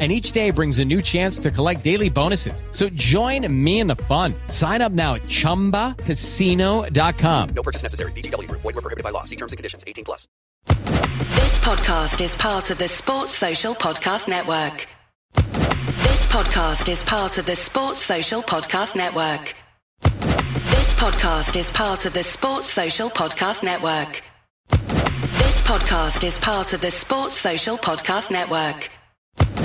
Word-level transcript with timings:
and 0.00 0.10
each 0.10 0.32
day 0.32 0.50
brings 0.50 0.78
a 0.78 0.84
new 0.84 1.02
chance 1.02 1.38
to 1.40 1.50
collect 1.50 1.84
daily 1.84 2.08
bonuses. 2.08 2.64
So 2.70 2.88
join 2.90 3.46
me 3.52 3.80
in 3.80 3.86
the 3.86 3.96
fun. 3.96 4.32
Sign 4.48 4.80
up 4.80 4.92
now 4.92 5.16
at 5.16 5.22
ChumbaCasino.com. 5.24 7.48
No 7.50 7.62
purchase 7.62 7.82
necessary. 7.82 8.12
VGW. 8.12 8.50
Void 8.50 8.64
were 8.64 8.72
prohibited 8.72 9.04
by 9.04 9.10
law. 9.10 9.24
See 9.24 9.36
terms 9.36 9.52
and 9.52 9.58
conditions. 9.58 9.84
18 9.86 10.06
plus. 10.06 10.26
This 10.64 11.58
podcast 11.58 12.22
is 12.22 12.34
part 12.36 12.70
of 12.70 12.78
the 12.78 12.88
Sports 12.88 13.34
Social 13.34 13.74
Podcast 13.74 14.26
Network. 14.26 14.86
This 15.34 16.26
podcast 16.26 16.88
is 16.88 17.02
part 17.02 17.36
of 17.38 17.46
the 17.46 17.56
Sports 17.56 18.00
Social 18.00 18.42
Podcast 18.42 18.96
Network. 18.96 19.54
This 20.00 20.94
podcast 20.94 21.56
is 21.56 21.70
part 21.70 22.06
of 22.06 22.14
the 22.14 22.22
Sports 22.22 22.68
Social 22.68 23.10
Podcast 23.10 23.62
Network. 23.62 24.22
This 24.70 25.60
podcast 25.62 26.24
is 26.24 26.38
part 26.38 26.72
of 26.72 26.80
the 26.80 26.90
Sports 26.90 27.36
Social 27.36 27.76
Podcast 27.76 28.30
Network. 28.30 28.90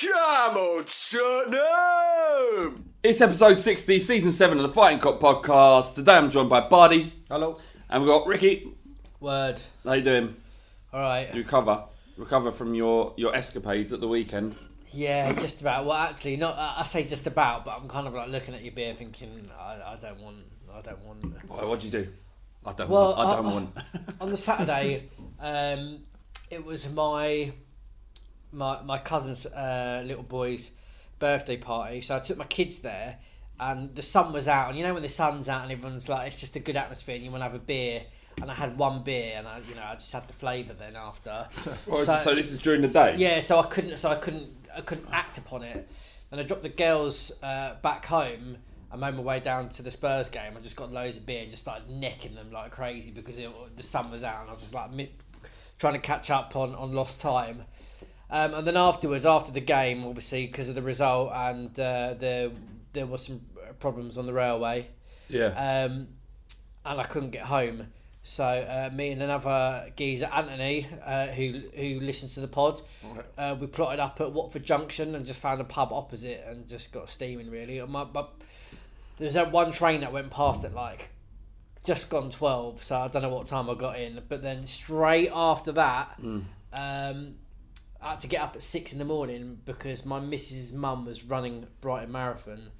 Come 0.00 0.56
on, 0.56 0.84
Tottenham! 0.84 2.84
It's 3.02 3.20
episode 3.20 3.58
60, 3.58 3.98
season 3.98 4.32
7 4.32 4.56
of 4.58 4.62
the 4.62 4.68
Fighting 4.68 5.00
Cock 5.00 5.18
podcast. 5.18 5.96
Today 5.96 6.14
I'm 6.14 6.30
joined 6.30 6.48
by 6.48 6.60
Bardi. 6.60 7.12
Hello. 7.28 7.58
And 7.88 8.02
we've 8.02 8.08
got 8.10 8.26
Ricky. 8.26 8.72
Word. 9.20 9.60
How 9.84 9.94
you 9.94 10.02
doing? 10.04 10.36
All 10.92 11.00
right. 11.00 11.28
You 11.34 11.42
recover? 11.42 11.84
Recover 12.16 12.52
from 12.52 12.74
your, 12.74 13.14
your 13.16 13.34
escapades 13.34 13.92
at 13.92 14.00
the 14.00 14.08
weekend? 14.08 14.54
Yeah, 14.90 15.32
just 15.32 15.60
about. 15.60 15.84
Well, 15.84 15.96
actually, 15.96 16.36
not. 16.36 16.54
I 16.56 16.84
say 16.84 17.04
just 17.04 17.26
about, 17.26 17.64
but 17.64 17.78
I'm 17.80 17.88
kind 17.88 18.06
of 18.06 18.14
like 18.14 18.28
looking 18.28 18.54
at 18.54 18.62
your 18.62 18.72
beer, 18.72 18.94
thinking, 18.94 19.50
I, 19.58 19.94
I 19.94 19.98
don't 20.00 20.20
want. 20.20 20.36
I 20.72 20.80
don't 20.80 21.04
want. 21.04 21.24
Why, 21.48 21.64
what'd 21.64 21.84
you 21.84 21.90
do? 21.90 22.08
I 22.64 22.72
don't 22.72 22.88
Well, 22.88 23.14
want. 23.16 23.18
I 23.18 23.36
don't 23.36 23.46
I- 23.46 23.52
want. 23.52 23.70
On 24.20 24.30
the 24.30 24.36
Saturday, 24.36 25.08
um, 25.40 25.98
it 26.50 26.64
was 26.64 26.90
my 26.92 27.52
my 28.52 28.80
my 28.82 28.98
cousin's 28.98 29.46
uh, 29.46 30.02
little 30.06 30.22
boy's 30.22 30.72
birthday 31.18 31.56
party, 31.56 32.00
so 32.00 32.16
I 32.16 32.20
took 32.20 32.38
my 32.38 32.44
kids 32.44 32.80
there, 32.80 33.18
and 33.60 33.94
the 33.94 34.02
sun 34.02 34.32
was 34.32 34.48
out, 34.48 34.68
and 34.68 34.78
you 34.78 34.84
know 34.84 34.94
when 34.94 35.02
the 35.02 35.08
sun's 35.08 35.48
out 35.48 35.62
and 35.62 35.72
everyone's 35.72 36.08
like, 36.08 36.26
it's 36.28 36.40
just 36.40 36.56
a 36.56 36.60
good 36.60 36.76
atmosphere, 36.76 37.16
and 37.16 37.24
you 37.24 37.30
want 37.30 37.40
to 37.40 37.46
have 37.46 37.54
a 37.54 37.58
beer. 37.58 38.02
And 38.40 38.52
I 38.52 38.54
had 38.54 38.78
one 38.78 39.02
beer, 39.02 39.34
and 39.36 39.48
I, 39.48 39.58
you 39.68 39.74
know, 39.74 39.82
I 39.84 39.94
just 39.94 40.12
had 40.12 40.28
the 40.28 40.32
flavour 40.32 40.72
then 40.72 40.94
after. 40.94 41.48
So, 42.04 42.04
so 42.04 42.34
this 42.36 42.52
is 42.52 42.62
during 42.62 42.82
the 42.82 42.88
day? 42.88 43.16
Yeah, 43.16 43.40
so 43.40 43.58
I 43.58 43.64
couldn't, 43.64 43.96
so 43.96 44.10
I 44.10 44.14
couldn't, 44.14 44.48
I 44.76 44.80
couldn't 44.80 45.08
act 45.10 45.38
upon 45.38 45.64
it. 45.64 45.88
And 46.30 46.40
I 46.40 46.44
dropped 46.44 46.62
the 46.62 46.68
girls 46.68 47.32
uh, 47.42 47.74
back 47.82 48.06
home. 48.06 48.58
I 48.92 48.96
made 48.96 49.14
my 49.16 49.22
way 49.22 49.40
down 49.40 49.70
to 49.70 49.82
the 49.82 49.90
Spurs 49.90 50.28
game. 50.28 50.52
I 50.56 50.60
just 50.60 50.76
got 50.76 50.92
loads 50.92 51.16
of 51.16 51.26
beer 51.26 51.42
and 51.42 51.50
just 51.50 51.64
started 51.64 51.90
necking 51.90 52.36
them 52.36 52.52
like 52.52 52.70
crazy 52.70 53.10
because 53.10 53.40
it, 53.40 53.50
the 53.76 53.82
sun 53.82 54.08
was 54.12 54.22
out, 54.22 54.42
and 54.42 54.50
I 54.50 54.52
was 54.52 54.60
just 54.60 54.74
like 54.74 54.92
mi- 54.92 55.10
trying 55.80 55.94
to 55.94 56.00
catch 56.00 56.30
up 56.30 56.54
on, 56.54 56.76
on 56.76 56.92
lost 56.92 57.20
time. 57.20 57.64
Um, 58.30 58.54
and 58.54 58.66
then 58.66 58.76
afterwards, 58.76 59.24
after 59.24 59.52
the 59.52 59.60
game, 59.60 60.04
obviously 60.04 60.46
because 60.46 60.68
of 60.68 60.74
the 60.74 60.82
result 60.82 61.32
and 61.34 61.70
uh, 61.80 62.14
there 62.18 62.50
there 62.92 63.06
was 63.06 63.24
some 63.26 63.40
problems 63.80 64.18
on 64.18 64.26
the 64.26 64.32
railway, 64.32 64.86
Yeah. 65.28 65.46
um, 65.86 66.08
and 66.84 67.00
I 67.00 67.04
couldn't 67.04 67.30
get 67.30 67.44
home. 67.44 67.86
So 68.22 68.44
uh, 68.44 68.90
me 68.94 69.10
and 69.12 69.22
another 69.22 69.90
geezer, 69.96 70.26
Anthony, 70.30 70.86
uh, 71.04 71.28
who 71.28 71.62
who 71.74 72.00
listens 72.00 72.34
to 72.34 72.40
the 72.40 72.48
pod, 72.48 72.82
uh, 73.38 73.56
we 73.58 73.66
plotted 73.66 74.00
up 74.00 74.20
at 74.20 74.32
Watford 74.32 74.64
Junction 74.64 75.14
and 75.14 75.24
just 75.24 75.40
found 75.40 75.60
a 75.62 75.64
pub 75.64 75.90
opposite 75.92 76.44
and 76.46 76.68
just 76.68 76.92
got 76.92 77.08
steaming 77.08 77.50
really. 77.50 77.78
And 77.78 77.90
my, 77.90 78.04
but 78.04 78.30
there 79.16 79.24
was 79.26 79.34
that 79.34 79.50
one 79.52 79.70
train 79.70 80.00
that 80.02 80.12
went 80.12 80.30
past 80.30 80.64
at 80.66 80.74
like 80.74 81.08
just 81.84 82.10
gone 82.10 82.28
twelve, 82.30 82.84
so 82.84 82.98
I 82.98 83.08
don't 83.08 83.22
know 83.22 83.30
what 83.30 83.46
time 83.46 83.70
I 83.70 83.74
got 83.74 83.98
in. 83.98 84.20
But 84.28 84.42
then 84.42 84.66
straight 84.66 85.30
after 85.32 85.72
that, 85.72 86.18
um, 86.74 87.36
I 88.02 88.10
had 88.10 88.20
to 88.20 88.28
get 88.28 88.40
up 88.42 88.54
at 88.54 88.62
six 88.62 88.92
in 88.92 88.98
the 88.98 89.04
morning 89.04 89.58
because 89.64 90.04
my 90.06 90.20
missus' 90.20 90.72
mum 90.72 91.04
was 91.04 91.24
running 91.24 91.66
Brighton 91.80 92.12
Marathon, 92.12 92.70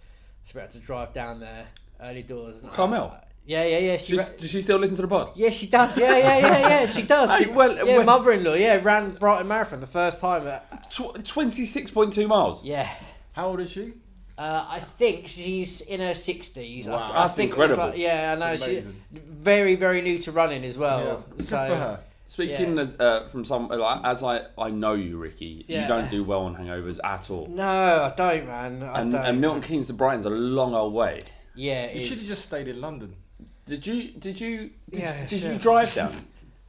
so 0.44 0.52
we 0.54 0.60
had 0.60 0.70
to 0.72 0.78
drive 0.78 1.12
down 1.12 1.40
there 1.40 1.66
early 2.00 2.22
doors. 2.22 2.58
And 2.58 2.70
I- 2.70 2.74
Carmel? 2.74 3.16
Yeah, 3.44 3.64
yeah, 3.64 3.78
yeah. 3.78 3.96
She 3.96 4.14
Does, 4.14 4.30
ra- 4.30 4.36
does 4.40 4.50
she 4.50 4.60
still 4.60 4.78
listen 4.78 4.96
to 4.96 5.02
the 5.02 5.08
pod? 5.08 5.30
yeah, 5.34 5.48
she 5.48 5.68
does. 5.68 5.96
Yeah, 5.98 6.18
yeah, 6.18 6.38
yeah, 6.38 6.58
yeah. 6.68 6.86
She 6.86 7.02
does. 7.02 7.30
Hey, 7.38 7.50
well- 7.50 7.74
yeah, 7.74 7.96
well- 7.96 8.04
mother-in-law. 8.06 8.52
Yeah, 8.54 8.78
ran 8.82 9.12
Brighton 9.14 9.48
Marathon 9.48 9.80
the 9.80 9.86
first 9.86 10.20
time. 10.20 10.46
uh, 10.46 10.58
Tw- 10.90 11.14
26.2 11.24 12.28
miles. 12.28 12.62
Yeah. 12.62 12.88
How 13.32 13.46
old 13.48 13.60
is 13.60 13.70
she? 13.70 13.94
Uh, 14.36 14.66
I 14.68 14.78
think 14.78 15.26
she's 15.26 15.80
in 15.80 16.00
her 16.00 16.14
sixties. 16.14 16.86
Wow, 16.86 16.94
I, 16.94 16.98
th- 16.98 17.12
that's 17.12 17.36
think 17.36 17.50
incredible. 17.50 17.86
Like, 17.88 17.98
yeah, 17.98 18.34
I 18.36 18.38
know. 18.38 18.54
She's 18.54 18.86
very, 19.10 19.74
very 19.74 20.00
new 20.00 20.18
to 20.18 20.30
running 20.32 20.62
as 20.64 20.78
well. 20.78 21.04
Yeah. 21.04 21.34
Good 21.36 21.44
so 21.46 21.56
for 21.68 21.74
her. 21.74 22.00
Speaking 22.30 22.76
Yeah. 22.76 22.82
as, 22.82 22.94
uh, 23.00 23.26
from 23.30 23.46
some, 23.46 23.68
like, 23.68 24.04
as 24.04 24.22
I, 24.22 24.42
I 24.58 24.68
know 24.70 24.92
you, 24.92 25.16
Ricky, 25.16 25.64
Yeah. 25.66 25.82
you 25.82 25.88
don't 25.88 26.10
do 26.10 26.22
well 26.24 26.40
on 26.42 26.54
hangovers 26.56 27.00
at 27.02 27.30
all. 27.30 27.46
no, 27.46 27.64
I 28.04 28.12
don't, 28.14 28.46
man. 28.46 28.82
I 28.82 29.00
And, 29.00 29.12
don't. 29.12 29.24
and 29.24 29.40
Milton 29.40 29.62
Keynes 29.62 29.86
to 29.86 29.94
Brighton's 29.94 30.26
a 30.26 30.30
long 30.30 30.74
old 30.74 30.92
way. 30.92 31.20
yeah, 31.54 31.86
You 31.86 31.92
it's, 31.96 32.04
should 32.04 32.18
have 32.18 32.26
just 32.26 32.44
stayed 32.44 32.68
in 32.68 32.82
London. 32.82 33.16
Did 33.64 33.86
you? 33.86 34.12
Did 34.12 34.38
you? 34.40 34.70
Did, 34.90 35.00
Yeah, 35.00 35.26
did 35.26 35.40
sure. 35.40 35.52
you 35.54 35.58
drive 35.58 35.94
down? 35.94 36.12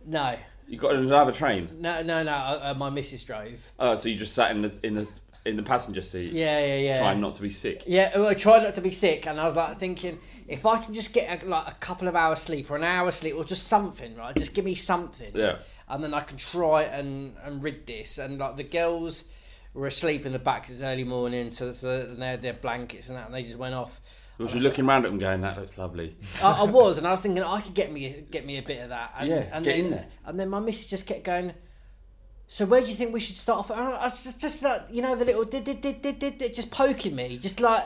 no, 0.05 0.37
You 0.69 0.77
got 0.77 0.95
another 0.95 1.31
train. 1.33 1.67
no, 1.79 2.03
no, 2.03 2.23
no. 2.23 2.31
Uh, 2.31 2.59
uh, 2.61 2.73
my 2.77 2.89
missus 2.89 3.23
drove. 3.25 3.71
Oh, 3.79 3.95
so 3.95 4.07
you 4.07 4.15
just 4.17 4.33
sat 4.35 4.51
in 4.51 4.61
the 4.61 4.71
in 4.83 4.95
the 4.95 5.09
in 5.49 5.57
the 5.57 5.63
passenger 5.63 6.01
seat, 6.01 6.31
Yeah, 6.31 6.59
yeah, 6.59 6.75
yeah. 6.77 6.99
trying 6.99 7.19
not 7.19 7.33
to 7.35 7.41
be 7.41 7.49
sick. 7.49 7.83
Yeah, 7.85 8.17
well, 8.17 8.27
I 8.29 8.33
tried 8.33 8.63
not 8.63 8.75
to 8.75 8.81
be 8.81 8.91
sick, 8.91 9.27
and 9.27 9.39
I 9.39 9.45
was 9.45 9.55
like 9.55 9.77
thinking, 9.79 10.19
if 10.47 10.65
I 10.65 10.79
can 10.79 10.93
just 10.93 11.13
get 11.13 11.43
a, 11.43 11.45
like 11.45 11.67
a 11.67 11.75
couple 11.75 12.07
of 12.07 12.15
hours 12.15 12.39
sleep 12.39 12.69
or 12.71 12.75
an 12.77 12.83
hour 12.83 13.11
sleep 13.11 13.35
or 13.35 13.43
just 13.43 13.67
something, 13.67 14.15
right? 14.15 14.35
Just 14.35 14.53
give 14.53 14.65
me 14.65 14.75
something. 14.75 15.31
Yeah. 15.33 15.57
And 15.87 16.03
then 16.03 16.13
I 16.13 16.21
can 16.21 16.37
try 16.37 16.83
and 16.83 17.35
and 17.43 17.63
rid 17.63 17.87
this. 17.87 18.17
And 18.19 18.37
like 18.37 18.55
the 18.55 18.63
girls 18.63 19.27
were 19.73 19.87
asleep 19.87 20.25
in 20.25 20.33
the 20.33 20.39
back 20.39 20.69
it's 20.69 20.81
early 20.81 21.03
morning, 21.03 21.51
so, 21.51 21.71
so 21.71 22.05
they 22.05 22.27
had 22.27 22.41
their 22.41 22.53
blankets 22.53 23.09
and 23.09 23.17
that, 23.17 23.25
and 23.27 23.35
they 23.35 23.43
just 23.43 23.57
went 23.57 23.75
off. 23.75 23.99
Was 24.37 24.55
you 24.55 24.61
looking 24.61 24.87
around 24.87 25.03
at 25.03 25.11
them 25.11 25.19
going, 25.19 25.41
"That 25.41 25.57
looks 25.57 25.77
lovely"? 25.77 26.15
I, 26.43 26.61
I 26.61 26.63
was, 26.63 26.97
and 26.97 27.05
I 27.05 27.11
was 27.11 27.19
thinking 27.21 27.43
I 27.43 27.59
could 27.59 27.73
get 27.73 27.91
me 27.91 28.23
get 28.31 28.45
me 28.45 28.57
a 28.57 28.61
bit 28.61 28.81
of 28.81 28.89
that. 28.89 29.13
And, 29.19 29.29
Yeah, 29.29 29.45
and 29.51 29.65
get 29.65 29.75
then, 29.75 29.85
in 29.85 29.91
there. 29.91 30.07
And 30.25 30.39
then 30.39 30.49
my 30.49 30.59
missus 30.59 30.87
just 30.87 31.07
kept 31.07 31.23
going. 31.23 31.53
So 32.51 32.65
where 32.65 32.81
do 32.81 32.87
you 32.87 32.95
think 32.95 33.13
we 33.13 33.19
should 33.19 33.37
start 33.37 33.59
off? 33.59 33.69
And 33.69 33.79
I 33.79 34.05
was 34.05 34.23
just, 34.23 34.41
just 34.41 34.63
like 34.63 34.81
you 34.91 35.03
know 35.03 35.15
the 35.15 35.23
little 35.23 35.45
did 35.45 35.63
did 35.63 35.81
did 35.81 36.01
did 36.01 36.17
did 36.17 36.39
did 36.39 36.55
just 36.55 36.71
poking 36.71 37.15
me, 37.15 37.37
just 37.37 37.61
like 37.61 37.85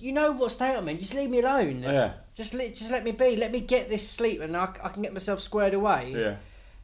you 0.00 0.12
know 0.12 0.32
what 0.32 0.50
state 0.50 0.76
I'm 0.76 0.88
in. 0.88 0.98
Just 0.98 1.14
leave 1.14 1.30
me 1.30 1.38
alone. 1.38 1.82
Yeah. 1.82 2.14
Just 2.34 2.52
let 2.52 2.74
just 2.74 2.90
let 2.90 3.04
me 3.04 3.12
be. 3.12 3.36
Let 3.36 3.52
me 3.52 3.60
get 3.60 3.88
this 3.88 4.06
sleep, 4.06 4.40
and 4.40 4.56
I, 4.56 4.64
I 4.82 4.88
can 4.88 5.02
get 5.02 5.12
myself 5.12 5.40
squared 5.40 5.72
away. 5.72 6.12
Yeah. 6.16 6.36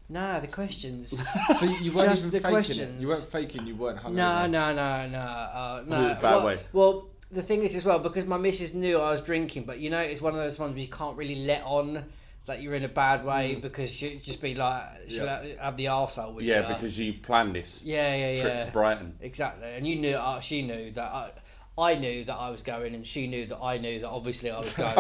Nah, 0.09 0.39
the 0.41 0.47
questions. 0.47 1.25
So 1.57 1.67
you, 1.67 1.77
you 1.77 1.93
weren't 1.93 2.11
Just 2.11 2.27
even 2.27 2.31
the 2.31 2.41
faking 2.41 2.51
questions. 2.51 2.79
it. 2.79 3.01
You 3.01 3.09
weren't 3.09 3.25
faking. 3.25 3.67
You 3.67 3.75
weren't 3.75 3.99
hungover. 3.99 4.13
No, 4.13 4.47
no, 4.47 4.73
no, 4.73 5.09
no, 5.09 5.19
uh, 5.19 5.83
no. 5.87 6.15
Bad 6.15 6.23
well, 6.23 6.47
way. 6.47 6.59
well, 6.73 7.09
the 7.33 7.43
thing 7.43 7.63
is 7.63 7.75
as 7.75 7.85
well 7.85 7.99
because 7.99 8.27
my 8.27 8.37
missus 8.39 8.75
knew 8.75 8.99
I 8.99 9.11
was 9.11 9.23
drinking, 9.23 9.65
but 9.65 9.81
you 9.81 9.91
know 9.91 10.01
it's 10.01 10.21
one 10.21 10.35
of 10.35 10.39
those 10.39 10.59
ones 10.59 10.75
where 10.75 10.83
you 10.83 10.89
can't 10.89 11.17
really 11.17 11.47
let 11.47 11.63
on 11.65 12.05
that 12.47 12.61
you're 12.61 12.75
in 12.75 12.83
a 12.85 12.89
bad 12.89 13.25
way 13.25 13.55
because 13.55 13.93
she'll 13.93 14.19
just 14.19 14.43
be 14.43 14.55
like 14.55 14.83
she'll 15.09 15.27
Mm. 15.27 15.55
Yeah. 15.57 15.65
have 15.65 15.77
the 15.77 15.85
arsehole 15.87 16.35
with 16.35 16.45
you. 16.45 16.53
Yeah, 16.53 16.67
because 16.69 16.99
you 16.99 17.13
planned 17.15 17.55
this 17.55 17.85
yeah, 17.85 18.15
yeah, 18.15 18.41
trip 18.41 18.55
yeah, 18.55 18.65
to 18.65 18.73
Brighton. 18.73 19.17
exactly. 19.21 19.69
And 19.69 19.87
you 19.87 19.97
knew, 19.97 20.15
uh, 20.17 20.41
she 20.41 20.63
knew 20.63 20.91
that 20.93 21.05
I. 21.13 21.31
I 21.79 21.95
knew 21.95 22.23
that 22.25 22.35
I 22.35 22.51
was 22.51 22.63
going, 22.63 22.95
and 22.95 23.07
she 23.07 23.27
knew 23.27 23.47
that 23.47 23.57
I 23.59 23.79
knew 23.79 24.01
that 24.01 24.09
obviously 24.11 24.51
I 24.51 24.59
was 24.59 24.75
going. 24.75 24.95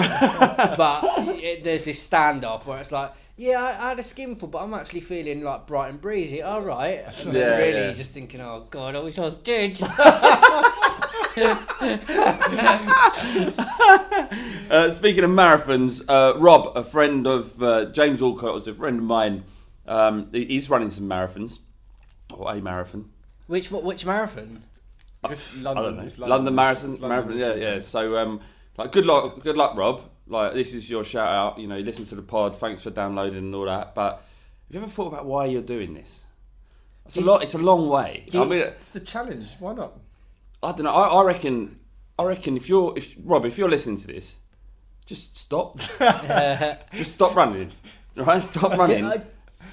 but 0.78 1.04
it, 1.38 1.62
there's 1.64 1.84
this 1.84 2.08
standoff 2.08 2.64
where 2.64 2.78
it's 2.78 2.90
like, 2.90 3.12
yeah, 3.36 3.62
I, 3.62 3.86
I 3.86 3.88
had 3.90 3.98
a 3.98 4.02
skinful, 4.02 4.48
but 4.48 4.62
I'm 4.62 4.74
actually 4.74 5.00
feeling 5.00 5.42
like 5.42 5.66
bright 5.66 5.90
and 5.90 6.00
breezy. 6.00 6.42
All 6.42 6.62
right, 6.62 7.00
and 7.06 7.14
then 7.26 7.34
Yeah, 7.34 7.56
really 7.58 7.80
yeah. 7.88 7.92
just 7.92 8.12
thinking, 8.12 8.40
oh 8.40 8.66
god, 8.70 8.96
I 8.96 9.00
wish 9.00 9.18
I 9.18 9.22
was 9.22 9.34
dead. 9.36 9.78
Uh, 14.70 14.90
speaking 14.90 15.22
of 15.24 15.30
marathons, 15.30 16.02
uh, 16.08 16.38
Rob, 16.38 16.72
a 16.76 16.82
friend 16.82 17.26
of 17.26 17.62
uh, 17.62 17.86
James 17.90 18.22
Alcott, 18.22 18.54
was 18.54 18.66
a 18.66 18.72
friend 18.72 18.98
of 18.98 19.04
mine. 19.04 19.44
Um, 19.86 20.28
he- 20.32 20.46
he's 20.46 20.70
running 20.70 20.88
some 20.88 21.06
marathons, 21.08 21.58
or 22.32 22.50
a 22.50 22.60
marathon. 22.60 23.10
which 23.48 23.70
what? 23.70 23.84
which 23.84 24.06
marathon? 24.06 24.62
It's 25.24 25.58
I 25.58 25.62
London. 25.62 25.84
don't 25.84 25.96
know. 25.98 26.02
It's 26.04 26.18
London, 26.18 26.54
Marathon, 26.54 26.92
It's 26.92 27.00
London 27.02 27.28
marathon. 27.36 27.58
Yeah, 27.60 27.74
yeah. 27.74 27.80
So, 27.80 28.16
um, 28.16 28.40
like, 28.78 28.92
good 28.92 29.04
luck, 29.06 29.42
good 29.42 29.56
luck, 29.58 29.76
Rob. 29.76 30.00
Like, 30.32 30.54
this 30.54 30.72
is 30.72 30.88
your 30.88 31.04
shout 31.04 31.28
out. 31.28 31.58
You 31.58 31.68
know, 31.68 31.76
you 31.76 31.84
listen 31.84 32.06
to 32.06 32.14
the 32.14 32.22
pod. 32.22 32.56
Thanks 32.56 32.82
for 32.82 32.90
downloading 32.90 33.38
and 33.38 33.54
all 33.54 33.66
that. 33.66 33.94
But 33.94 34.14
have 34.14 34.74
you 34.74 34.80
ever 34.80 34.90
thought 34.90 35.08
about 35.08 35.26
why 35.26 35.44
you're 35.44 35.60
doing 35.62 35.92
this? 35.92 36.24
It's 37.04 37.18
a 37.18 37.20
lot. 37.20 37.42
It's 37.42 37.54
a 37.54 37.58
long 37.58 37.88
way. 37.88 38.24
I 38.34 38.44
mean, 38.44 38.60
It's 38.60 38.90
the 38.90 39.00
challenge. 39.00 39.56
Why 39.58 39.74
not? 39.74 39.92
I 40.62 40.72
don't 40.72 40.84
know. 40.84 40.92
I, 40.92 41.08
I 41.08 41.24
reckon. 41.24 41.78
I 42.18 42.24
reckon 42.24 42.56
if 42.56 42.68
you're, 42.68 42.94
if 42.96 43.14
Rob, 43.22 43.44
if 43.44 43.58
you're 43.58 43.68
listening 43.68 44.00
to 44.00 44.06
this, 44.06 44.36
just 45.04 45.36
stop. 45.36 45.78
just 46.94 47.12
stop 47.12 47.34
running. 47.34 47.70
Right? 48.16 48.42
Stop 48.42 48.78
running. 48.78 49.10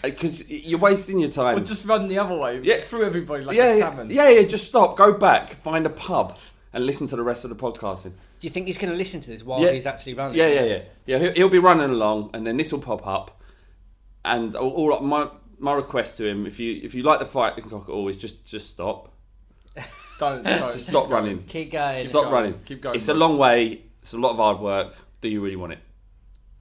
Because 0.01 0.41
uh, 0.41 0.45
you're 0.49 0.79
wasting 0.79 1.19
your 1.19 1.29
time. 1.29 1.57
Or 1.57 1.61
just 1.61 1.87
run 1.87 2.07
the 2.09 2.19
other 2.19 2.37
way. 2.37 2.59
Yeah. 2.63 2.77
Through 2.77 3.05
everybody 3.05 3.45
like 3.45 3.55
yeah, 3.55 3.75
a 3.75 3.77
salmon. 3.79 4.09
yeah, 4.09 4.29
yeah. 4.29 4.47
Just 4.47 4.67
stop. 4.67 4.97
Go 4.97 5.17
back. 5.17 5.51
Find 5.51 5.85
a 5.85 5.89
pub 5.89 6.37
and 6.73 6.85
listen 6.85 7.07
to 7.07 7.15
the 7.15 7.23
rest 7.23 7.43
of 7.45 7.49
the 7.49 7.55
podcasting. 7.55 8.11
Do 8.39 8.47
you 8.47 8.49
think 8.49 8.67
he's 8.67 8.77
going 8.77 8.91
to 8.91 8.97
listen 8.97 9.21
to 9.21 9.29
this 9.29 9.43
while 9.43 9.61
Yeah. 9.61 9.71
he's 9.71 9.85
actually 9.87 10.13
running? 10.13 10.37
Yeah, 10.37 10.47
yeah, 10.47 10.63
yeah. 10.63 10.81
Yeah, 11.05 11.17
he'll, 11.19 11.33
he'll 11.33 11.49
be 11.49 11.59
running 11.59 11.89
along, 11.89 12.29
and 12.33 12.45
then 12.45 12.57
this 12.57 12.71
will 12.71 12.79
pop 12.81 13.05
up. 13.07 13.41
And 14.25 14.55
all, 14.55 14.71
all 14.91 14.99
my 15.01 15.29
my 15.57 15.73
request 15.73 16.17
to 16.17 16.27
him, 16.27 16.45
if 16.45 16.59
you 16.59 16.79
if 16.83 16.93
you 16.93 17.03
like 17.03 17.19
the 17.19 17.25
Fighting 17.25 17.63
Cock 17.69 17.89
always 17.89 18.17
just 18.17 18.45
just 18.45 18.69
stop, 18.69 19.13
Don't, 20.19 20.43
don't. 20.43 20.73
just 20.73 20.87
stop 20.87 21.09
running, 21.09 21.43
Keep 21.43 21.71
going. 21.71 22.05
stop 22.05 22.23
going, 22.23 22.33
running. 22.33 22.59
keep 22.65 22.81
going, 22.81 22.95
It's 22.97 23.07
a 23.07 23.13
long 23.13 23.37
way. 23.37 23.81
It's 24.01 24.13
a 24.13 24.17
lot 24.17 24.31
of 24.31 24.37
hard 24.37 24.59
work. 24.59 24.93
Do 25.21 25.29
you 25.29 25.41
really 25.41 25.55
want 25.55 25.73
it? 25.73 25.79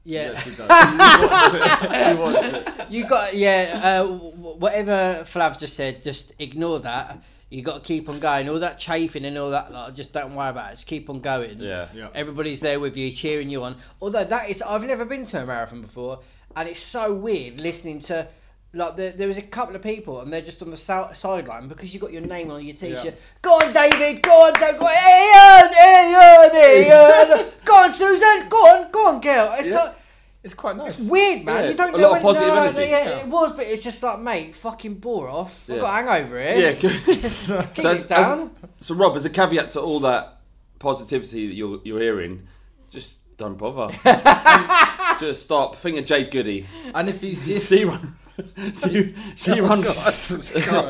Yeah. 0.04 0.31
Yes, 0.32 0.44
he 0.44 0.50
does. 0.56 0.69
he 0.69 1.26
wants 1.26 1.84
it. 1.84 2.06
He 2.06 2.20
wants 2.22 2.78
it. 2.81 2.90
You 2.90 3.06
got 3.06 3.34
yeah. 3.37 3.81
Uh, 3.84 4.06
wh- 4.06 4.61
whatever 4.61 5.25
Flav 5.25 5.58
just 5.58 5.75
said, 5.75 6.02
just 6.02 6.32
ignore 6.38 6.78
that. 6.81 7.22
You 7.50 7.62
got 7.62 7.83
to 7.83 7.87
keep 7.87 8.09
on 8.09 8.19
going. 8.21 8.49
All 8.49 8.59
that 8.59 8.79
chafing 8.79 9.25
and 9.25 9.39
all 9.39 9.50
that, 9.50 9.73
like, 9.73 9.95
just 9.95 10.12
don't 10.12 10.35
worry 10.35 10.50
about 10.50 10.73
it. 10.73 10.75
Just 10.77 10.87
keep 10.87 11.09
on 11.09 11.21
going. 11.21 11.59
Yeah. 11.59 11.89
Yeah. 11.95 12.09
Everybody's 12.15 12.61
there 12.61 12.79
with 12.79 12.97
you, 12.97 13.11
cheering 13.11 13.49
you 13.49 13.65
on. 13.65 13.77
Although 14.03 14.25
that 14.25 14.50
is, 14.50 14.61
I've 14.61 14.85
never 14.85 15.05
been 15.05 15.25
to 15.27 15.43
a 15.43 15.47
marathon 15.47 15.81
before, 15.81 16.21
and 16.55 16.69
it's 16.69 16.81
so 16.81 17.15
weird 17.15 17.61
listening 17.61 18.00
to. 18.00 18.29
Like 18.75 18.97
there, 18.97 19.12
there 19.12 19.29
was 19.29 19.39
a 19.39 19.43
couple 19.43 19.75
of 19.75 19.83
people, 19.83 20.21
and 20.21 20.31
they're 20.31 20.43
just 20.43 20.62
on 20.62 20.71
the 20.71 20.77
sou- 20.77 21.09
sideline 21.15 21.69
because 21.69 21.95
you 21.95 21.99
got 22.00 22.12
your 22.12 22.21
name 22.21 22.50
on 22.50 22.62
your 22.62 22.75
t-shirt. 22.77 23.03
Yeah. 23.03 23.11
Go 23.41 23.53
on, 23.53 23.73
David. 23.73 24.23
Go 24.23 24.31
on, 24.31 24.53
David. 24.53 24.79
Go 24.79 24.85
on, 24.85 24.93
hey, 24.93 25.33
on, 25.35 26.50
hey, 26.53 26.85
hey. 26.85 27.50
Go 27.65 27.75
on, 27.77 27.91
Susan. 27.91 28.47
Go 28.50 28.59
on, 28.59 28.91
go 28.93 29.09
on, 29.09 29.21
girl. 29.23 29.55
It's 29.56 29.71
like 29.71 29.95
It's 30.44 30.55
quite 30.55 30.76
nice. 30.76 31.00
It's 31.00 31.08
weird, 31.11 31.44
man. 31.44 31.64
Yeah, 31.64 31.70
You 31.70 31.76
don't 31.76 31.94
a 31.94 31.99
know 31.99 32.11
lot 32.11 32.19
of 32.19 32.25
when- 32.25 32.35
positive 32.35 32.55
no, 32.55 32.62
energy. 32.62 32.79
no, 32.79 32.85
yeah, 32.85 33.05
Yeah. 33.08 33.19
it 33.20 33.26
was, 33.26 33.52
but 33.55 33.67
it's 33.67 33.82
just 33.82 34.02
like, 34.02 34.20
mate, 34.20 34.55
fucking 34.55 34.94
bore 34.94 35.29
off. 35.29 35.69
I've 35.69 35.76
Yeah. 35.76 35.81
got 35.82 35.90
a 35.90 35.93
hangover 36.11 36.40
here. 36.40 36.56
Yeah. 36.56 36.73
good. 36.81 37.02
Keep 37.05 37.23
so, 37.25 37.58
it 37.58 37.85
as- 37.85 38.06
down. 38.06 38.50
so 38.78 38.95
Rob, 38.95 39.16
as 39.16 39.25
a 39.25 39.30
caveat 39.30 39.73
to 39.73 39.80
all 39.80 39.99
that 40.00 40.38
positivity 40.78 41.49
that 41.49 41.54
you're 41.54 41.80
you're 41.85 42.00
hearing, 42.00 42.47
just 42.90 43.37
don't 43.37 43.59
bother. 43.59 43.92
just 45.21 45.42
stop. 45.42 45.75
Think 45.76 45.99
of 45.99 46.04
Jade 46.04 46.30
Goody. 46.30 46.66
And 46.95 47.09
if 47.09 47.21
he's 47.21 47.47
if, 47.49 47.66
She 47.66 47.85
run. 47.85 48.14
she 48.75 49.14
she 49.35 49.61
oh, 49.61 49.66
runs. 49.66 49.85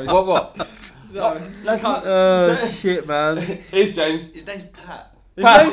what 0.07 0.27
what? 0.27 0.57
No, 1.11 1.41
let's 1.65 1.83
not. 1.83 2.03
oh 2.07 2.55
shit, 2.69 3.07
man. 3.09 3.39
Here's 3.39 3.95
James. 3.95 4.31
His 4.31 4.47
name's 4.47 4.65
Pat. 4.67 5.15
Pat. 5.41 5.73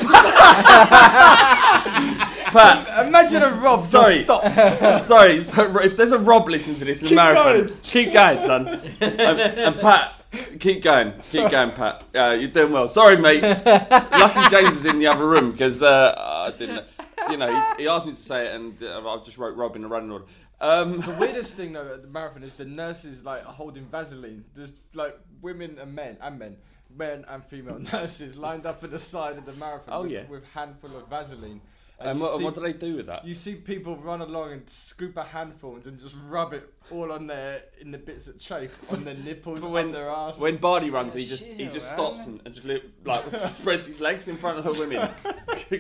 Pat. 2.56 3.08
Imagine 3.08 3.44
a 3.44 3.50
Rob 3.50 3.80
just 3.80 3.92
Sorry. 3.92 4.24
stops. 4.24 4.56
Sorry. 5.08 5.42
So 5.44 5.80
if 5.80 5.96
there's 5.98 6.12
a 6.12 6.20
Rob 6.20 6.48
listening 6.50 6.78
to 6.80 6.86
this 6.86 7.02
in 7.02 7.10
Keep 7.10 7.16
marathon, 7.16 7.66
going. 7.68 7.78
keep 7.84 8.12
going, 8.14 8.42
son. 8.44 8.68
and, 9.02 9.22
and 9.22 9.80
Pat, 9.80 10.14
keep 10.60 10.82
going, 10.84 11.14
keep 11.22 11.50
going, 11.50 11.72
Pat. 11.72 12.04
Uh, 12.18 12.32
you're 12.40 12.50
doing 12.50 12.72
well. 12.72 12.88
Sorry, 12.88 13.18
mate. 13.18 13.42
Lucky 13.42 14.50
James 14.50 14.78
is 14.78 14.86
in 14.86 15.00
the 15.00 15.08
other 15.08 15.28
room 15.28 15.52
because 15.52 15.82
uh, 15.84 16.14
I 16.18 16.52
didn't. 16.58 16.86
You 17.30 17.38
know, 17.38 17.48
he, 17.78 17.84
he 17.84 17.88
asked 17.88 18.06
me 18.06 18.12
to 18.12 18.18
say 18.18 18.48
it, 18.48 18.56
and 18.56 18.82
uh, 18.84 19.08
I 19.10 19.18
just 19.24 19.38
wrote 19.38 19.56
Rob 19.56 19.76
in 19.76 19.82
the 19.82 19.88
running 19.88 20.12
order. 20.12 20.26
Um, 20.62 21.00
The 21.02 21.18
weirdest 21.20 21.56
thing 21.56 21.74
though 21.74 21.94
at 21.96 22.02
the 22.04 22.08
marathon 22.08 22.44
is 22.44 22.54
the 22.56 22.66
nurses 22.66 23.26
like 23.26 23.44
holding 23.44 23.86
Vaseline. 23.86 24.46
There's 24.54 24.72
like 24.94 25.18
women 25.42 25.78
and 25.82 25.94
men 25.94 26.18
and 26.22 26.38
men, 26.40 26.58
men 26.96 27.26
and 27.28 27.44
female 27.44 27.80
nurses 27.94 28.38
lined 28.38 28.66
up 28.66 28.84
at 28.84 28.92
the 28.92 29.00
side 29.00 29.38
of 29.38 29.46
the 29.46 29.54
marathon. 29.54 29.94
Oh, 29.94 30.04
with, 30.04 30.12
yeah. 30.12 30.24
with 30.28 30.52
handful 30.54 30.96
of 30.96 31.08
Vaseline. 31.10 31.62
and 32.00 32.20
you 32.20 32.24
what, 32.26 32.38
see- 32.38 32.44
what 32.44 32.56
do 32.56 32.62
they 32.62 32.74
do 32.74 32.96
with 32.98 33.08
that? 33.08 33.26
You 33.26 33.34
see 33.34 33.56
people 33.56 33.96
run 33.98 34.22
along 34.22 34.52
and 34.52 34.70
scoop 34.70 35.16
a 35.18 35.24
handful 35.24 35.76
and 35.76 35.84
then 35.84 35.98
just 36.00 36.18
rub 36.30 36.54
it 36.54 36.70
all 36.92 37.12
on 37.12 37.26
their 37.28 37.64
in 37.82 37.90
the 37.92 37.98
bits 37.98 38.26
that 38.26 38.40
chafe 38.40 38.92
on 38.94 39.04
their 39.06 39.16
nipples 39.26 39.62
But 39.62 39.72
when- 39.72 39.86
on 39.88 39.92
their 39.92 40.10
ass. 40.10 40.40
When 40.40 40.58
Bardi 40.58 40.90
runs, 40.90 41.14
he 41.14 41.26
just 41.26 41.54
he 41.54 41.66
just 41.68 41.98
man. 41.98 42.08
stops 42.08 42.28
and, 42.28 42.42
and 42.46 42.54
just 42.54 42.68
like 43.06 43.22
spreads 43.32 43.86
his 43.88 44.02
legs 44.02 44.28
in 44.28 44.36
front 44.36 44.58
of 44.60 44.64
the 44.66 44.74
women. 44.74 45.10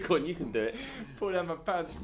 Go 0.07 0.15
on, 0.15 0.25
you 0.25 0.33
can 0.35 0.51
do 0.51 0.61
it. 0.61 0.75
pull 1.17 1.31
down 1.31 1.47
my 1.47 1.55
pants. 1.55 1.99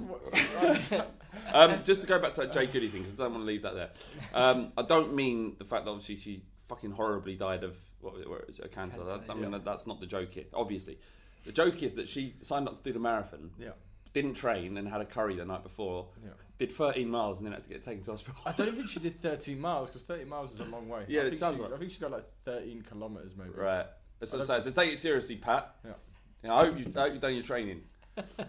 Um, 1.54 1.80
just 1.84 2.02
to 2.02 2.08
go 2.08 2.20
back 2.20 2.34
to 2.34 2.42
that 2.42 2.54
Jade 2.54 2.72
Goody 2.72 2.90
thing, 2.90 3.04
because 3.04 3.20
I 3.20 3.24
don't 3.24 3.34
want 3.34 3.44
to 3.44 3.48
leave 3.48 3.62
that 3.64 3.74
there. 3.76 3.90
Um, 4.34 4.72
I 4.78 4.82
don't 4.84 5.16
mean 5.16 5.56
the 5.58 5.66
fact 5.66 5.86
that 5.86 5.92
obviously 5.92 6.16
she 6.18 6.44
fucking 6.72 6.92
horribly 6.92 7.36
died 7.36 7.66
of 7.66 7.76
what 8.00 8.14
was 8.14 8.22
it, 8.22 8.30
was 8.30 8.62
cancer. 8.74 9.04
That, 9.04 9.22
I 9.30 9.34
mean, 9.34 9.52
that, 9.52 9.66
that's 9.66 9.86
not 9.86 10.00
the 10.00 10.06
joke 10.06 10.32
here. 10.32 10.46
Obviously, 10.54 10.98
the 11.46 11.52
joke 11.52 11.84
is 11.84 11.96
that 11.96 12.08
she 12.08 12.34
signed 12.42 12.68
up 12.70 12.78
to 12.78 12.84
do 12.84 12.94
the 12.94 13.00
marathon. 13.00 13.52
Yeah. 13.60 13.72
didn't 14.14 14.36
train 14.36 14.78
and 14.78 14.88
had 14.88 15.02
a 15.02 15.06
curry 15.06 15.36
the 15.36 15.44
night 15.44 15.64
before. 15.64 16.08
Yeah. 16.24 16.30
Did 16.60 16.72
13 16.72 17.10
miles 17.10 17.40
and 17.40 17.46
then 17.46 17.54
had 17.54 17.64
to 17.64 17.70
get 17.70 17.84
taken 17.84 18.04
to 18.04 18.12
hospital. 18.12 18.40
I 18.46 18.54
don't 18.54 18.74
think 18.74 18.88
she 18.88 19.00
did 19.02 19.20
13 19.20 19.60
miles 19.60 19.90
because 19.90 20.04
30 20.04 20.24
miles 20.26 20.54
is 20.54 20.60
a 20.62 20.66
long 20.66 20.88
way. 20.88 21.04
Yeah, 21.10 21.22
I 21.22 21.24
it 21.24 21.30
think 21.32 21.40
sounds 21.40 21.58
she, 21.58 21.64
like- 21.64 21.74
I 21.74 21.78
think 21.78 21.92
she 21.92 22.00
got 22.00 22.12
like 22.12 22.30
13 22.46 22.84
kilometers 22.84 23.36
maybe. 23.36 23.50
Right. 23.54 23.86
That's 24.20 24.32
what 24.32 24.38
I 24.38 24.42
I'm 24.42 24.62
saying. 24.62 24.62
So 24.74 24.82
take 24.82 24.94
it 24.94 25.00
seriously, 25.00 25.36
Pat. 25.36 25.76
Yeah. 25.84 25.92
Yeah, 26.44 26.54
I 26.56 26.66
hope 26.66 26.80
you 26.80 26.86
I 26.96 27.00
hope 27.02 27.12
you've 27.12 27.22
done 27.22 27.34
your 27.34 27.44
training. 27.44 27.82
but 28.16 28.48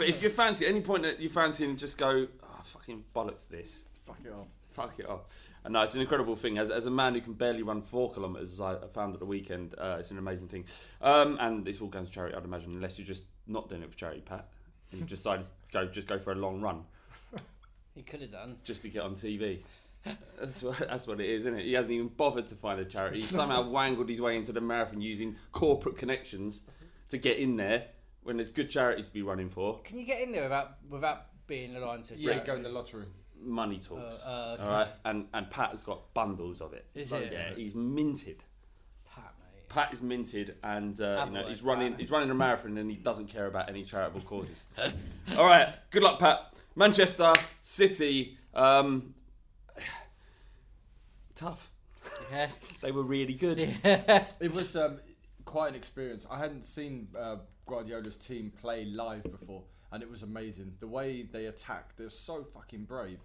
if 0.00 0.22
you 0.22 0.30
fancy 0.30 0.64
at 0.64 0.70
any 0.70 0.80
point 0.80 1.02
that 1.02 1.20
you 1.20 1.28
fancy 1.28 1.64
and 1.64 1.78
just 1.78 1.98
go, 1.98 2.26
oh, 2.42 2.60
fucking 2.62 3.04
bollocks 3.14 3.46
this, 3.48 3.84
Fuck 4.04 4.18
it 4.24 4.32
off. 4.32 4.46
fuck 4.70 4.98
it 4.98 5.06
off. 5.08 5.20
And 5.64 5.74
no, 5.74 5.82
it's 5.82 5.94
an 5.94 6.00
incredible 6.00 6.34
thing. 6.34 6.58
As, 6.58 6.70
as 6.70 6.86
a 6.86 6.90
man 6.90 7.14
who 7.14 7.20
can 7.20 7.34
barely 7.34 7.62
run 7.62 7.82
four 7.82 8.12
kilometres, 8.12 8.54
as 8.54 8.60
I 8.60 8.76
found 8.92 9.14
at 9.14 9.20
the 9.20 9.26
weekend, 9.26 9.74
uh, 9.78 9.96
it's 10.00 10.10
an 10.10 10.18
amazing 10.18 10.48
thing. 10.48 10.64
Um, 11.00 11.36
and 11.40 11.66
it's 11.68 11.80
all 11.80 11.88
going 11.88 12.04
to 12.06 12.10
charity, 12.10 12.34
I'd 12.34 12.44
imagine, 12.44 12.72
unless 12.72 12.98
you're 12.98 13.06
just 13.06 13.24
not 13.46 13.68
doing 13.68 13.82
it 13.82 13.90
for 13.90 13.96
charity, 13.96 14.22
Pat. 14.22 14.48
And 14.90 15.00
you 15.00 15.06
decided 15.06 15.46
to 15.46 15.52
go, 15.72 15.86
just 15.86 16.08
go 16.08 16.18
for 16.18 16.32
a 16.32 16.36
long 16.36 16.60
run 16.60 16.84
He 17.94 18.02
could 18.02 18.22
have 18.22 18.32
done. 18.32 18.56
just 18.64 18.82
to 18.82 18.88
get 18.88 19.02
on 19.02 19.14
TV. 19.14 19.60
That's 20.38 20.62
what, 20.62 20.78
that's 20.78 21.06
what 21.06 21.20
it 21.20 21.30
is, 21.30 21.42
isn't 21.42 21.60
it? 21.60 21.64
He 21.64 21.74
hasn't 21.74 21.92
even 21.92 22.08
bothered 22.08 22.48
to 22.48 22.54
find 22.56 22.80
a 22.80 22.84
charity. 22.84 23.20
He 23.20 23.26
somehow 23.26 23.62
wangled 23.68 24.08
his 24.08 24.20
way 24.20 24.36
into 24.36 24.52
the 24.52 24.60
marathon 24.60 25.00
using 25.00 25.36
corporate 25.52 25.96
connections 25.96 26.64
to 27.10 27.18
get 27.18 27.38
in 27.38 27.56
there 27.56 27.84
when 28.24 28.36
there's 28.36 28.50
good 28.50 28.68
charities 28.70 29.08
to 29.08 29.14
be 29.14 29.22
running 29.22 29.48
for. 29.48 29.80
Can 29.82 29.98
you 29.98 30.04
get 30.04 30.20
in 30.22 30.32
there 30.32 30.42
without 30.42 30.76
without 30.88 31.26
being 31.46 31.76
aligned 31.76 32.04
to? 32.04 32.16
Yeah, 32.16 32.32
charity? 32.32 32.46
go 32.46 32.54
in 32.56 32.62
the 32.62 32.68
lottery. 32.70 33.04
Money 33.44 33.78
talks. 33.78 34.24
Uh, 34.26 34.30
uh, 34.30 34.54
okay. 34.54 34.62
all 34.62 34.70
right, 34.70 34.88
and 35.04 35.26
and 35.34 35.50
Pat 35.50 35.70
has 35.70 35.82
got 35.82 36.12
bundles 36.14 36.60
of 36.60 36.72
it. 36.72 36.86
Is 36.94 37.12
it? 37.12 37.32
Yeah, 37.32 37.54
he's 37.54 37.74
minted. 37.74 38.42
Pat, 39.14 39.34
mate. 39.38 39.68
Pat 39.68 39.92
is 39.92 40.02
minted, 40.02 40.56
and 40.62 41.00
uh, 41.00 41.24
you 41.26 41.32
know 41.34 41.48
he's 41.48 41.62
running. 41.62 41.92
Pat. 41.92 42.00
He's 42.00 42.10
running 42.10 42.30
a 42.30 42.34
marathon, 42.34 42.76
and 42.78 42.90
he 42.90 42.96
doesn't 42.96 43.26
care 43.26 43.46
about 43.46 43.68
any 43.68 43.84
charitable 43.84 44.20
causes. 44.20 44.62
All 45.36 45.46
right, 45.46 45.74
good 45.90 46.02
luck, 46.02 46.18
Pat. 46.18 46.54
Manchester 46.74 47.32
City, 47.60 48.38
um, 48.54 49.14
tough. 51.34 51.70
Yeah. 52.30 52.48
They 52.82 52.90
were 52.90 53.04
really 53.04 53.34
good. 53.34 53.60
Yeah. 53.60 54.24
It 54.40 54.52
was 54.52 54.74
um, 54.74 54.98
quite 55.44 55.68
an 55.68 55.74
experience. 55.76 56.26
I 56.28 56.38
hadn't 56.38 56.64
seen 56.64 57.06
uh, 57.16 57.36
Guardiola's 57.64 58.16
team 58.16 58.52
play 58.60 58.84
live 58.84 59.22
before, 59.22 59.62
and 59.92 60.02
it 60.02 60.10
was 60.10 60.24
amazing. 60.24 60.74
The 60.80 60.88
way 60.88 61.22
they 61.22 61.46
attacked, 61.46 61.96
they're 61.96 62.08
so 62.08 62.42
fucking 62.42 62.84
brave, 62.86 63.20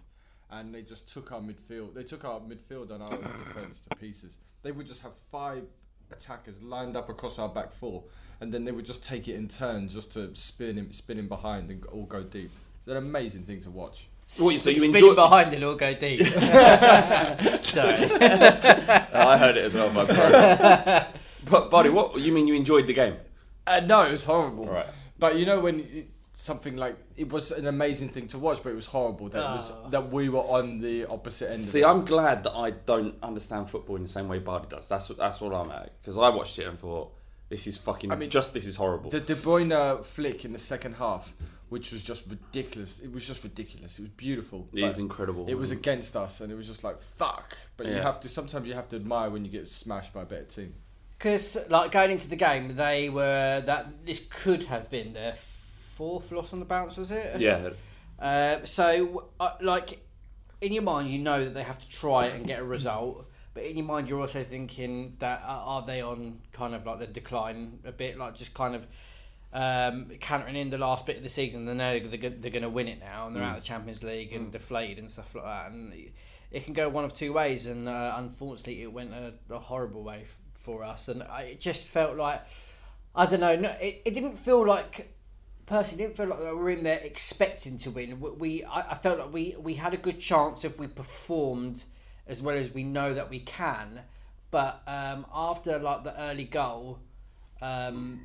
and 0.50 0.74
they 0.74 0.82
just 0.82 1.12
took 1.12 1.32
our 1.32 1.40
midfield. 1.40 1.94
They 1.94 2.04
took 2.04 2.24
our 2.24 2.40
midfield 2.40 2.90
and 2.90 3.02
our 3.02 3.10
defense 3.16 3.80
to 3.82 3.96
pieces. 3.96 4.38
They 4.62 4.72
would 4.72 4.86
just 4.86 5.02
have 5.02 5.12
five 5.30 5.64
attackers 6.10 6.62
lined 6.62 6.96
up 6.96 7.08
across 7.08 7.38
our 7.38 7.48
back 7.48 7.72
four, 7.72 8.04
and 8.40 8.52
then 8.52 8.64
they 8.64 8.72
would 8.72 8.86
just 8.86 9.04
take 9.04 9.28
it 9.28 9.34
in 9.34 9.48
turns 9.48 9.94
just 9.94 10.12
to 10.14 10.34
spin 10.34 10.76
him, 10.76 10.90
spin 10.92 11.18
him 11.18 11.28
behind, 11.28 11.70
and 11.70 11.84
all 11.86 12.04
go 12.04 12.22
deep. 12.22 12.50
It's 12.80 12.88
an 12.88 12.96
amazing 12.96 13.42
thing 13.42 13.60
to 13.62 13.70
watch. 13.70 14.08
What, 14.36 14.60
so 14.60 14.68
you 14.68 14.78
Spinning 14.78 14.94
enjoy? 14.94 15.14
behind 15.14 15.54
and 15.54 15.64
all 15.64 15.74
go 15.74 15.94
deep. 15.94 16.20
Sorry. 16.20 18.04
I 18.12 19.38
heard 19.38 19.56
it 19.56 19.64
as 19.64 19.72
well, 19.74 19.90
my 19.90 20.04
bro. 20.04 21.02
but, 21.50 21.70
buddy, 21.70 21.88
what 21.88 22.20
you 22.20 22.32
mean? 22.32 22.46
You 22.46 22.54
enjoyed 22.54 22.86
the 22.86 22.92
game? 22.92 23.16
Uh, 23.66 23.80
no, 23.80 24.02
it 24.02 24.12
was 24.12 24.26
horrible. 24.26 24.66
Right. 24.66 24.84
But 25.18 25.36
you 25.36 25.46
know 25.46 25.60
when 25.60 25.80
it, 25.80 26.08
something 26.40 26.76
like 26.76 26.96
it 27.16 27.28
was 27.32 27.50
an 27.50 27.66
amazing 27.66 28.08
thing 28.08 28.28
to 28.28 28.38
watch, 28.38 28.62
but 28.62 28.70
it 28.70 28.76
was 28.76 28.86
horrible 28.86 29.28
that 29.28 29.40
it 29.40 29.52
was 29.54 29.72
Oh. 29.72 29.88
that 29.90 30.12
we 30.12 30.28
were 30.28 30.38
on 30.58 30.78
the 30.78 31.04
opposite 31.06 31.46
end. 31.46 31.54
See, 31.58 31.82
of 31.82 31.88
it. 31.88 31.92
I'm 31.92 32.04
glad 32.04 32.44
that 32.44 32.52
I 32.54 32.70
don't 32.70 33.16
understand 33.24 33.68
football 33.68 33.96
in 33.96 34.02
the 34.02 34.08
same 34.08 34.28
way 34.28 34.38
Bardi 34.38 34.68
does. 34.68 34.86
That's 34.88 35.08
that's 35.08 35.42
all 35.42 35.52
I'm 35.52 35.70
at 35.72 36.00
because 36.00 36.16
I 36.16 36.28
watched 36.28 36.58
it 36.60 36.66
and 36.68 36.78
thought 36.78 37.12
this 37.48 37.66
is 37.66 37.76
fucking. 37.78 38.12
I 38.12 38.14
mean, 38.16 38.30
just 38.30 38.54
this 38.54 38.66
is 38.66 38.76
horrible. 38.76 39.10
the 39.10 39.20
De 39.20 39.34
Bruyne 39.34 40.04
flick 40.04 40.44
in 40.44 40.52
the 40.52 40.60
second 40.60 40.94
half, 40.94 41.34
which 41.70 41.90
was 41.90 42.04
just 42.04 42.22
ridiculous. 42.30 43.00
It 43.00 43.10
was 43.12 43.26
just 43.26 43.42
ridiculous. 43.42 43.98
It 43.98 44.02
was 44.02 44.10
beautiful. 44.12 44.68
It 44.72 44.82
but 44.82 44.90
is 44.90 44.98
incredible. 45.00 45.48
It 45.48 45.54
was 45.56 45.72
against 45.72 46.14
us, 46.14 46.40
and 46.40 46.52
it 46.52 46.54
was 46.54 46.68
just 46.68 46.84
like 46.84 47.00
fuck. 47.00 47.56
But 47.76 47.86
you 47.88 47.94
have 47.94 48.20
to 48.20 48.28
sometimes 48.28 48.68
you 48.68 48.74
have 48.74 48.88
to 48.90 48.96
admire 48.96 49.28
when 49.30 49.44
you 49.44 49.50
get 49.50 49.66
smashed 49.66 50.14
by 50.14 50.22
a 50.22 50.26
better 50.26 50.44
team. 50.44 50.74
Because 51.18 51.58
like 51.68 51.90
going 51.90 52.12
into 52.12 52.28
the 52.30 52.36
game, 52.36 52.76
they 52.76 53.08
were 53.08 53.60
that 53.66 54.06
this 54.06 54.24
could 54.30 54.64
have 54.64 54.88
been 54.88 55.14
their 55.14 55.34
fourth 55.98 56.30
loss 56.32 56.52
on 56.52 56.60
the 56.60 56.64
bounce, 56.64 56.96
was 56.96 57.10
it? 57.10 57.40
yeah, 57.40 57.70
Uh, 58.20 58.58
so, 58.78 59.28
uh, 59.40 59.50
like, 59.60 60.00
in 60.60 60.72
your 60.72 60.82
mind, 60.84 61.08
you 61.10 61.18
know 61.18 61.44
that 61.44 61.54
they 61.54 61.62
have 61.62 61.80
to 61.80 61.88
try 61.90 62.26
and 62.26 62.46
get 62.46 62.60
a 62.60 62.64
result, 62.64 63.26
but 63.54 63.64
in 63.64 63.76
your 63.76 63.86
mind, 63.86 64.08
you're 64.08 64.20
also 64.20 64.42
thinking 64.44 65.16
that 65.18 65.42
uh, 65.44 65.72
are 65.72 65.82
they 65.82 66.00
on 66.00 66.40
kind 66.52 66.74
of 66.74 66.86
like 66.86 67.00
the 67.00 67.06
decline 67.06 67.80
a 67.84 67.92
bit, 67.92 68.16
like 68.16 68.34
just 68.36 68.54
kind 68.54 68.74
of 68.76 68.86
um, 69.52 70.10
countering 70.20 70.56
in 70.56 70.70
the 70.70 70.78
last 70.78 71.06
bit 71.06 71.16
of 71.16 71.22
the 71.22 71.28
season. 71.28 71.66
They 71.66 71.74
know 71.74 71.98
they're, 71.98 72.30
they're 72.30 72.50
going 72.58 72.62
to 72.62 72.68
win 72.68 72.86
it 72.88 73.00
now, 73.00 73.26
and 73.26 73.34
they're 73.34 73.42
out 73.42 73.56
of 73.56 73.62
the 73.62 73.68
Champions 73.68 74.02
League 74.04 74.32
and 74.32 74.52
deflated 74.52 74.98
and 74.98 75.10
stuff 75.10 75.34
like 75.34 75.44
that. 75.44 75.70
And 75.72 75.92
it 76.52 76.64
can 76.64 76.74
go 76.74 76.88
one 76.88 77.04
of 77.04 77.12
two 77.12 77.32
ways, 77.32 77.66
and 77.66 77.88
uh, 77.88 78.14
unfortunately, 78.16 78.82
it 78.82 78.92
went 78.92 79.12
a, 79.12 79.32
a 79.50 79.58
horrible 79.58 80.02
way 80.04 80.20
f- 80.22 80.38
for 80.54 80.84
us. 80.84 81.08
And 81.08 81.22
I, 81.22 81.42
it 81.42 81.60
just 81.60 81.92
felt 81.92 82.16
like 82.16 82.42
I 83.14 83.26
don't 83.26 83.40
know. 83.40 83.56
No, 83.56 83.70
it, 83.80 84.02
it 84.04 84.14
didn't 84.14 84.34
feel 84.34 84.64
like 84.66 85.12
personally 85.68 86.04
didn't 86.04 86.16
feel 86.16 86.26
like 86.26 86.40
we 86.40 86.50
were 86.52 86.70
in 86.70 86.82
there 86.84 87.00
expecting 87.02 87.78
to 87.78 87.90
win. 87.90 88.20
We, 88.20 88.30
we 88.30 88.64
I, 88.64 88.92
I 88.92 88.94
felt 88.94 89.18
like 89.18 89.32
we 89.32 89.54
we 89.60 89.74
had 89.74 89.92
a 89.94 89.98
good 89.98 90.18
chance 90.20 90.64
if 90.64 90.78
we 90.78 90.86
performed 90.86 91.84
as 92.26 92.42
well 92.42 92.56
as 92.56 92.72
we 92.72 92.82
know 92.84 93.14
that 93.14 93.30
we 93.30 93.40
can. 93.40 94.00
But 94.50 94.82
um, 94.86 95.26
after 95.34 95.78
like 95.78 96.04
the 96.04 96.18
early 96.20 96.44
goal, 96.44 96.98
um, 97.60 98.22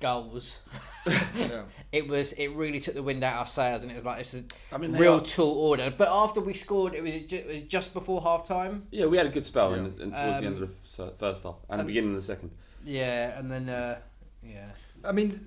goals, 0.00 0.62
it 1.92 2.08
was 2.08 2.32
it 2.34 2.48
really 2.52 2.78
took 2.80 2.94
the 2.94 3.02
wind 3.02 3.24
out 3.24 3.32
of 3.34 3.38
our 3.40 3.46
sails, 3.46 3.82
and 3.82 3.90
it 3.90 3.94
was 3.96 4.04
like 4.04 4.20
it's 4.20 4.34
a 4.34 4.44
I 4.72 4.78
mean, 4.78 4.92
real 4.92 5.16
are- 5.16 5.20
tall 5.20 5.52
order. 5.58 5.92
But 5.96 6.08
after 6.10 6.40
we 6.40 6.54
scored, 6.54 6.94
it 6.94 7.02
was 7.02 7.12
ju- 7.22 7.36
it 7.38 7.46
was 7.46 7.62
just 7.62 7.92
before 7.92 8.22
half 8.22 8.46
time. 8.46 8.86
yeah, 8.90 9.06
we 9.06 9.16
had 9.16 9.26
a 9.26 9.30
good 9.30 9.44
spell 9.46 9.74
in, 9.74 9.86
in 9.86 9.92
towards 10.12 10.12
the 10.12 10.20
Um, 10.38 10.44
end 10.44 10.62
of 10.62 10.96
the 10.96 11.06
first 11.18 11.42
half 11.42 11.56
and 11.68 11.80
the 11.80 11.84
beginning 11.84 12.10
of 12.10 12.16
the 12.16 12.22
second. 12.22 12.50
Yeah, 12.84 13.38
and 13.38 13.50
then 13.50 13.68
uh, 13.68 13.98
yeah. 14.44 14.66
I 15.04 15.12
mean, 15.12 15.40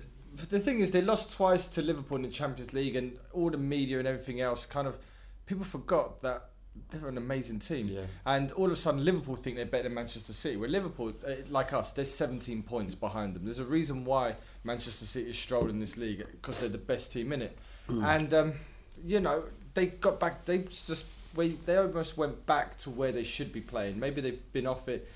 the 0.46 0.58
thing 0.58 0.80
is, 0.80 0.90
they 0.90 1.02
lost 1.02 1.36
twice 1.36 1.68
to 1.68 1.82
Liverpool 1.82 2.16
in 2.16 2.22
the 2.22 2.28
Champions 2.28 2.72
League, 2.72 2.96
and 2.96 3.18
all 3.32 3.50
the 3.50 3.58
media 3.58 3.98
and 3.98 4.08
everything 4.08 4.40
else 4.40 4.66
kind 4.66 4.86
of 4.86 4.98
people 5.46 5.64
forgot 5.64 6.20
that 6.20 6.50
they're 6.90 7.08
an 7.08 7.16
amazing 7.16 7.58
team. 7.58 7.86
Yeah. 7.86 8.02
And 8.24 8.52
all 8.52 8.66
of 8.66 8.72
a 8.72 8.76
sudden, 8.76 9.04
Liverpool 9.04 9.36
think 9.36 9.56
they're 9.56 9.66
better 9.66 9.84
than 9.84 9.94
Manchester 9.94 10.32
City. 10.32 10.56
Where 10.56 10.68
Liverpool, 10.68 11.10
uh, 11.26 11.32
like 11.50 11.72
us, 11.72 11.92
there's 11.92 12.12
17 12.12 12.62
points 12.62 12.94
behind 12.94 13.34
them. 13.34 13.44
There's 13.44 13.58
a 13.58 13.64
reason 13.64 14.04
why 14.04 14.36
Manchester 14.64 15.06
City 15.06 15.30
is 15.30 15.38
strolling 15.38 15.80
this 15.80 15.96
league 15.96 16.24
because 16.30 16.60
they're 16.60 16.68
the 16.68 16.78
best 16.78 17.12
team 17.12 17.32
in 17.32 17.42
it. 17.42 17.58
And 17.88 18.34
um, 18.34 18.52
you 19.04 19.20
know, 19.20 19.44
they 19.74 19.86
got 19.86 20.20
back. 20.20 20.44
They 20.44 20.58
just 20.58 21.10
we, 21.34 21.48
they 21.48 21.76
almost 21.76 22.16
went 22.16 22.46
back 22.46 22.76
to 22.78 22.90
where 22.90 23.12
they 23.12 23.24
should 23.24 23.52
be 23.52 23.60
playing. 23.60 23.98
Maybe 23.98 24.20
they've 24.20 24.52
been 24.52 24.66
off 24.66 24.88
it. 24.88 25.10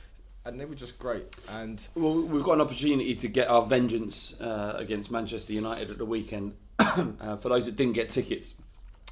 And 0.44 0.58
they 0.58 0.64
were 0.64 0.74
just 0.74 0.98
great. 0.98 1.24
And 1.50 1.86
Well, 1.94 2.22
we've 2.22 2.42
got 2.42 2.54
an 2.54 2.60
opportunity 2.62 3.14
to 3.14 3.28
get 3.28 3.48
our 3.48 3.64
vengeance 3.64 4.40
uh, 4.40 4.74
against 4.76 5.10
Manchester 5.10 5.52
United 5.52 5.90
at 5.90 5.98
the 5.98 6.04
weekend. 6.04 6.54
uh, 6.78 7.36
for 7.36 7.48
those 7.48 7.66
that 7.66 7.76
didn't 7.76 7.92
get 7.92 8.08
tickets, 8.08 8.54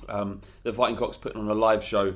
um, 0.09 0.41
the 0.63 0.73
Fighting 0.73 0.97
Cocks 0.97 1.17
putting 1.17 1.41
on 1.41 1.49
a 1.49 1.55
live 1.55 1.85
show 1.85 2.15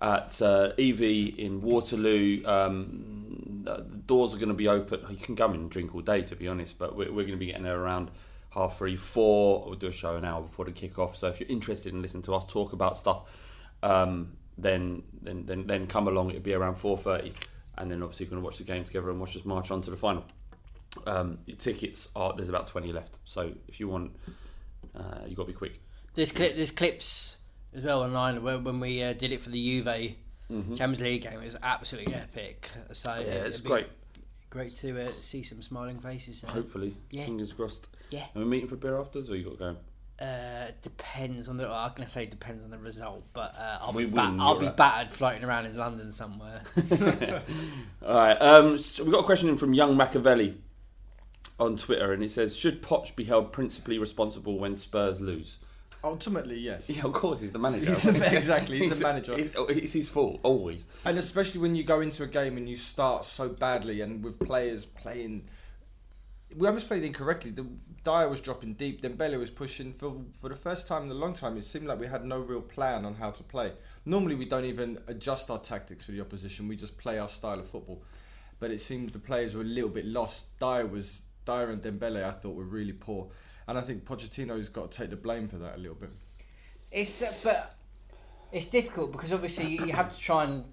at 0.00 0.40
uh, 0.42 0.72
EV 0.78 1.00
in 1.38 1.60
Waterloo. 1.62 2.42
Um, 2.44 3.62
the 3.64 4.02
doors 4.06 4.34
are 4.34 4.38
going 4.38 4.48
to 4.48 4.54
be 4.54 4.68
open. 4.68 5.00
You 5.10 5.16
can 5.16 5.36
come 5.36 5.54
in 5.54 5.60
and 5.60 5.70
drink 5.70 5.94
all 5.94 6.00
day, 6.00 6.22
to 6.22 6.36
be 6.36 6.48
honest, 6.48 6.78
but 6.78 6.96
we're, 6.96 7.08
we're 7.08 7.24
going 7.24 7.32
to 7.32 7.36
be 7.36 7.46
getting 7.46 7.62
there 7.62 7.78
around 7.78 8.10
half 8.50 8.78
three, 8.78 8.96
four. 8.96 9.64
We'll 9.66 9.74
do 9.74 9.88
a 9.88 9.92
show 9.92 10.16
an 10.16 10.24
hour 10.24 10.42
before 10.42 10.64
the 10.64 10.72
kick 10.72 10.98
off. 10.98 11.16
So 11.16 11.28
if 11.28 11.40
you're 11.40 11.48
interested 11.48 11.92
in 11.92 12.02
listening 12.02 12.22
to 12.24 12.34
us 12.34 12.44
talk 12.46 12.72
about 12.72 12.96
stuff, 12.96 13.22
um, 13.82 14.32
then, 14.58 15.02
then 15.22 15.46
then 15.46 15.66
then 15.66 15.86
come 15.86 16.08
along. 16.08 16.30
It'll 16.30 16.42
be 16.42 16.54
around 16.54 16.74
four 16.74 16.98
thirty, 16.98 17.32
and 17.78 17.90
then 17.90 18.02
obviously 18.02 18.26
going 18.26 18.40
to 18.40 18.44
watch 18.44 18.58
the 18.58 18.64
game 18.64 18.84
together 18.84 19.10
and 19.10 19.20
watch 19.20 19.36
us 19.36 19.44
march 19.44 19.70
on 19.70 19.80
to 19.82 19.90
the 19.90 19.96
final. 19.96 20.24
Um, 21.06 21.38
tickets 21.58 22.08
are 22.16 22.34
there's 22.36 22.48
about 22.48 22.66
twenty 22.66 22.92
left, 22.92 23.18
so 23.24 23.52
if 23.68 23.78
you 23.80 23.88
want, 23.88 24.12
uh, 24.94 25.20
you 25.26 25.36
got 25.36 25.44
to 25.44 25.48
be 25.48 25.52
quick. 25.52 25.80
There's 26.14 26.32
clip. 26.32 26.56
There's 26.56 26.72
clips 26.72 27.38
as 27.74 27.84
well 27.84 28.02
online 28.02 28.42
when, 28.42 28.64
when 28.64 28.80
we 28.80 29.02
uh, 29.02 29.12
did 29.12 29.30
it 29.30 29.40
for 29.40 29.50
the 29.50 29.62
Juve 29.62 30.16
Champions 30.48 31.00
League 31.00 31.22
game. 31.22 31.34
It 31.34 31.44
was 31.44 31.56
absolutely 31.62 32.12
epic. 32.14 32.68
So 32.92 33.14
Yeah, 33.14 33.20
it'd 33.26 33.46
it's 33.46 33.60
great. 33.60 33.86
Great 34.50 34.74
to 34.76 35.00
uh, 35.04 35.08
see 35.20 35.44
some 35.44 35.62
smiling 35.62 36.00
faces. 36.00 36.42
There. 36.42 36.50
Hopefully, 36.50 36.96
Yeah. 37.12 37.24
fingers 37.26 37.52
crossed. 37.52 37.94
Yeah. 38.10 38.24
Are 38.34 38.40
we 38.40 38.44
meeting 38.44 38.68
for 38.68 38.74
beer 38.74 38.98
afters, 38.98 39.30
or 39.30 39.36
you 39.36 39.44
got 39.44 39.58
going? 39.60 39.76
Uh, 40.20 40.70
depends 40.82 41.48
on 41.48 41.56
the. 41.56 41.64
Well, 41.64 41.72
I'm 41.74 41.92
gonna 41.94 42.06
say 42.06 42.26
depends 42.26 42.62
on 42.62 42.70
the 42.70 42.76
result, 42.78 43.24
but 43.32 43.54
uh, 43.58 43.78
I'll 43.80 43.92
We 43.94 44.04
be 44.04 44.10
ba- 44.10 44.28
win, 44.30 44.40
I'll 44.40 44.58
be 44.58 44.66
right. 44.66 44.76
battered 44.76 45.12
floating 45.12 45.44
around 45.44 45.64
in 45.64 45.76
London 45.76 46.12
somewhere. 46.12 46.62
All 48.06 48.14
right. 48.14 48.34
Um, 48.40 48.76
so 48.76 49.02
we've 49.02 49.12
got 49.12 49.20
a 49.20 49.24
question 49.24 49.48
in 49.48 49.56
from 49.56 49.72
Young 49.72 49.96
Machiavelli 49.96 50.58
on 51.58 51.76
Twitter, 51.76 52.12
and 52.12 52.20
he 52.20 52.28
says, 52.28 52.54
"Should 52.54 52.82
Poch 52.82 53.16
be 53.16 53.24
held 53.24 53.50
principally 53.50 53.98
responsible 53.98 54.58
when 54.58 54.76
Spurs 54.76 55.20
lose?" 55.20 55.58
ultimately, 56.02 56.58
yes. 56.58 56.88
Yeah, 56.88 57.04
of 57.04 57.12
course, 57.12 57.40
he's 57.42 57.52
the 57.52 57.58
manager. 57.58 57.86
He's 57.86 58.02
the- 58.02 58.36
exactly, 58.36 58.78
he's 58.78 58.98
the 58.98 59.06
manager. 59.06 59.34
It's, 59.38 59.54
it's 59.56 59.92
his 59.92 60.08
fault 60.08 60.40
always. 60.42 60.86
And 61.04 61.18
especially 61.18 61.60
when 61.60 61.74
you 61.74 61.82
go 61.82 62.00
into 62.00 62.22
a 62.22 62.26
game 62.26 62.56
and 62.56 62.68
you 62.68 62.76
start 62.76 63.24
so 63.24 63.48
badly, 63.50 64.00
and 64.00 64.22
with 64.24 64.38
players 64.38 64.84
playing 64.86 65.48
we 66.56 66.66
almost 66.66 66.88
played 66.88 67.04
incorrectly. 67.04 67.50
The 67.50 67.66
Dier 68.02 68.28
was 68.28 68.40
dropping 68.40 68.74
deep, 68.74 69.02
Dembele 69.02 69.38
was 69.38 69.50
pushing. 69.50 69.92
For 69.92 70.22
for 70.32 70.48
the 70.48 70.56
first 70.56 70.88
time 70.88 71.04
in 71.04 71.10
a 71.10 71.14
long 71.14 71.34
time, 71.34 71.56
it 71.56 71.64
seemed 71.64 71.86
like 71.86 72.00
we 72.00 72.06
had 72.06 72.24
no 72.24 72.38
real 72.38 72.62
plan 72.62 73.04
on 73.04 73.14
how 73.14 73.30
to 73.30 73.42
play. 73.42 73.72
Normally, 74.06 74.34
we 74.34 74.46
don't 74.46 74.64
even 74.64 74.98
adjust 75.06 75.50
our 75.50 75.58
tactics 75.58 76.06
for 76.06 76.12
the 76.12 76.20
opposition. 76.20 76.66
We 76.66 76.76
just 76.76 76.96
play 76.96 77.18
our 77.18 77.28
style 77.28 77.58
of 77.58 77.68
football. 77.68 78.02
But 78.58 78.70
it 78.70 78.80
seemed 78.80 79.10
the 79.10 79.18
players 79.18 79.54
were 79.54 79.62
a 79.62 79.64
little 79.64 79.90
bit 79.90 80.06
lost. 80.06 80.58
Dier 80.58 80.86
was 80.86 81.24
Dier 81.44 81.70
and 81.70 81.82
Dembele, 81.82 82.24
I 82.24 82.30
thought, 82.30 82.54
were 82.54 82.64
really 82.64 82.92
poor, 82.92 83.28
and 83.66 83.76
I 83.76 83.80
think 83.80 84.04
Pochettino's 84.04 84.68
got 84.68 84.90
to 84.90 84.98
take 84.98 85.10
the 85.10 85.16
blame 85.16 85.48
for 85.48 85.56
that 85.56 85.76
a 85.76 85.78
little 85.78 85.96
bit. 85.96 86.10
It's 86.90 87.22
uh, 87.22 87.32
but 87.44 87.74
it's 88.52 88.66
difficult 88.66 89.12
because 89.12 89.32
obviously 89.32 89.68
you 89.68 89.92
have 89.92 90.14
to 90.14 90.18
try 90.18 90.44
and 90.44 90.64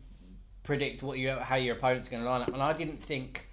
predict 0.64 1.04
what 1.04 1.18
you 1.18 1.32
how 1.32 1.56
your 1.56 1.76
opponent's 1.76 2.10
going 2.10 2.24
to 2.24 2.30
line 2.30 2.42
up, 2.42 2.50
and 2.50 2.62
I 2.62 2.74
didn't 2.74 3.02
think 3.04 3.48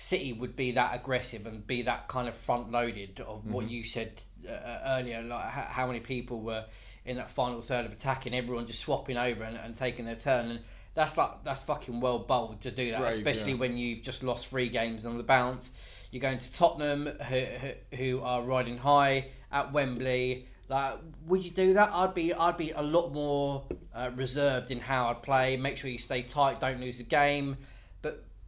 City 0.00 0.32
would 0.32 0.56
be 0.56 0.72
that 0.72 0.94
aggressive 0.94 1.46
and 1.46 1.66
be 1.66 1.82
that 1.82 2.08
kind 2.08 2.26
of 2.26 2.34
front 2.34 2.70
loaded 2.72 3.20
of 3.20 3.44
what 3.44 3.66
Mhm. 3.66 3.70
you 3.70 3.84
said 3.84 4.22
uh, 4.48 4.78
earlier, 4.86 5.20
like 5.22 5.44
how, 5.50 5.66
how 5.68 5.86
many 5.86 6.00
people 6.00 6.40
were 6.40 6.64
in 7.04 7.16
that 7.18 7.30
final 7.30 7.60
third 7.60 7.84
of 7.84 7.92
attacking, 7.92 8.34
everyone 8.34 8.66
just 8.66 8.80
swapping 8.80 9.18
over 9.18 9.44
and, 9.44 9.58
and 9.58 9.76
taking 9.76 10.06
their 10.06 10.16
turn, 10.16 10.50
and 10.52 10.60
that's 10.94 11.18
like 11.18 11.42
that's 11.42 11.62
fucking 11.64 12.00
well 12.00 12.18
bold 12.20 12.62
to 12.62 12.70
do 12.70 12.90
that, 12.92 13.00
Brave, 13.00 13.12
especially 13.12 13.52
yeah. 13.52 13.58
when 13.58 13.76
you've 13.76 14.02
just 14.02 14.22
lost 14.22 14.48
three 14.48 14.70
games 14.70 15.04
on 15.04 15.18
the 15.18 15.22
bounce. 15.22 15.72
You're 16.10 16.22
going 16.22 16.38
to 16.38 16.52
Tottenham, 16.52 17.06
who, 17.06 17.40
who, 17.40 17.96
who 17.96 18.20
are 18.22 18.42
riding 18.42 18.78
high 18.78 19.26
at 19.52 19.70
Wembley. 19.72 20.46
Like, 20.68 20.94
would 21.26 21.44
you 21.44 21.50
do 21.50 21.74
that? 21.74 21.90
I'd 21.92 22.14
be, 22.14 22.32
I'd 22.32 22.56
be 22.56 22.70
a 22.70 22.82
lot 22.82 23.12
more 23.12 23.64
uh, 23.94 24.10
reserved 24.16 24.70
in 24.70 24.80
how 24.80 25.08
I'd 25.10 25.22
play. 25.22 25.56
Make 25.56 25.76
sure 25.76 25.90
you 25.90 25.98
stay 25.98 26.22
tight, 26.22 26.58
don't 26.58 26.80
lose 26.80 26.98
the 26.98 27.04
game. 27.04 27.56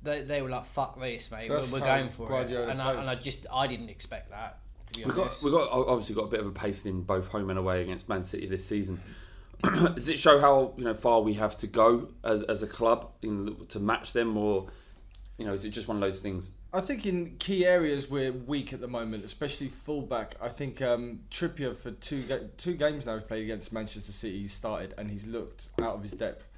But 0.02 0.10
they, 0.10 0.22
they 0.22 0.42
were 0.42 0.48
like, 0.48 0.64
"Fuck 0.64 1.00
this, 1.00 1.30
mate. 1.30 1.46
So 1.46 1.54
We're, 1.54 1.80
we're 1.80 1.86
going 1.86 2.08
for 2.08 2.26
Guardiola 2.26 2.66
it." 2.66 2.70
And 2.70 2.82
I, 2.82 2.92
and 2.92 3.08
I 3.08 3.14
just, 3.14 3.46
I 3.52 3.66
didn't 3.66 3.88
expect 3.88 4.30
that. 4.30 4.58
To 4.88 4.94
be 4.94 5.04
We've 5.04 5.18
honest, 5.18 5.42
got, 5.42 5.44
we've 5.44 5.52
got 5.52 5.70
obviously 5.70 6.14
got 6.14 6.24
a 6.24 6.28
bit 6.28 6.40
of 6.40 6.46
a 6.46 6.52
pace 6.52 6.84
in 6.86 7.02
both 7.02 7.28
home 7.28 7.50
and 7.50 7.58
away 7.58 7.82
against 7.82 8.08
Man 8.08 8.24
City 8.24 8.46
this 8.46 8.66
season. 8.66 9.00
Does 9.62 10.08
it 10.08 10.18
show 10.18 10.40
how 10.40 10.74
you 10.76 10.84
know 10.84 10.94
far 10.94 11.20
we 11.20 11.34
have 11.34 11.56
to 11.58 11.66
go 11.66 12.08
as, 12.24 12.42
as 12.42 12.62
a 12.62 12.66
club 12.66 13.10
in, 13.22 13.66
to 13.68 13.78
match 13.78 14.12
them, 14.12 14.36
or 14.36 14.66
you 15.38 15.46
know, 15.46 15.52
is 15.52 15.64
it 15.64 15.70
just 15.70 15.88
one 15.88 15.96
of 15.96 16.00
those 16.00 16.20
things? 16.20 16.50
I 16.74 16.80
think 16.80 17.04
in 17.04 17.36
key 17.38 17.66
areas 17.66 18.10
we're 18.10 18.32
weak 18.32 18.72
at 18.72 18.80
the 18.80 18.88
moment, 18.88 19.24
especially 19.24 19.68
fullback. 19.68 20.36
I 20.42 20.48
think 20.48 20.80
um, 20.80 21.20
Trippier 21.30 21.76
for 21.76 21.90
two 21.90 22.22
ga- 22.22 22.48
two 22.56 22.74
games 22.74 23.06
now 23.06 23.14
he's 23.14 23.24
played 23.24 23.44
against 23.44 23.72
Manchester 23.72 24.12
City. 24.12 24.40
He 24.40 24.46
started 24.48 24.94
and 24.96 25.10
he's 25.10 25.26
looked 25.26 25.70
out 25.80 25.94
of 25.96 26.02
his 26.02 26.12
depth. 26.12 26.48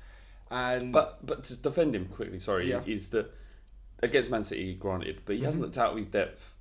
And 0.54 0.92
But 0.92 1.26
but 1.26 1.42
to 1.44 1.56
defend 1.56 1.96
him 1.96 2.06
quickly, 2.06 2.38
sorry, 2.38 2.70
Yeah. 2.70 2.82
is 2.86 3.08
that 3.10 3.26
against 4.02 4.30
Man 4.30 4.44
City, 4.44 4.74
granted, 4.74 5.22
but 5.24 5.34
he 5.36 5.42
hasn't 5.42 5.62
Mhm. 5.62 5.66
looked 5.66 5.78
out 5.78 5.90
of 5.90 5.96
his 5.96 6.06
depth 6.06 6.54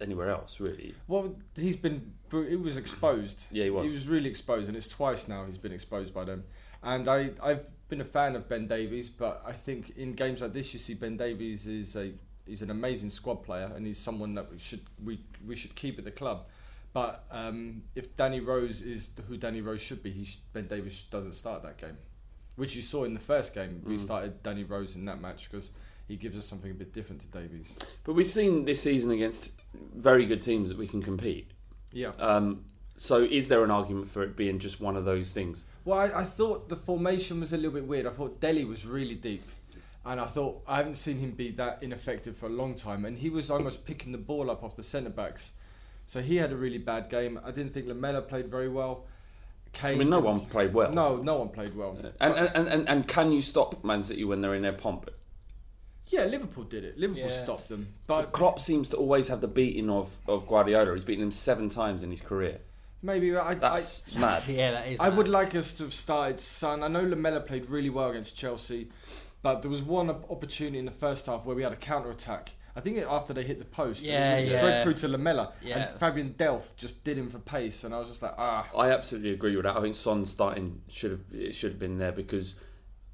anywhere 0.00 0.28
else, 0.30 0.60
really. 0.60 0.94
well, 1.08 1.34
he's 1.56 1.76
been 1.76 2.12
bru- 2.28 2.46
he 2.48 2.56
was 2.56 2.76
exposed. 2.76 3.46
Yeah, 3.50 3.64
he 3.64 3.70
was. 3.70 3.86
He 3.86 3.90
was 3.92 4.06
really 4.08 4.28
exposed, 4.28 4.68
and 4.68 4.76
it's 4.76 4.88
twice 4.88 5.28
now 5.28 5.46
he's 5.46 5.56
been 5.58 5.72
exposed 5.72 6.12
by 6.12 6.24
them. 6.24 6.44
And 6.82 7.08
I 7.08 7.32
I've 7.42 7.66
been 7.88 8.00
a 8.02 8.04
fan 8.04 8.36
of 8.36 8.48
Ben 8.48 8.66
Davies, 8.66 9.08
but 9.08 9.42
I 9.46 9.52
think 9.52 9.90
in 9.96 10.12
games 10.14 10.42
like 10.42 10.52
this, 10.52 10.72
you 10.74 10.78
see 10.78 10.94
Ben 10.94 11.16
Davies 11.16 11.66
is 11.66 11.96
a 11.96 12.12
he's 12.46 12.60
an 12.60 12.70
amazing 12.70 13.08
squad 13.10 13.36
player, 13.44 13.72
and 13.74 13.86
he's 13.86 13.98
someone 13.98 14.34
that 14.34 14.50
we 14.50 14.58
should 14.58 14.82
we 15.02 15.20
we 15.46 15.56
should 15.56 15.74
keep 15.74 15.98
at 15.98 16.04
the 16.04 16.10
club. 16.10 16.46
But 16.92 17.24
um, 17.30 17.84
if 17.94 18.14
Danny 18.16 18.40
Rose 18.40 18.82
is 18.82 19.10
who 19.26 19.36
Danny 19.38 19.62
Rose 19.62 19.80
should 19.80 20.02
be, 20.02 20.10
he 20.10 20.24
sh- 20.26 20.40
Ben 20.52 20.66
Davies 20.66 21.04
doesn't 21.04 21.32
start 21.32 21.62
that 21.62 21.76
game, 21.78 21.96
which 22.56 22.76
you 22.76 22.82
saw 22.82 23.04
in 23.04 23.14
the 23.14 23.20
first 23.20 23.54
game. 23.54 23.82
We 23.84 23.96
Mm. 23.96 24.00
started 24.00 24.42
Danny 24.42 24.64
Rose 24.64 24.96
in 24.96 25.04
that 25.06 25.20
match 25.20 25.50
because 25.50 25.70
he 26.06 26.16
gives 26.16 26.36
us 26.38 26.46
something 26.46 26.70
a 26.70 26.74
bit 26.74 26.92
different 26.92 27.22
to 27.22 27.28
Davies. 27.28 27.76
But 28.04 28.12
we've 28.14 28.30
seen 28.30 28.64
this 28.64 28.80
season 28.82 29.10
against 29.10 29.52
very 29.94 30.26
good 30.26 30.42
teams 30.42 30.68
that 30.68 30.78
we 30.78 30.86
can 30.86 31.02
compete. 31.02 31.50
Yeah. 31.92 32.12
Um, 32.18 32.64
so 32.96 33.22
is 33.22 33.48
there 33.48 33.64
an 33.64 33.70
argument 33.70 34.08
for 34.10 34.22
it 34.22 34.36
being 34.36 34.58
just 34.58 34.80
one 34.80 34.96
of 34.96 35.04
those 35.04 35.32
things? 35.32 35.64
Well, 35.84 35.98
I, 35.98 36.20
I 36.20 36.24
thought 36.24 36.68
the 36.68 36.76
formation 36.76 37.40
was 37.40 37.52
a 37.52 37.56
little 37.56 37.72
bit 37.72 37.86
weird. 37.86 38.06
I 38.06 38.10
thought 38.10 38.40
Dele 38.40 38.64
was 38.64 38.86
really 38.86 39.14
deep. 39.16 39.42
And 40.06 40.20
I 40.20 40.26
thought 40.26 40.62
I 40.68 40.76
haven't 40.76 40.94
seen 40.94 41.16
him 41.18 41.30
be 41.30 41.50
that 41.52 41.82
ineffective 41.82 42.36
for 42.36 42.46
a 42.46 42.50
long 42.50 42.74
time. 42.74 43.06
And 43.06 43.16
he 43.16 43.30
was 43.30 43.50
almost 43.50 43.86
picking 43.86 44.12
the 44.12 44.18
ball 44.18 44.50
up 44.50 44.62
off 44.62 44.76
the 44.76 44.82
centre 44.82 45.08
backs. 45.10 45.52
So 46.06 46.20
he 46.20 46.36
had 46.36 46.52
a 46.52 46.56
really 46.56 46.76
bad 46.78 47.08
game. 47.08 47.40
I 47.42 47.50
didn't 47.50 47.72
think 47.72 47.86
Lamela 47.86 48.20
played 48.20 48.48
very 48.50 48.68
well. 48.68 49.06
Kane 49.74 49.96
I 49.96 49.98
mean, 49.98 50.10
no 50.10 50.20
one 50.20 50.40
played 50.40 50.72
well. 50.72 50.92
No, 50.92 51.16
no 51.16 51.36
one 51.36 51.48
played 51.50 51.76
well. 51.76 51.96
And, 52.20 52.34
and, 52.34 52.50
and, 52.54 52.68
and, 52.68 52.88
and 52.88 53.08
can 53.08 53.32
you 53.32 53.42
stop 53.42 53.84
Man 53.84 54.02
City 54.02 54.24
when 54.24 54.40
they're 54.40 54.54
in 54.54 54.62
their 54.62 54.72
pomp? 54.72 55.10
Yeah, 56.06 56.24
Liverpool 56.24 56.64
did 56.64 56.84
it. 56.84 56.98
Liverpool 56.98 57.24
Yeah. 57.24 57.30
stopped 57.30 57.68
them. 57.68 57.88
But 58.06 58.32
Klopp 58.32 58.60
seems 58.60 58.90
to 58.90 58.96
always 58.96 59.28
have 59.28 59.40
the 59.40 59.48
beating 59.48 59.90
of, 59.90 60.16
of 60.28 60.46
Guardiola. 60.46 60.92
He's 60.92 61.04
beaten 61.04 61.24
him 61.24 61.32
seven 61.32 61.68
times 61.68 62.02
in 62.02 62.10
his 62.10 62.20
career. 62.20 62.60
Maybe 63.02 63.36
I. 63.36 63.54
That's 63.54 64.16
I, 64.16 64.20
mad. 64.20 64.42
Yeah, 64.48 64.70
that 64.72 64.86
is. 64.88 65.00
I 65.00 65.08
would 65.08 65.28
like 65.28 65.54
us 65.54 65.72
to 65.78 65.84
have 65.84 65.94
started 65.94 66.40
Son. 66.40 66.82
I 66.82 66.88
know 66.88 67.02
Lamela 67.04 67.40
played 67.40 67.66
really 67.66 67.90
well 67.90 68.10
against 68.10 68.36
Chelsea, 68.36 68.88
but 69.42 69.62
there 69.62 69.70
was 69.70 69.82
one 69.82 70.08
opportunity 70.10 70.78
in 70.78 70.84
the 70.84 70.90
first 70.90 71.26
half 71.26 71.44
where 71.44 71.56
we 71.56 71.62
had 71.62 71.72
a 71.72 71.76
counter 71.76 72.10
attack. 72.10 72.52
I 72.76 72.80
think 72.80 72.96
it, 72.96 73.06
after 73.08 73.32
they 73.32 73.42
hit 73.44 73.58
the 73.58 73.64
post, 73.64 74.04
Yeah, 74.04 74.32
it 74.32 74.34
was 74.34 74.52
yeah. 74.52 74.58
spread 74.58 74.82
through 74.82 74.94
to 74.94 75.08
Lamela, 75.08 75.52
Yeah. 75.62 75.90
and 75.90 76.00
Fabian 76.00 76.34
Delph 76.34 76.74
just 76.76 77.04
did 77.04 77.16
him 77.16 77.30
for 77.30 77.38
pace, 77.38 77.84
and 77.84 77.94
I 77.94 77.98
was 77.98 78.08
just 78.08 78.22
like, 78.22 78.34
ah. 78.36 78.68
I 78.76 78.90
absolutely 78.90 79.30
agree 79.30 79.54
with 79.54 79.64
that. 79.64 79.76
I 79.76 79.80
think 79.80 79.94
Son 79.94 80.24
starting 80.24 80.82
should 80.88 81.12
have 81.12 81.20
it 81.32 81.54
should 81.54 81.72
have 81.72 81.78
been 81.78 81.98
there 81.98 82.12
because 82.12 82.58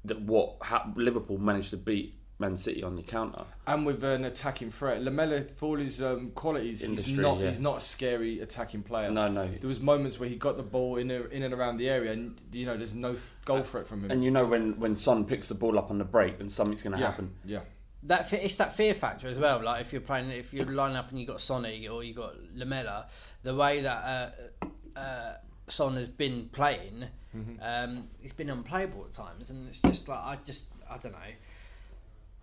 that 0.05 0.21
what 0.21 0.55
how, 0.61 0.91
Liverpool 0.95 1.37
managed 1.37 1.69
to 1.71 1.77
beat 1.77 2.15
Man 2.39 2.57
City 2.57 2.81
on 2.81 2.95
the 2.95 3.03
counter. 3.03 3.43
And 3.67 3.85
with 3.85 4.03
an 4.03 4.25
attacking 4.25 4.71
threat, 4.71 5.01
Lamela, 5.03 5.41
for 5.41 5.67
all 5.67 5.77
his 5.77 6.01
um, 6.01 6.31
qualities, 6.31 6.81
Industry, 6.81 7.13
he's 7.13 7.21
not 7.21 7.39
yeah. 7.39 7.45
he's 7.45 7.59
not 7.59 7.77
a 7.77 7.81
scary 7.81 8.39
attacking 8.39 8.81
player. 8.81 9.11
No, 9.11 9.27
no. 9.27 9.47
There 9.47 9.67
was 9.67 9.79
moments 9.79 10.19
where 10.19 10.27
he 10.27 10.35
got 10.35 10.57
the 10.57 10.63
ball 10.63 10.97
in 10.97 11.11
a, 11.11 11.21
in 11.25 11.43
and 11.43 11.53
around 11.53 11.77
the 11.77 11.87
area, 11.87 12.11
and 12.11 12.41
you 12.51 12.65
know, 12.65 12.75
there's 12.75 12.95
no 12.95 13.15
goal 13.45 13.61
threat 13.61 13.87
from 13.87 14.03
him. 14.03 14.11
And 14.11 14.23
you 14.23 14.31
know 14.31 14.45
when 14.45 14.79
when 14.79 14.95
Son 14.95 15.23
picks 15.23 15.47
the 15.49 15.55
ball 15.55 15.77
up 15.77 15.91
on 15.91 15.99
the 15.99 16.03
break, 16.03 16.39
then 16.39 16.49
something's 16.49 16.81
going 16.81 16.95
to 16.95 16.99
yeah, 16.99 17.05
happen. 17.05 17.31
yeah. 17.45 17.59
That 18.03 18.31
it's 18.33 18.57
that 18.57 18.73
fear 18.73 18.93
factor 18.93 19.27
as 19.27 19.37
well. 19.37 19.61
Like 19.63 19.81
if 19.81 19.93
you're 19.93 20.01
playing, 20.01 20.31
if 20.31 20.53
you're 20.53 20.65
lining 20.65 20.97
up 20.97 21.11
and 21.11 21.19
you 21.19 21.27
got 21.27 21.39
Sonny 21.39 21.87
or 21.87 22.03
you 22.03 22.13
got 22.15 22.33
Lamela, 22.55 23.07
the 23.43 23.53
way 23.55 23.81
that 23.81 24.33
uh, 24.65 24.99
uh, 24.99 25.33
Son 25.67 25.95
has 25.95 26.07
been 26.09 26.49
playing, 26.51 27.05
Mm-hmm. 27.35 27.53
um, 27.61 28.09
he's 28.21 28.33
been 28.33 28.49
unplayable 28.49 29.05
at 29.05 29.13
times, 29.13 29.51
and 29.51 29.65
it's 29.69 29.79
just 29.79 30.09
like 30.09 30.19
I 30.19 30.37
just 30.45 30.67
I 30.89 30.97
don't 30.97 31.13
know. 31.13 31.19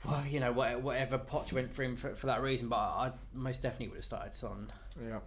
Well, 0.06 0.24
you 0.26 0.40
know, 0.40 0.50
whatever, 0.52 0.80
whatever 0.80 1.18
Poch 1.18 1.52
went 1.52 1.74
for 1.74 1.82
him 1.82 1.94
for, 1.96 2.14
for 2.14 2.26
that 2.28 2.40
reason, 2.40 2.68
but 2.68 2.76
I 2.76 3.12
most 3.34 3.62
definitely 3.62 3.88
would 3.88 3.96
have 3.96 4.04
started 4.06 4.34
Son. 4.34 4.72
Yeah. 5.04 5.18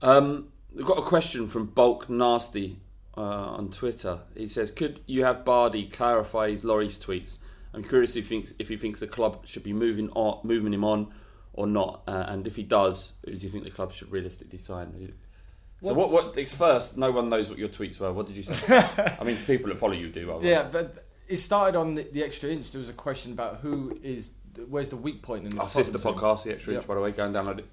Um, 0.00 0.48
we've 0.74 0.86
got 0.86 0.96
a 0.96 1.02
question 1.02 1.46
from 1.48 1.66
Bulk 1.66 2.08
Nasty 2.08 2.78
uh, 3.18 3.20
on 3.20 3.68
Twitter. 3.68 4.20
He 4.34 4.46
says, 4.46 4.70
"Could 4.70 5.00
you 5.06 5.24
have 5.24 5.44
Bardi 5.44 5.88
clarify 5.88 6.50
his 6.50 6.62
Lloris 6.62 6.98
tweets? 7.04 7.36
I'm 7.76 7.84
curious 7.84 8.16
if 8.16 8.28
he 8.28 8.36
thinks 8.36 8.54
if 8.58 8.68
he 8.68 8.76
thinks 8.76 9.00
the 9.00 9.06
club 9.06 9.46
should 9.46 9.62
be 9.62 9.74
moving 9.74 10.08
on, 10.10 10.40
moving 10.42 10.72
him 10.72 10.82
on, 10.82 11.12
or 11.52 11.66
not, 11.66 12.02
uh, 12.08 12.24
and 12.28 12.46
if 12.46 12.56
he 12.56 12.62
does, 12.62 13.12
who 13.24 13.32
does 13.32 13.42
he 13.42 13.48
think 13.48 13.64
the 13.64 13.70
club 13.70 13.92
should 13.92 14.10
realistically 14.10 14.58
sign?" 14.58 15.12
So 15.82 15.92
what? 15.92 16.10
What? 16.10 16.36
It's 16.38 16.54
first. 16.54 16.96
No 16.96 17.10
one 17.10 17.28
knows 17.28 17.50
what 17.50 17.58
your 17.58 17.68
tweets 17.68 18.00
were. 18.00 18.12
What 18.12 18.26
did 18.26 18.36
you 18.36 18.42
say? 18.42 18.76
I 19.20 19.24
mean, 19.24 19.36
people 19.36 19.68
that 19.68 19.78
follow 19.78 19.92
you 19.92 20.08
do. 20.08 20.32
way. 20.32 20.38
Yeah, 20.40 20.66
but 20.72 21.04
it 21.28 21.36
started 21.36 21.78
on 21.78 21.94
the, 21.94 22.02
the 22.02 22.24
extra 22.24 22.48
inch. 22.48 22.72
There 22.72 22.78
was 22.78 22.88
a 22.88 22.94
question 22.94 23.32
about 23.32 23.56
who 23.56 23.96
is 24.02 24.34
where's 24.68 24.88
the 24.88 24.96
weak 24.96 25.22
point 25.22 25.44
in 25.44 25.50
this 25.50 25.60
Our 25.60 25.68
sister 25.68 25.98
podcast, 25.98 26.44
the 26.44 26.54
extra 26.54 26.74
inch, 26.74 26.86
by 26.86 26.94
the 26.94 27.00
way. 27.00 27.12
Go 27.12 27.24
and 27.24 27.34
download 27.34 27.58
it. 27.58 27.66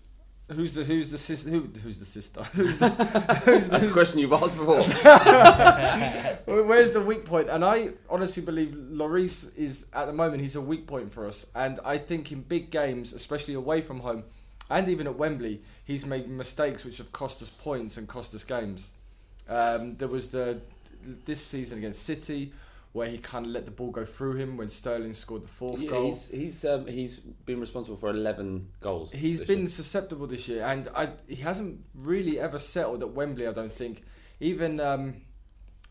Who's 0.53 0.73
the 0.73 0.83
who's 0.83 1.09
the 1.09 1.17
sister? 1.17 1.49
Who, 1.49 1.61
who's 1.61 1.97
the 1.99 2.05
sister? 2.05 2.43
Who's 2.53 2.77
the, 2.77 2.89
who's 2.89 3.65
the, 3.65 3.71
That's 3.71 3.87
a 3.87 3.91
question 3.91 4.19
you've 4.19 4.33
asked 4.33 4.57
before. 4.57 4.81
Where's 6.65 6.91
the 6.91 7.01
weak 7.01 7.25
point? 7.25 7.49
And 7.49 7.65
I 7.65 7.89
honestly 8.09 8.43
believe 8.43 8.69
Lloris 8.69 9.57
is 9.57 9.89
at 9.93 10.05
the 10.05 10.13
moment 10.13 10.41
he's 10.41 10.55
a 10.55 10.61
weak 10.61 10.87
point 10.87 11.11
for 11.11 11.27
us. 11.27 11.49
And 11.55 11.79
I 11.83 11.97
think 11.97 12.31
in 12.31 12.41
big 12.41 12.69
games, 12.69 13.13
especially 13.13 13.53
away 13.53 13.81
from 13.81 13.99
home, 14.01 14.23
and 14.69 14.87
even 14.87 15.07
at 15.07 15.17
Wembley, 15.17 15.61
he's 15.83 16.05
made 16.05 16.29
mistakes 16.29 16.85
which 16.85 16.97
have 16.97 17.11
cost 17.11 17.41
us 17.41 17.49
points 17.49 17.97
and 17.97 18.07
cost 18.07 18.33
us 18.33 18.43
games. 18.43 18.91
Um, 19.49 19.95
there 19.97 20.07
was 20.07 20.29
the 20.29 20.61
this 21.25 21.45
season 21.45 21.79
against 21.79 22.03
City 22.03 22.53
where 22.93 23.07
he 23.09 23.17
kind 23.17 23.45
of 23.45 23.51
let 23.51 23.65
the 23.65 23.71
ball 23.71 23.91
go 23.91 24.05
through 24.05 24.35
him 24.35 24.55
when 24.55 24.69
Sterling 24.69 25.13
scored 25.13 25.43
the 25.43 25.49
fourth 25.49 25.81
Yeah, 25.81 25.89
goal. 25.89 26.05
he's 26.05 26.29
he's 26.29 26.65
um, 26.65 26.85
he's 26.87 27.19
been 27.19 27.59
responsible 27.59 27.97
for 27.97 28.09
eleven 28.09 28.69
goals. 28.79 29.11
He's 29.11 29.39
been 29.41 29.59
year. 29.61 29.67
susceptible 29.67 30.27
this 30.27 30.47
year, 30.47 30.63
and 30.63 30.87
I, 30.95 31.09
he 31.27 31.35
hasn't 31.37 31.83
really 31.95 32.39
ever 32.39 32.59
settled 32.59 33.01
at 33.03 33.09
Wembley. 33.11 33.47
I 33.47 33.51
don't 33.53 33.71
think. 33.71 34.03
Even 34.39 34.79
um, 34.79 35.21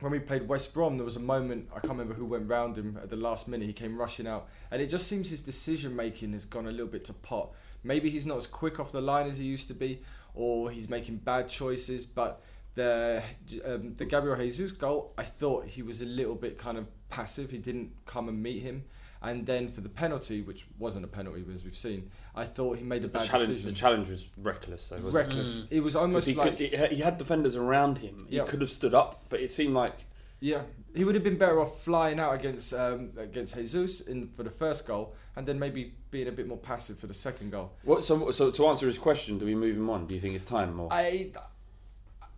when 0.00 0.12
we 0.12 0.18
played 0.18 0.46
West 0.48 0.74
Brom, 0.74 0.96
there 0.96 1.04
was 1.04 1.16
a 1.16 1.20
moment 1.20 1.68
I 1.74 1.80
can't 1.80 1.92
remember 1.92 2.14
who 2.14 2.24
went 2.26 2.48
round 2.48 2.76
him 2.78 2.98
at 3.02 3.10
the 3.10 3.16
last 3.16 3.48
minute. 3.48 3.66
He 3.66 3.72
came 3.72 3.96
rushing 3.98 4.26
out, 4.26 4.48
and 4.70 4.80
it 4.82 4.88
just 4.88 5.06
seems 5.08 5.30
his 5.30 5.42
decision 5.42 5.94
making 5.96 6.32
has 6.34 6.44
gone 6.44 6.66
a 6.66 6.70
little 6.70 6.86
bit 6.86 7.04
to 7.06 7.12
pot. 7.14 7.50
Maybe 7.84 8.10
he's 8.10 8.26
not 8.26 8.36
as 8.36 8.46
quick 8.46 8.78
off 8.78 8.92
the 8.92 9.00
line 9.00 9.26
as 9.26 9.38
he 9.38 9.44
used 9.44 9.66
to 9.68 9.74
be, 9.74 10.02
or 10.34 10.70
he's 10.70 10.88
making 10.88 11.16
bad 11.16 11.48
choices. 11.48 12.06
But 12.06 12.40
the 12.74 13.22
um, 13.64 13.94
the 13.94 14.04
Gabriel 14.04 14.36
Jesus 14.36 14.72
goal, 14.72 15.12
I 15.18 15.22
thought 15.24 15.66
he 15.66 15.82
was 15.82 16.00
a 16.02 16.06
little 16.06 16.34
bit 16.34 16.58
kind 16.58 16.78
of 16.78 16.86
passive. 17.10 17.50
He 17.50 17.58
didn't 17.58 17.92
come 18.06 18.28
and 18.28 18.42
meet 18.42 18.62
him. 18.62 18.84
And 19.24 19.46
then 19.46 19.68
for 19.68 19.82
the 19.82 19.88
penalty, 19.88 20.42
which 20.42 20.66
wasn't 20.80 21.04
a 21.04 21.08
penalty 21.08 21.44
as 21.54 21.62
we've 21.62 21.76
seen, 21.76 22.10
I 22.34 22.44
thought 22.44 22.78
he 22.78 22.82
made 22.84 23.04
a 23.04 23.06
The 23.06 23.18
bad 23.18 23.28
challenge, 23.28 23.50
decision. 23.50 23.68
the 23.70 23.76
challenge 23.76 24.08
was 24.10 24.26
reckless, 24.36 24.88
though. 24.88 24.96
Wasn't 24.96 25.14
Reckless. 25.14 25.58
It? 25.70 25.76
It 25.76 25.80
was 25.80 25.92
'Cause 25.94 26.02
almost 26.02 26.26
he, 26.26 26.34
like 26.34 26.56
could, 26.58 26.70
he, 26.90 26.96
he 26.96 27.02
had 27.02 27.18
defenders 27.18 27.54
around 27.54 27.98
him. 27.98 28.16
He 28.28 28.36
Yeah. 28.36 28.44
could 28.46 28.60
have 28.62 28.70
stood 28.70 28.94
up, 28.94 29.22
but 29.28 29.38
it 29.40 29.50
seemed 29.52 29.74
like 29.74 29.94
Yeah, 30.40 30.62
he 30.92 31.04
would 31.04 31.14
have 31.14 31.22
been 31.22 31.38
better 31.38 31.60
off 31.60 31.84
flying 31.84 32.18
out 32.18 32.34
against 32.34 32.74
um, 32.74 33.12
against 33.16 33.54
Jesus 33.54 34.00
in 34.00 34.26
for 34.26 34.42
the 34.42 34.50
first 34.50 34.88
goal, 34.88 35.14
and 35.36 35.46
then 35.46 35.56
maybe 35.56 35.94
being 36.10 36.26
a 36.26 36.32
bit 36.32 36.48
more 36.48 36.58
passive 36.58 36.98
for 36.98 37.06
the 37.06 37.14
second 37.14 37.52
goal. 37.52 37.70
what. 37.84 38.02
So, 38.02 38.32
so 38.32 38.50
to 38.50 38.66
answer 38.66 38.86
his 38.88 38.98
question, 38.98 39.38
do 39.38 39.44
we 39.46 39.54
move 39.54 39.76
him 39.76 39.88
on? 39.88 40.06
Do 40.06 40.16
you 40.16 40.20
think 40.20 40.34
it's 40.34 40.44
time 40.44 40.80
or? 40.80 40.88
I 40.92 41.30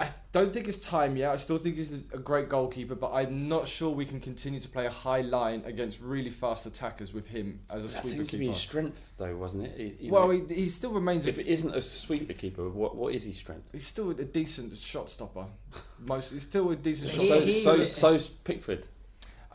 I 0.04 0.10
don't 0.32 0.52
think 0.52 0.66
it's 0.68 0.78
time 0.78 1.16
yet. 1.16 1.30
I 1.30 1.36
still 1.36 1.58
think 1.58 1.76
he's 1.76 1.92
a 2.12 2.18
great 2.18 2.48
goalkeeper, 2.48 2.94
but 2.94 3.12
I'm 3.12 3.48
not 3.48 3.66
sure 3.68 3.90
we 3.90 4.04
can 4.04 4.20
continue 4.20 4.60
to 4.60 4.68
play 4.68 4.86
a 4.86 4.90
high 4.90 5.20
line 5.20 5.62
against 5.64 6.00
really 6.00 6.30
fast 6.30 6.66
attackers 6.66 7.12
with 7.14 7.28
him 7.28 7.60
as 7.70 7.84
a 7.84 7.88
that 7.88 8.02
sweeper 8.02 8.16
seems 8.16 8.28
to 8.30 8.36
be 8.38 8.46
his 8.48 8.56
strength, 8.56 9.12
though, 9.16 9.36
wasn't 9.36 9.64
it? 9.64 9.76
He- 9.98 10.06
you 10.06 10.12
well, 10.12 10.30
he, 10.30 10.42
he 10.52 10.66
still 10.66 10.92
remains. 10.92 11.26
if 11.26 11.38
A, 11.38 11.40
it 11.40 11.46
isn't 11.46 11.74
a 11.74 11.80
sweeper 11.82 12.32
keeper, 12.32 12.68
what 12.68 12.96
what 12.96 13.14
is 13.14 13.24
his 13.24 13.36
strength? 13.36 13.68
he's 13.72 13.86
still 13.86 14.10
a 14.10 14.14
decent 14.24 14.76
shot 14.76 15.08
stopper. 15.10 15.46
Most 15.98 16.32
he's 16.32 16.42
still 16.42 16.70
a 16.70 16.76
decent 16.76 17.10
shot 17.12 17.22
He- 17.22 17.28
So, 17.28 17.60
stopper. 17.60 17.76
he's- 17.78 17.92
so, 17.92 18.16
so's 18.16 18.28
Pickford. 18.28 18.86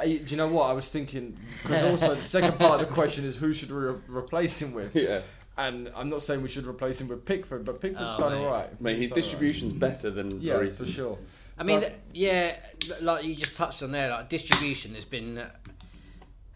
I, 0.02 0.06
do 0.06 0.24
you 0.28 0.38
know 0.38 0.48
what 0.48 0.64
I 0.70 0.72
was 0.74 0.88
thinking? 0.90 1.38
Because 1.62 1.84
also 2.04 2.16
the 2.16 2.22
second 2.22 2.58
part 2.58 2.80
of 2.82 2.88
the 2.88 2.94
question 2.94 3.26
is 3.26 3.38
who 3.38 3.52
should 3.52 3.70
we 3.70 3.78
re- 3.80 3.96
replace 4.08 4.62
him 4.62 4.72
with? 4.74 4.96
Yeah. 4.96 5.20
And 5.60 5.92
I'm 5.96 6.08
not 6.10 6.22
saying 6.22 6.42
we 6.42 6.48
should 6.48 6.66
replace 6.68 7.02
him 7.02 7.10
with 7.10 7.26
Pickford, 7.26 7.66
but 7.66 7.82
Pickford's 7.82 8.14
Oh, 8.16 8.20
done 8.20 8.32
mate. 8.34 8.46
all 8.46 8.52
right. 8.52 8.70
I 8.70 8.84
mean, 8.84 8.96
his 8.96 9.02
He's 9.02 9.10
done 9.10 9.14
all 9.14 9.16
right. 9.16 9.16
distribution's 9.16 9.74
better 9.74 10.10
than 10.10 10.42
Yeah, 10.42 10.54
Lloris. 10.56 10.78
for 10.78 10.86
sure. 10.86 11.18
I 11.58 11.64
mean, 11.64 11.82
But- 11.82 12.00
yeah, 12.14 12.56
like 13.02 13.26
you 13.26 13.36
just 13.36 13.58
touched 13.58 13.84
on 13.84 13.92
there, 13.92 14.10
like 14.10 14.30
distribution 14.30 14.96
has 14.96 15.04
been. 15.06 15.38
Uh, 15.38 15.50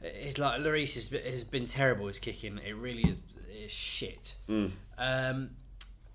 it's 0.02 0.38
like 0.38 0.62
Lloris 0.62 0.96
has, 0.96 1.10
been- 1.10 1.24
has 1.26 1.44
been 1.44 1.66
terrible. 1.66 2.08
His 2.08 2.20
kicking, 2.20 2.58
it 2.60 2.76
really 2.76 3.04
is, 3.04 3.18
is 3.54 3.72
shit. 3.72 4.36
Um, 4.98 5.52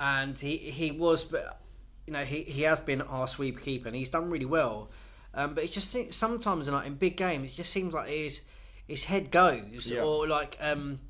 and 0.01 0.39
he 0.39 0.57
he 0.57 0.91
was, 0.93 1.25
but 1.25 1.61
you 2.07 2.13
know, 2.15 2.25
he, 2.25 2.43
he 2.45 2.63
has 2.63 2.81
been 2.81 3.03
our 3.03 3.27
sweep 3.27 3.61
keeper, 3.61 3.89
and 3.89 3.97
he's 3.97 4.11
done 4.11 4.31
really 4.31 4.47
well. 4.47 4.91
Um, 5.35 5.55
but 5.55 5.65
it 5.65 5.71
just 5.73 5.95
sometimes, 6.15 6.69
like 6.69 6.87
in 6.87 6.95
big 6.95 7.17
games, 7.19 7.53
it 7.53 7.57
just 7.57 7.71
seems 7.73 7.93
like 7.93 8.09
his 8.09 8.43
his 8.87 9.05
head 9.05 9.31
goes, 9.31 9.91
Yeah. 9.91 10.03
or 10.03 10.27
like 10.27 10.57
um, 10.61 11.01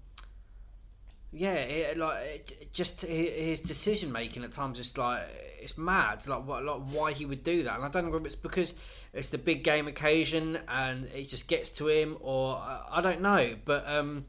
yeah, 1.31 1.55
it, 1.55 1.99
like 1.99 2.17
it, 2.25 2.73
just 2.73 3.03
his 3.03 3.61
decision 3.61 4.13
making 4.13 4.45
at 4.45 4.53
times 4.53 4.79
is 4.79 4.97
like 4.97 5.23
it's 5.61 5.77
mad. 5.77 6.27
Like 6.27 6.47
what, 6.47 6.65
like 6.65 6.81
why 6.93 7.13
he 7.13 7.27
would 7.27 7.45
do 7.45 7.65
that, 7.65 7.77
and 7.77 7.85
I 7.85 7.89
don't 7.89 8.11
know 8.11 8.17
if 8.17 8.25
it's 8.25 8.35
because 8.35 8.75
it's 9.13 9.29
the 9.29 9.39
big 9.39 9.63
game 9.63 9.89
occasion 9.89 10.59
and 10.69 11.05
it 11.15 11.29
just 11.29 11.49
gets 11.49 11.71
to 11.79 11.89
him, 11.89 12.17
or 12.21 12.57
I, 12.57 12.83
I 12.93 13.01
don't 13.03 13.21
know. 13.21 13.57
But 13.65 13.87
um, 13.87 14.25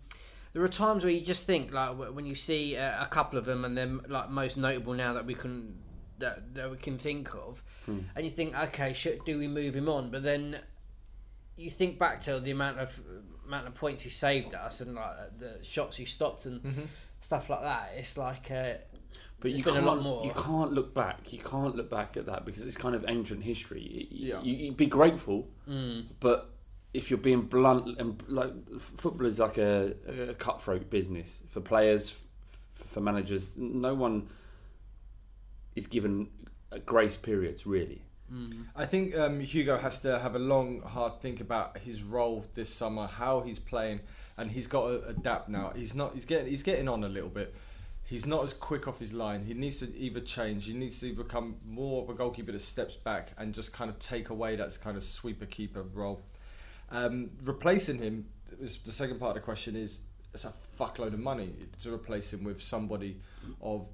there 0.52 0.62
are 0.62 0.68
times 0.68 1.04
where 1.06 1.14
you 1.14 1.22
just 1.22 1.48
think 1.48 1.72
like 1.72 1.92
when 1.92 2.26
you 2.26 2.36
see 2.36 2.76
uh, 2.76 3.02
a 3.02 3.06
couple 3.06 3.40
of 3.40 3.46
them, 3.46 3.64
and 3.64 3.78
then 3.78 4.02
like 4.10 4.30
most 4.30 4.58
notable 4.58 4.94
now 4.94 5.14
that 5.14 5.26
we 5.26 5.36
can 5.36 5.80
that, 6.18 6.54
that 6.56 6.70
we 6.70 6.76
can 6.76 6.98
think 6.98 7.34
of, 7.34 7.64
and 8.16 8.26
you 8.26 8.30
think, 8.30 8.58
okay, 8.58 8.92
should 8.92 9.24
do 9.24 9.40
we 9.40 9.48
move 9.48 9.74
him 9.74 9.88
on? 9.88 10.12
But 10.12 10.24
then 10.24 10.58
you 11.56 11.70
think 11.70 11.98
back 11.98 12.20
to 12.22 12.42
the 12.42 12.52
amount 12.52 12.80
of 12.80 13.02
amount 13.50 13.68
of 13.68 13.74
points 13.76 14.04
he 14.04 14.10
saved 14.10 14.54
us 14.54 14.80
and 14.80 14.96
like 14.96 15.38
the 15.38 15.58
shots 15.64 15.98
he 15.98 16.06
stopped 16.06 16.46
and 16.46 16.88
stuff 17.20 17.50
like 17.50 17.62
that. 17.64 17.92
It's 17.98 18.18
like, 18.18 18.50
uh, 18.52 18.74
But 19.42 19.52
you 19.52 19.64
There's 19.64 19.78
a 19.78 19.82
lot 19.82 19.96
can't, 19.96 20.04
more. 20.04 20.24
you 20.26 20.32
can't 20.32 20.72
look 20.72 20.94
back. 20.94 21.34
You 21.34 21.40
can't 21.40 21.76
look 21.76 21.90
back 21.90 22.16
at 22.16 22.26
that 22.28 22.46
because 22.46 22.64
it's 22.66 22.78
kind 22.78 22.94
of 22.96 23.04
ancient 23.08 23.44
history. 23.44 24.08
Yeah. 24.12 24.42
you, 24.44 24.54
you'd 24.56 24.78
be 24.78 24.86
grateful, 24.88 25.48
Mm. 25.68 26.06
but 26.20 26.50
if 26.94 27.10
you're 27.10 27.20
being 27.20 27.42
blunt 27.42 28.00
and 28.00 28.22
like 28.28 28.52
football 28.80 29.26
is 29.28 29.40
like 29.40 29.58
a, 29.58 29.94
a 30.30 30.34
cutthroat 30.36 30.90
business 30.90 31.44
for 31.50 31.62
players, 31.62 32.18
for 32.88 33.02
managers. 33.02 33.58
No 33.58 33.94
one 33.94 34.28
is 35.76 35.88
given 35.88 36.30
grace 36.86 37.18
periods 37.18 37.66
really. 37.66 38.02
I 38.76 38.86
think 38.86 39.18
um, 39.18 39.40
Hugo 39.40 39.78
has 39.78 40.00
to 40.00 40.20
have 40.20 40.36
a 40.36 40.40
long, 40.40 40.82
hard 40.82 41.22
think 41.22 41.42
about 41.42 41.80
his 41.80 42.04
role 42.04 42.46
this 42.54 42.74
summer, 42.74 43.08
how 43.08 43.42
he's 43.42 43.60
playing, 43.60 44.02
and 44.38 44.52
he's 44.52 44.68
got 44.68 44.88
to 44.88 45.08
adapt 45.08 45.50
now. 45.50 45.72
He's 45.76 45.96
not. 45.96 46.14
He's 46.14 46.26
getting. 46.26 46.48
He's 46.48 46.64
getting 46.64 46.88
on 46.88 47.04
a 47.04 47.10
little 47.10 47.30
bit. 47.30 47.54
He's 48.04 48.26
not 48.26 48.44
as 48.44 48.54
quick 48.54 48.88
off 48.88 49.00
his 49.00 49.14
line. 49.14 49.44
He 49.44 49.54
needs 49.54 49.78
to 49.80 49.96
either 49.96 50.20
change. 50.20 50.66
He 50.66 50.74
needs 50.74 51.00
to 51.02 51.14
become 51.14 51.58
more 51.64 52.04
of 52.04 52.10
a 52.10 52.14
goalkeeper 52.16 52.52
that 52.52 52.60
steps 52.60 52.96
back 52.96 53.34
and 53.38 53.54
just 53.54 53.72
kind 53.72 53.88
of 53.88 54.00
take 54.00 54.30
away 54.30 54.56
that 54.56 54.76
kind 54.82 54.98
of 54.98 55.04
sweeper 55.04 55.46
keeper 55.46 55.84
role. 55.84 56.22
Um, 56.90 57.30
replacing 57.44 58.00
him 58.00 58.26
is 58.60 58.82
the 58.82 58.92
second 58.92 59.20
part 59.20 59.32
of 59.32 59.36
the 59.36 59.42
question. 59.42 59.76
Is 59.76 60.04
it's 60.34 60.46
a 60.46 60.54
fuckload 60.78 61.14
of 61.14 61.20
money 61.20 61.50
to 61.82 61.94
replace 61.94 62.34
him 62.34 62.44
with 62.44 62.62
somebody 62.62 63.18
of 63.62 63.88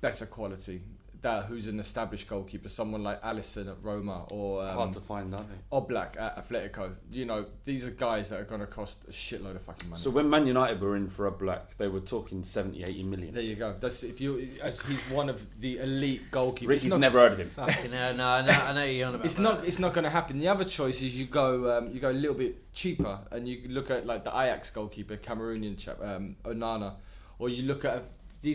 better 0.00 0.26
quality. 0.26 0.82
That 1.24 1.46
who's 1.46 1.68
an 1.68 1.80
established 1.80 2.28
goalkeeper, 2.28 2.68
someone 2.68 3.02
like 3.02 3.20
Alisson 3.22 3.66
at 3.68 3.76
Roma 3.82 4.26
or 4.30 4.62
um, 4.62 4.74
Hard 4.74 4.92
to 4.92 5.00
find, 5.00 5.32
aren't 5.34 5.48
they? 5.48 5.56
Oblak 5.72 6.20
at 6.20 6.36
Atletico. 6.36 6.94
You 7.10 7.24
know, 7.24 7.46
these 7.64 7.86
are 7.86 7.90
guys 7.90 8.28
that 8.28 8.40
are 8.40 8.44
going 8.44 8.60
to 8.60 8.66
cost 8.66 9.06
a 9.06 9.10
shitload 9.10 9.56
of 9.56 9.62
fucking 9.62 9.88
money. 9.88 9.98
So 10.00 10.10
when 10.10 10.28
Man 10.28 10.46
United 10.46 10.80
were 10.82 10.96
in 10.96 11.08
for 11.08 11.30
Oblak, 11.32 11.76
they 11.78 11.88
were 11.88 12.00
talking 12.00 12.44
70, 12.44 12.82
80 12.82 13.02
million. 13.04 13.32
there 13.32 13.42
you 13.42 13.54
go. 13.54 13.74
That's 13.80 14.02
if 14.04 14.20
you. 14.20 14.46
As 14.62 14.86
he's 14.86 15.10
one 15.10 15.30
of 15.30 15.46
the 15.60 15.78
elite 15.78 16.30
goalkeepers. 16.30 16.68
Ricky's 16.68 16.84
It's 16.84 16.90
not- 16.90 17.00
never 17.00 17.18
heard 17.20 17.32
of 17.32 17.38
him. 17.38 17.48
fucking 17.48 17.92
hell, 17.92 18.14
no, 18.14 18.26
I 18.28 18.42
know, 18.44 18.52
I 18.52 18.72
know 18.74 18.84
you're 18.84 19.08
on 19.08 19.14
about. 19.14 19.24
It's 19.24 19.36
that. 19.36 19.42
not. 19.42 19.64
It's 19.66 19.78
not 19.78 19.94
going 19.94 20.04
to 20.04 20.10
happen. 20.10 20.38
The 20.38 20.48
other 20.48 20.64
choice 20.64 21.00
is 21.00 21.18
you 21.18 21.24
go. 21.24 21.78
Um, 21.78 21.90
you 21.90 22.00
go 22.00 22.10
a 22.10 22.12
little 22.12 22.36
bit 22.36 22.70
cheaper, 22.74 23.20
and 23.30 23.48
you 23.48 23.62
look 23.68 23.90
at 23.90 24.04
like 24.06 24.24
the 24.24 24.30
Ajax 24.30 24.68
goalkeeper, 24.68 25.16
Cameroonian 25.16 25.78
chap, 25.78 25.98
um, 26.02 26.36
Onana, 26.44 26.96
or 27.38 27.48
you 27.48 27.62
look 27.62 27.86
at 27.86 27.94
these. 27.94 28.10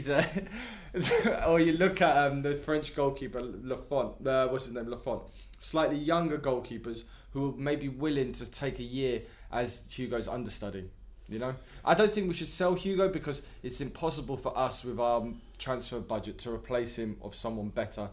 Uh, 0.09 0.23
or 1.47 1.59
you 1.59 1.73
look 1.73 2.01
at 2.01 2.15
um, 2.15 2.41
the 2.41 2.53
French 2.53 2.95
goalkeeper 2.95 3.41
Lafont. 3.41 4.25
Uh, 4.25 4.47
what's 4.47 4.65
his 4.65 4.73
name? 4.73 4.87
Lafont. 4.87 5.23
Slightly 5.59 5.97
younger 5.97 6.37
goalkeepers 6.37 7.03
who 7.31 7.55
may 7.57 7.75
be 7.75 7.89
willing 7.89 8.31
to 8.33 8.49
take 8.49 8.79
a 8.79 8.83
year 8.83 9.21
as 9.51 9.87
Hugo's 9.91 10.27
understudy. 10.27 10.89
You 11.27 11.37
know, 11.37 11.55
I 11.85 11.93
don't 11.93 12.11
think 12.11 12.27
we 12.27 12.33
should 12.33 12.47
sell 12.47 12.73
Hugo 12.73 13.09
because 13.09 13.43
it's 13.61 13.81
impossible 13.81 14.35
for 14.35 14.57
us 14.57 14.83
with 14.83 14.99
our 14.99 15.27
transfer 15.59 15.99
budget 15.99 16.39
to 16.39 16.51
replace 16.51 16.97
him 16.97 17.17
of 17.21 17.35
someone 17.35 17.69
better. 17.69 18.09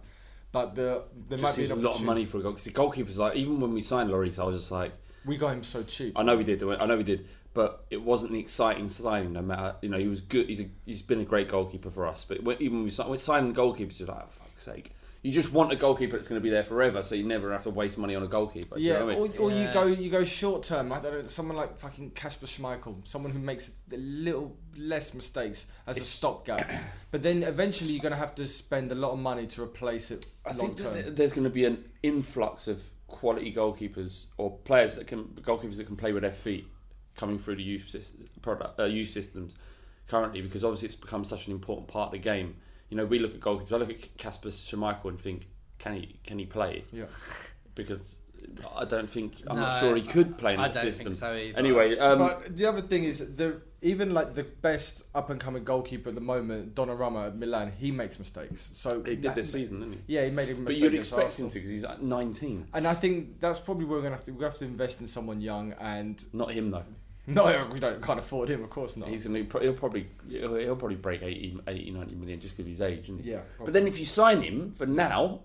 But 0.53 0.75
the 0.75 1.03
there 1.29 1.39
might 1.39 1.49
Just 1.49 1.59
be 1.59 1.65
an 1.65 1.73
a 1.73 1.75
lot 1.77 1.97
of 1.97 2.05
money 2.05 2.27
for 2.27 2.39
a 2.39 2.43
goal. 2.43 2.53
Because 2.53 2.69
goalkeepers, 2.69 3.17
like 3.17 3.37
even 3.37 3.61
when 3.61 3.73
we 3.73 3.81
signed 3.81 4.11
Lloris, 4.11 4.39
I 4.39 4.45
was 4.45 4.59
just 4.59 4.71
like, 4.71 4.93
We 5.25 5.39
got 5.39 5.55
him 5.55 5.62
so 5.62 5.83
cheap. 5.83 6.19
I 6.19 6.23
know 6.23 6.37
we 6.37 6.45
did. 6.45 6.62
I 6.62 6.85
know 6.87 6.97
we 6.97 7.05
did, 7.05 7.27
but 7.57 7.87
it 7.90 8.03
wasn't 8.03 8.33
the 8.33 8.38
exciting 8.38 8.88
signing. 8.90 9.33
No 9.33 9.40
matter, 9.40 9.75
you 9.81 9.88
know, 9.88 9.99
he 9.99 10.09
was 10.09 10.21
good. 10.21 10.47
He's 10.47 10.61
a, 10.61 10.66
he's 10.85 11.01
been 11.01 11.21
a 11.21 11.25
great 11.25 11.49
goalkeeper 11.49 11.90
for 11.90 12.07
us. 12.07 12.23
But 12.27 12.42
when, 12.45 12.59
even 12.61 12.77
when 12.77 12.85
we 12.85 12.90
signed, 12.90 13.09
when 13.09 13.19
signing 13.19 13.51
the 13.53 13.59
goalkeepers, 13.59 13.99
you're 13.99 14.09
like, 14.09 14.19
oh, 14.25 14.27
fuck's 14.29 14.62
sake. 14.64 14.92
You 15.23 15.33
just 15.33 15.53
want 15.55 15.73
a 15.73 15.77
goalkeeper 15.77 16.16
that's 16.16 16.29
going 16.29 16.38
to 16.40 16.42
be 16.42 16.51
there 16.51 16.62
forever, 16.62 17.03
so 17.03 17.14
you 17.14 17.25
never 17.25 17.51
have 17.51 17.62
to 17.64 17.71
waste 17.71 17.97
money 17.99 18.14
on 18.14 18.23
a 18.23 18.27
goalkeeper. 18.29 18.77
Do 18.77 18.81
you 18.83 18.92
Yeah, 18.92 18.99
know 19.01 19.07
what 19.07 19.16
I 19.16 19.21
mean? 19.23 19.33
or, 19.38 19.40
or 19.40 19.51
you 19.51 19.73
go 19.73 19.87
you 19.87 20.11
go 20.11 20.23
short 20.25 20.62
term. 20.62 20.92
I 20.92 21.01
don't 21.01 21.14
know, 21.14 21.23
someone 21.29 21.57
like 21.57 21.79
fucking 21.79 22.11
Kasper 22.11 22.47
Schmeichel, 22.47 23.09
someone 23.09 23.33
who 23.33 23.38
makes 23.40 23.81
a 23.92 23.97
little 23.97 24.55
less 24.77 25.14
mistakes 25.14 25.73
as 25.87 25.97
a 25.97 26.03
stopgap. 26.05 26.71
But 27.11 27.23
then 27.23 27.42
eventually 27.42 27.92
you're 27.92 28.03
gonna 28.03 28.14
have 28.16 28.35
to 28.35 28.47
spend 28.47 28.92
a 28.92 28.95
lot 28.95 29.12
of 29.12 29.19
money 29.19 29.47
to 29.47 29.62
replace 29.62 30.11
it 30.11 30.27
I 30.45 30.51
long 30.51 30.75
think 30.75 30.79
term. 30.79 31.14
there's 31.14 31.33
going 31.33 31.45
to 31.45 31.51
be 31.51 31.64
an 31.64 31.83
influx 32.03 32.69
of 32.69 32.83
quality 33.07 33.53
goalkeepers 33.53 34.27
or 34.37 34.59
players 34.59 34.97
that 34.97 35.07
can 35.07 35.25
goalkeepers 35.40 35.77
that 35.79 35.87
can 35.87 35.97
play 35.97 36.12
with 36.12 36.23
their 36.23 36.31
feet 36.33 36.66
coming 37.17 37.39
through 37.39 37.57
the 37.57 37.63
youth 37.63 37.87
sys- 37.87 38.13
product 38.43 38.79
uh, 38.79 38.85
youth 38.85 39.09
systems 39.09 39.57
currently 40.09 40.41
because 40.43 40.63
obviously 40.65 40.87
it's 40.87 40.97
become 40.97 41.25
such 41.25 41.47
an 41.47 41.53
important 41.53 41.89
part 41.89 42.09
of 42.09 42.13
the 42.13 42.19
game. 42.19 42.57
You 42.91 42.97
know, 42.97 43.05
we 43.07 43.19
look 43.19 43.35
at 43.35 43.41
goalkeepers. 43.41 43.73
I 43.73 43.77
look 43.77 43.91
at 43.91 44.17
Kasper 44.17 44.51
Schmeichel 44.51 45.07
and 45.09 45.21
think, 45.21 45.49
can 45.79 45.95
he 45.95 46.17
can 46.25 46.39
he 46.39 46.47
play? 46.47 46.85
Yeah. 46.93 47.07
Because 47.75 48.19
I 48.77 48.85
don't 48.85 49.11
think 49.11 49.35
I'm 49.49 49.57
No, 49.57 49.63
not 49.63 49.81
sure 49.81 49.97
he 49.97 50.03
could 50.03 50.39
play 50.39 50.55
in 50.55 50.61
I 50.61 50.69
that 50.69 50.75
don't 50.75 50.83
think 50.85 50.95
system. 50.95 51.15
so 51.15 51.35
either. 51.35 51.59
Anyway, 51.59 51.99
um, 51.99 52.19
but 52.19 52.57
the 52.57 52.67
other 52.67 52.81
thing 52.81 53.05
is, 53.05 53.35
the 53.37 53.61
even 53.83 54.15
like 54.15 54.35
the 54.35 54.45
best 54.45 55.05
up 55.15 55.31
and 55.31 55.41
coming 55.41 55.65
goalkeeper 55.65 56.09
at 56.09 56.15
the 56.15 56.21
moment, 56.21 56.75
Donnarumma 56.75 57.29
at 57.29 57.37
Milan, 57.37 57.73
he 57.79 57.91
makes 57.91 58.19
mistakes. 58.19 58.71
So 58.75 59.03
he 59.03 59.17
did 59.17 59.35
this 59.35 59.53
season, 59.53 59.81
didn't 59.81 59.95
he? 59.95 60.15
Yeah, 60.15 60.25
he 60.25 60.31
made 60.31 60.45
a 60.49 60.55
mistake. 60.55 60.65
But 60.65 60.77
you'd 60.79 60.95
expect 60.95 61.39
him 61.39 61.49
to 61.49 61.55
because 61.55 61.71
he's 61.71 61.85
like 61.85 62.01
19. 62.01 62.69
And 62.73 62.87
I 62.87 62.95
think 62.95 63.41
that's 63.41 63.59
probably 63.59 63.85
where 63.85 63.99
we're 63.99 64.05
gonna 64.05 64.17
have 64.17 64.25
to 64.27 64.33
we 64.33 64.45
have 64.45 64.57
to 64.59 64.65
invest 64.65 65.01
in 65.01 65.07
someone 65.07 65.41
young 65.41 65.73
and 65.81 66.25
Not 66.33 66.53
him 66.53 66.71
though. 66.71 66.85
no, 67.35 67.69
we 67.73 67.81
don't 67.81 68.01
can't 68.03 68.19
afford 68.19 68.49
him, 68.49 68.62
of 68.65 68.71
course 68.71 68.97
not. 68.97 69.09
He's 69.09 69.27
gonna 69.27 69.43
be, 69.43 69.59
he'll 69.61 69.73
probably 69.75 70.09
he'll, 70.29 70.55
he'll 70.55 70.77
probably 70.77 70.97
break 70.97 71.23
80, 71.23 71.61
80 71.67 71.91
90 71.91 72.15
million 72.15 72.41
just 72.41 72.57
because 72.57 72.67
of 72.67 72.71
his 72.71 72.81
age, 72.81 73.05
isn't 73.05 73.25
he? 73.25 73.31
Yeah, 73.33 73.41
But 73.59 73.73
then 73.73 73.87
if 73.87 73.99
you 73.99 74.05
sign 74.07 74.43
him 74.43 74.73
for 74.73 74.87
now, 74.87 75.41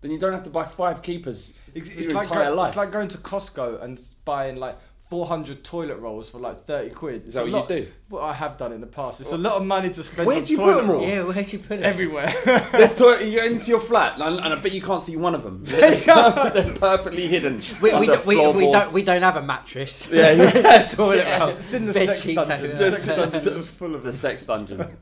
then 0.00 0.10
you 0.10 0.18
don't 0.18 0.32
have 0.32 0.42
to 0.44 0.50
buy 0.50 0.64
five 0.64 1.02
keepers 1.02 1.58
It's, 1.74 1.90
it's 1.90 2.06
your 2.08 2.14
like 2.14 2.28
entire 2.28 2.50
go- 2.50 2.54
life. 2.56 2.68
it's 2.68 2.76
like 2.76 2.92
going 2.92 3.08
to 3.08 3.18
Costco 3.18 3.82
and 3.82 4.00
buying 4.24 4.56
like 4.56 4.76
400 5.10 5.64
toilet 5.64 5.96
rolls 5.98 6.30
for 6.30 6.38
like 6.38 6.60
30 6.60 6.90
quid. 6.90 7.24
It's 7.26 7.34
that 7.34 7.46
a 7.46 7.50
what 7.50 7.70
you 7.70 7.76
do? 7.82 7.86
Well, 8.10 8.22
I 8.24 8.34
have 8.34 8.56
done 8.58 8.72
in 8.72 8.80
the 8.80 8.86
past. 8.86 9.20
It's 9.22 9.32
a 9.32 9.38
lot 9.38 9.54
of 9.54 9.66
money 9.66 9.88
to 9.88 10.02
spend 10.02 10.26
Where'd 10.26 10.42
on 10.42 10.46
you 10.48 10.56
put 10.58 10.76
them 10.76 10.90
all? 10.90 10.96
rolls. 10.96 11.08
Yeah, 11.08 11.22
where'd 11.24 11.52
you 11.52 11.58
put 11.58 11.78
it? 11.78 11.82
Everywhere. 11.82 12.32
There's 12.72 12.98
toilet, 12.98 13.24
you 13.26 13.38
go 13.40 13.46
into 13.46 13.70
your 13.70 13.80
flat, 13.80 14.20
and, 14.20 14.38
and 14.40 14.52
I 14.54 14.56
bet 14.60 14.72
you 14.72 14.82
can't 14.82 15.02
see 15.02 15.16
one 15.16 15.34
of 15.34 15.42
them. 15.44 15.60
They're 15.64 16.74
perfectly 16.74 17.26
hidden. 17.26 17.60
We, 17.80 17.90
we, 17.90 17.90
under 17.92 18.06
don't, 18.16 18.26
we, 18.26 18.34
we 18.36 18.40
floorboards. 18.42 18.72
don't 18.72 18.92
we 18.92 19.02
don't 19.02 19.22
have 19.22 19.36
a 19.36 19.42
mattress. 19.42 20.10
Yeah, 20.12 20.32
yeah. 20.32 20.82
toilet 20.82 21.18
Yeah, 21.18 21.38
roll. 21.38 21.48
it's 21.50 21.72
in 21.74 21.86
the 21.86 21.92
Bed 21.92 22.06
sex 22.06 22.22
sheets 22.22 22.46
dungeon. 22.46 22.66
over 22.72 22.76
The 22.76 22.90
sex 22.92 23.04
there. 23.06 23.16
dungeon 23.16 23.34
is 23.36 23.44
just 23.44 23.70
full 23.72 23.94
of 23.94 24.02
the 24.02 24.08
them. 24.10 24.16
sex 24.16 24.44
dungeon. 24.44 24.96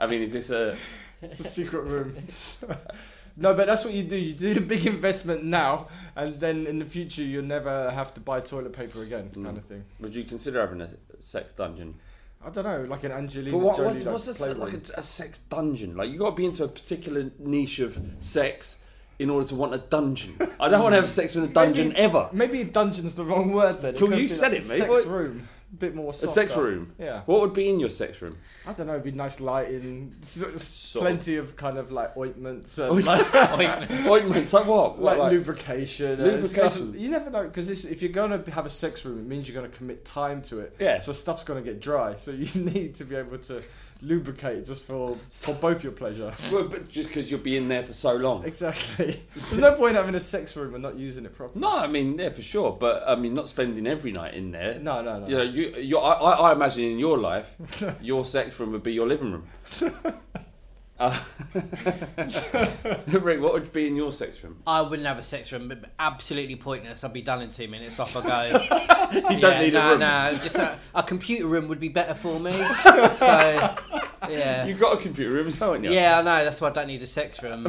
I 0.00 0.06
mean, 0.06 0.22
is 0.22 0.32
this 0.32 0.50
a? 0.50 0.76
It's 1.20 1.36
the 1.36 1.44
secret 1.44 1.82
room. 1.84 2.14
No, 3.36 3.54
but 3.54 3.66
that's 3.66 3.84
what 3.84 3.94
you 3.94 4.02
do. 4.04 4.16
You 4.16 4.32
do 4.34 4.54
the 4.54 4.60
big 4.60 4.86
investment 4.86 5.44
now, 5.44 5.88
and 6.16 6.34
then 6.34 6.66
in 6.66 6.78
the 6.78 6.84
future 6.84 7.22
you'll 7.22 7.44
never 7.44 7.90
have 7.90 8.14
to 8.14 8.20
buy 8.20 8.40
toilet 8.40 8.72
paper 8.72 9.02
again, 9.02 9.30
Mm. 9.34 9.44
kind 9.44 9.58
of 9.58 9.64
thing. 9.64 9.84
Would 10.00 10.14
you 10.14 10.24
consider 10.24 10.60
having 10.60 10.80
a 10.80 10.88
sex 11.20 11.52
dungeon? 11.52 11.94
I 12.44 12.50
don't 12.50 12.64
know, 12.64 12.84
like 12.90 13.04
an 13.04 13.12
Angelina 13.12 13.52
But 13.56 13.58
what, 13.64 13.76
Jolie. 13.76 13.88
what, 13.88 13.96
like, 13.96 14.06
what's 14.06 14.40
a, 14.40 14.54
like 14.54 14.74
a, 14.74 14.80
a 14.98 15.02
sex 15.02 15.38
dungeon? 15.38 15.96
Like 15.96 16.10
you 16.10 16.18
got 16.18 16.30
to 16.30 16.36
be 16.36 16.44
into 16.44 16.64
a 16.64 16.68
particular 16.68 17.30
niche 17.38 17.78
of 17.80 17.98
sex 18.18 18.78
in 19.18 19.30
order 19.30 19.46
to 19.48 19.54
want 19.54 19.72
a 19.74 19.78
dungeon. 19.78 20.34
I 20.60 20.68
don't 20.68 20.82
want 20.82 20.92
to 20.94 21.00
have 21.00 21.08
sex 21.08 21.36
in 21.36 21.44
a 21.44 21.46
dungeon 21.60 21.88
Maybe- 21.88 21.98
ever. 22.00 22.28
Maybe 22.32 22.62
dungeon's 22.64 23.14
the 23.14 23.24
wrong 23.24 23.52
word 23.52 23.80
then. 23.80 23.94
Till 23.94 24.12
you 24.12 24.28
said 24.28 24.52
like 24.52 24.60
it, 24.60 24.68
mate. 24.68 24.86
Sex 24.86 25.06
room, 25.06 25.48
a 25.74 25.76
bit 25.76 25.94
more. 25.94 26.10
A 26.10 26.12
sex 26.14 26.56
room. 26.56 26.92
Yeah. 26.98 27.22
What 27.26 27.40
would 27.40 27.52
be 27.52 27.68
in 27.68 27.80
your 27.80 27.88
sex 27.88 28.22
room? 28.22 28.36
I 28.66 28.72
don't 28.72 28.86
know. 28.86 28.92
It'd 28.94 29.04
be 29.04 29.10
nice 29.12 29.40
lighting, 29.40 30.14
s- 30.22 30.42
s- 30.42 30.62
Sort 30.62 31.02
plenty 31.02 31.36
of 31.36 31.56
kind 31.56 31.76
of 31.78 31.90
like 31.90 32.16
ointments, 32.16 32.78
and 32.78 32.92
Ointment- 32.96 33.32
like, 33.32 33.90
Ointments 34.06 34.52
like 34.52 34.66
what? 34.66 35.00
like, 35.02 35.32
lubrication. 35.32 36.20
and 36.20 36.46
stuff. 36.46 36.76
Lubrication. 36.78 37.00
You 37.00 37.10
never 37.10 37.30
know 37.30 37.44
because 37.44 37.84
if 37.84 38.00
you're 38.02 38.12
going 38.12 38.42
to 38.42 38.50
have 38.52 38.66
a 38.66 38.70
sex 38.70 39.04
room, 39.04 39.18
it 39.18 39.26
means 39.26 39.48
you're 39.48 39.58
going 39.60 39.70
to 39.70 39.76
commit 39.76 40.04
time 40.04 40.42
to 40.42 40.60
it. 40.60 40.76
Yeah. 40.78 40.98
So 41.00 41.12
stuff's 41.12 41.44
going 41.44 41.62
to 41.62 41.68
get 41.70 41.80
dry. 41.80 42.14
So 42.14 42.30
you 42.30 42.46
need 42.62 42.94
to 42.96 43.04
be 43.04 43.16
able 43.16 43.38
to 43.38 43.62
lubricate 44.04 44.64
just 44.64 44.84
for 44.84 45.16
for 45.30 45.54
both 45.60 45.82
your 45.82 45.92
pleasure. 45.92 46.32
Well, 46.50 46.68
but 46.68 46.88
just 46.88 47.08
because 47.08 47.30
you'll 47.30 47.40
be 47.40 47.56
in 47.56 47.68
there 47.68 47.82
for 47.82 47.92
so 47.92 48.14
long. 48.14 48.44
Exactly. 48.44 49.20
There's 49.34 49.58
no 49.58 49.74
point 49.74 49.96
having 49.96 50.14
a 50.14 50.20
sex 50.20 50.56
room 50.56 50.74
and 50.74 50.82
not 50.82 50.96
using 50.96 51.24
it 51.24 51.34
properly. 51.34 51.60
No, 51.60 51.78
I 51.78 51.86
mean, 51.86 52.18
yeah, 52.18 52.30
for 52.30 52.42
sure. 52.42 52.76
But 52.78 53.04
I 53.06 53.16
mean, 53.16 53.34
not 53.34 53.48
spending 53.48 53.86
every 53.86 54.12
night 54.12 54.34
in 54.34 54.52
there. 54.52 54.78
No, 54.78 55.02
no, 55.02 55.20
no. 55.20 55.28
You 55.28 55.36
know, 55.36 55.42
you, 55.42 55.76
you 55.76 55.98
I 55.98 56.30
I 56.30 56.52
imagine 56.52 56.84
in 56.84 56.98
your 56.98 57.18
life, 57.18 57.54
your 58.02 58.24
sex 58.24 58.58
room 58.60 58.72
would 58.72 58.82
be 58.82 58.92
your 58.92 59.06
living 59.06 59.32
room. 59.32 59.48
Uh, 60.98 61.18
Rick, 63.08 63.40
what 63.40 63.52
would 63.52 63.72
be 63.72 63.88
in 63.88 63.96
your 63.96 64.12
sex 64.12 64.42
room? 64.44 64.58
I 64.64 64.80
wouldn't 64.80 65.06
have 65.08 65.18
a 65.18 65.24
sex 65.24 65.52
room, 65.52 65.66
but 65.68 65.80
absolutely 65.98 66.54
pointless. 66.54 67.02
I'd 67.02 67.12
be 67.12 67.20
done 67.20 67.42
in 67.42 67.50
two 67.50 67.66
minutes. 67.66 67.98
Off 67.98 68.16
I 68.16 68.22
go. 68.50 68.64
You 69.30 69.40
don't 69.40 69.60
need 69.60 69.74
a 69.74 69.90
room. 69.90 70.00
No, 70.00 70.30
just 70.32 70.56
a, 70.56 70.76
a 70.94 71.02
computer 71.02 71.46
room 71.46 71.68
would 71.68 71.78
be 71.78 71.88
better 71.88 72.14
for 72.14 72.40
me. 72.40 72.52
so, 73.16 73.76
yeah. 74.28 74.66
You've 74.66 74.80
got 74.80 74.98
a 74.98 75.00
computer 75.00 75.30
room, 75.30 75.52
haven't 75.52 75.84
you? 75.84 75.92
Yeah, 75.92 76.18
I 76.18 76.22
know. 76.22 76.44
That's 76.44 76.60
why 76.60 76.68
I 76.68 76.72
don't 76.72 76.88
need 76.88 77.02
a 77.02 77.06
sex 77.06 77.40
room. 77.42 77.64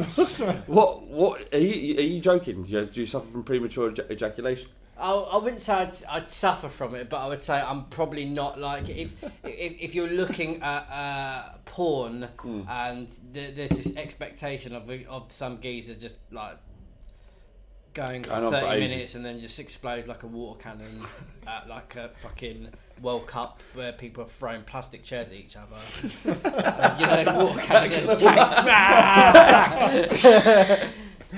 What? 0.66 1.02
What? 1.06 1.54
Are 1.54 1.58
you, 1.58 1.98
are 1.98 2.02
you 2.02 2.20
joking? 2.20 2.64
Do 2.64 2.72
you, 2.72 2.84
do 2.86 3.00
you 3.00 3.06
suffer 3.06 3.26
from 3.28 3.44
premature 3.44 3.92
eja- 3.92 4.10
ejaculation? 4.10 4.70
I, 4.98 5.12
I 5.12 5.36
wouldn't 5.36 5.60
say 5.60 5.74
I'd, 5.74 5.94
I'd 6.08 6.30
suffer 6.30 6.68
from 6.68 6.94
it, 6.94 7.10
but 7.10 7.18
I 7.18 7.28
would 7.28 7.40
say 7.40 7.60
I'm 7.60 7.84
probably 7.86 8.24
not 8.24 8.58
like 8.58 8.88
if 8.88 9.22
if, 9.44 9.76
if 9.80 9.94
you're 9.94 10.08
looking 10.08 10.62
at 10.62 10.88
uh, 10.90 11.42
porn 11.66 12.28
Hmm. 12.38 12.62
and 12.68 13.08
th- 13.34 13.54
there's 13.54 13.70
this 13.72 13.96
expectation 13.96 14.74
of 14.74 14.90
of 15.08 15.30
some 15.32 15.60
geezer 15.60 15.94
just 15.94 16.16
like 16.30 16.56
going 17.94 18.22
for 18.24 18.30
Going 18.30 18.44
on 18.44 18.52
for 18.52 18.60
thirty 18.60 18.80
minutes 18.80 19.14
and 19.14 19.24
then 19.24 19.40
just 19.40 19.58
explodes 19.58 20.06
like 20.08 20.22
a 20.22 20.26
water 20.26 20.58
cannon 20.60 21.00
at 21.46 21.68
like 21.68 21.96
a 21.96 22.08
fucking 22.10 22.68
World 23.02 23.26
Cup 23.26 23.60
where 23.74 23.92
people 23.92 24.22
are 24.24 24.28
throwing 24.28 24.62
plastic 24.62 25.02
chairs 25.02 25.28
at 25.28 25.34
each 25.36 25.56
other. 25.56 25.76
You 26.98 27.06
know, 27.06 27.24
water 27.44 27.60
cannon 27.60 28.16
tanks. 28.18 28.58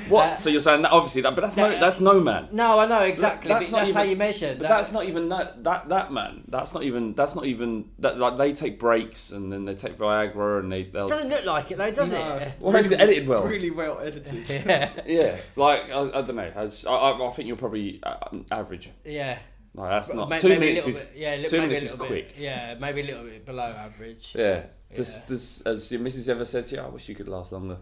What? 0.08 0.24
Uh, 0.30 0.34
so 0.36 0.50
you're 0.50 0.60
saying 0.60 0.82
that 0.82 0.90
obviously 0.92 1.22
that, 1.22 1.34
but 1.34 1.40
that's 1.42 1.56
no, 1.56 1.64
that's- 1.64 1.80
that's 1.80 2.00
no 2.00 2.20
man. 2.20 2.48
No, 2.52 2.78
I 2.78 2.86
know 2.86 3.00
exactly. 3.00 3.48
That's 3.48 3.70
but 3.70 3.76
not 3.78 3.84
that's 3.84 3.94
how 3.94 4.00
even- 4.02 4.10
you 4.10 4.16
measure. 4.16 4.48
But 4.50 4.60
that- 4.60 4.68
that's 4.68 4.92
not 4.92 5.04
even 5.04 5.28
that 5.30 5.64
that 5.64 5.88
that 5.88 6.12
man. 6.12 6.44
That's 6.48 6.74
not 6.74 6.82
even 6.84 7.14
that's 7.14 7.34
not 7.34 7.44
even 7.46 7.90
that 7.98 8.18
like 8.18 8.36
they 8.36 8.52
take 8.52 8.78
breaks 8.78 9.30
and 9.30 9.52
then 9.52 9.64
they 9.64 9.74
take 9.74 9.96
Viagra 9.98 10.60
and 10.60 10.70
they 10.72 10.84
they'll. 10.84 11.08
doesn't 11.08 11.28
look 11.30 11.44
like 11.44 11.70
it 11.70 11.78
though, 11.78 11.90
does 11.90 12.12
No. 12.12 12.36
it? 12.36 12.52
Well, 12.60 12.76
is 12.76 12.90
it 12.90 13.00
edited 13.00 13.26
well? 13.28 13.44
Really 13.44 13.70
well 13.70 13.98
edited. 14.00 14.48
Yeah. 14.48 14.90
Yeah, 15.06 15.36
like 15.56 15.90
I, 15.90 16.00
I 16.02 16.22
don't 16.22 16.36
know. 16.36 16.52
As, 16.54 16.84
I, 16.86 16.92
I 16.92 17.26
I 17.26 17.30
think 17.30 17.48
you're 17.48 17.56
probably 17.56 18.00
uh, 18.02 18.16
average. 18.50 18.90
Yeah. 19.04 19.38
Like 19.74 19.90
that's 19.90 20.12
not 20.14 20.28
May- 20.28 20.38
two 20.38 20.48
maybe 20.48 20.56
a 20.56 20.60
minutes 20.70 20.86
little 20.86 21.00
is 21.00 21.04
bit- 21.08 21.18
yeah, 21.20 21.36
two 21.36 21.56
maybe 21.58 21.60
minutes 21.68 21.82
a 21.82 21.84
is 21.84 21.90
little 21.92 22.06
quick. 22.06 22.28
Bit, 22.28 22.38
yeah, 22.38 22.74
maybe 22.80 23.00
a 23.02 23.04
little 23.04 23.24
bit 23.24 23.44
below 23.46 23.64
average. 23.66 24.32
Yeah. 24.34 24.62
Does, 24.94 25.20
does 25.20 25.62
has 25.66 25.92
your 25.92 26.00
missus 26.00 26.28
ever 26.30 26.44
said 26.46 26.64
to 26.66 26.76
you, 26.76 26.80
"I 26.80 26.88
wish 26.88 27.08
you 27.10 27.14
could 27.14 27.28
last 27.28 27.52
longer"? 27.52 27.76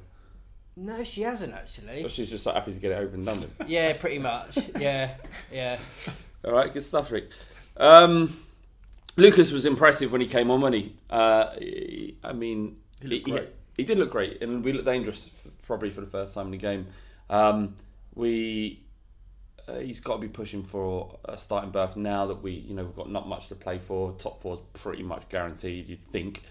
No, 0.76 1.02
she 1.04 1.22
hasn't 1.22 1.54
actually. 1.54 2.04
Or 2.04 2.08
she's 2.08 2.30
just 2.30 2.44
like 2.46 2.54
happy 2.54 2.72
to 2.72 2.80
get 2.80 2.92
it 2.92 2.96
over 2.98 3.14
and 3.14 3.24
done 3.24 3.40
with. 3.40 3.54
Yeah, 3.66 3.94
pretty 3.94 4.18
much. 4.18 4.58
Yeah, 4.78 5.10
yeah. 5.50 5.78
All 6.44 6.52
right, 6.52 6.72
good 6.72 6.82
stuff, 6.82 7.10
Rick. 7.10 7.30
Um, 7.78 8.36
Lucas 9.16 9.52
was 9.52 9.64
impressive 9.64 10.12
when 10.12 10.20
he 10.20 10.26
came 10.26 10.50
on, 10.50 10.60
wasn't 10.60 10.82
he? 10.84 10.94
Uh, 11.08 11.50
he- 11.58 12.16
I 12.22 12.32
mean, 12.34 12.76
He 13.00 13.08
looked 13.08 13.26
he, 13.26 13.32
great. 13.32 13.48
he 13.76 13.84
did 13.84 13.98
look 13.98 14.10
great, 14.10 14.42
and 14.42 14.62
we 14.62 14.72
looked 14.72 14.84
dangerous 14.84 15.30
f- 15.46 15.52
probably 15.66 15.90
for 15.90 16.02
the 16.02 16.06
first 16.06 16.34
time 16.34 16.46
in 16.46 16.52
the 16.52 16.58
game. 16.58 16.86
Um, 17.30 17.76
we 18.14 18.80
uh, 19.68 19.78
he's 19.78 20.00
got 20.00 20.14
to 20.16 20.20
be 20.20 20.28
pushing 20.28 20.62
for 20.62 21.18
a 21.24 21.36
starting 21.38 21.70
berth 21.70 21.96
now 21.96 22.26
that 22.26 22.42
we, 22.42 22.52
you 22.52 22.74
know, 22.74 22.84
we've 22.84 22.94
got 22.94 23.10
not 23.10 23.26
much 23.26 23.48
to 23.48 23.54
play 23.54 23.78
for. 23.78 24.12
Top 24.12 24.40
four's 24.42 24.60
pretty 24.74 25.02
much 25.02 25.28
guaranteed, 25.28 25.88
you'd 25.88 26.02
think. 26.04 26.42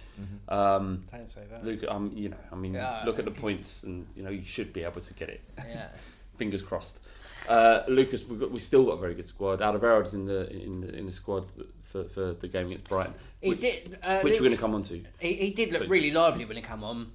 Um, 0.48 1.04
Don't 1.12 1.30
say 1.30 1.42
that. 1.52 1.66
Luke, 1.66 1.84
um, 1.88 2.12
you 2.16 2.30
know, 2.30 2.38
I 2.52 2.56
mean, 2.56 2.74
Yeah. 2.76 3.04
look 3.06 3.20
at 3.20 3.26
the 3.26 3.32
points, 3.32 3.84
and 3.84 4.06
you 4.16 4.24
know, 4.24 4.30
you 4.30 4.44
should 4.44 4.74
be 4.74 4.84
able 4.84 5.02
to 5.02 5.14
get 5.14 5.30
it. 5.30 5.42
Yeah. 5.58 5.88
Fingers 6.38 6.62
crossed. 6.64 7.00
Uh, 7.48 7.84
Lucas, 7.88 8.26
we've 8.28 8.40
got, 8.40 8.52
we 8.52 8.60
still 8.60 8.86
got 8.86 8.94
a 8.94 8.98
very 8.98 9.14
good 9.14 9.28
squad. 9.28 9.60
Alderweireld's 9.60 10.14
in 10.14 10.26
the 10.26 10.50
in 10.52 10.82
the, 10.82 10.94
in 10.98 11.06
the 11.06 11.12
squad 11.12 11.46
for, 11.84 12.04
for 12.06 12.34
the 12.34 12.48
game 12.48 12.68
against 12.68 12.90
Brighton, 12.90 13.14
He 13.42 13.50
which, 13.50 13.62
did. 13.62 13.98
Uh, 14.04 14.20
which 14.20 14.34
we're 14.34 14.46
going 14.48 14.56
to 14.56 14.62
come 14.62 14.74
on 14.76 14.84
to. 14.84 15.02
He, 15.20 15.34
he 15.34 15.50
did 15.52 15.72
look 15.72 15.84
Please. 15.84 15.90
really 15.90 16.12
lively 16.12 16.46
when 16.46 16.58
he 16.58 16.64
came 16.64 16.84
on, 16.84 17.12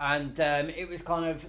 and 0.00 0.38
um, 0.40 0.68
it 0.70 0.88
was 0.88 1.02
kind 1.02 1.26
of 1.26 1.46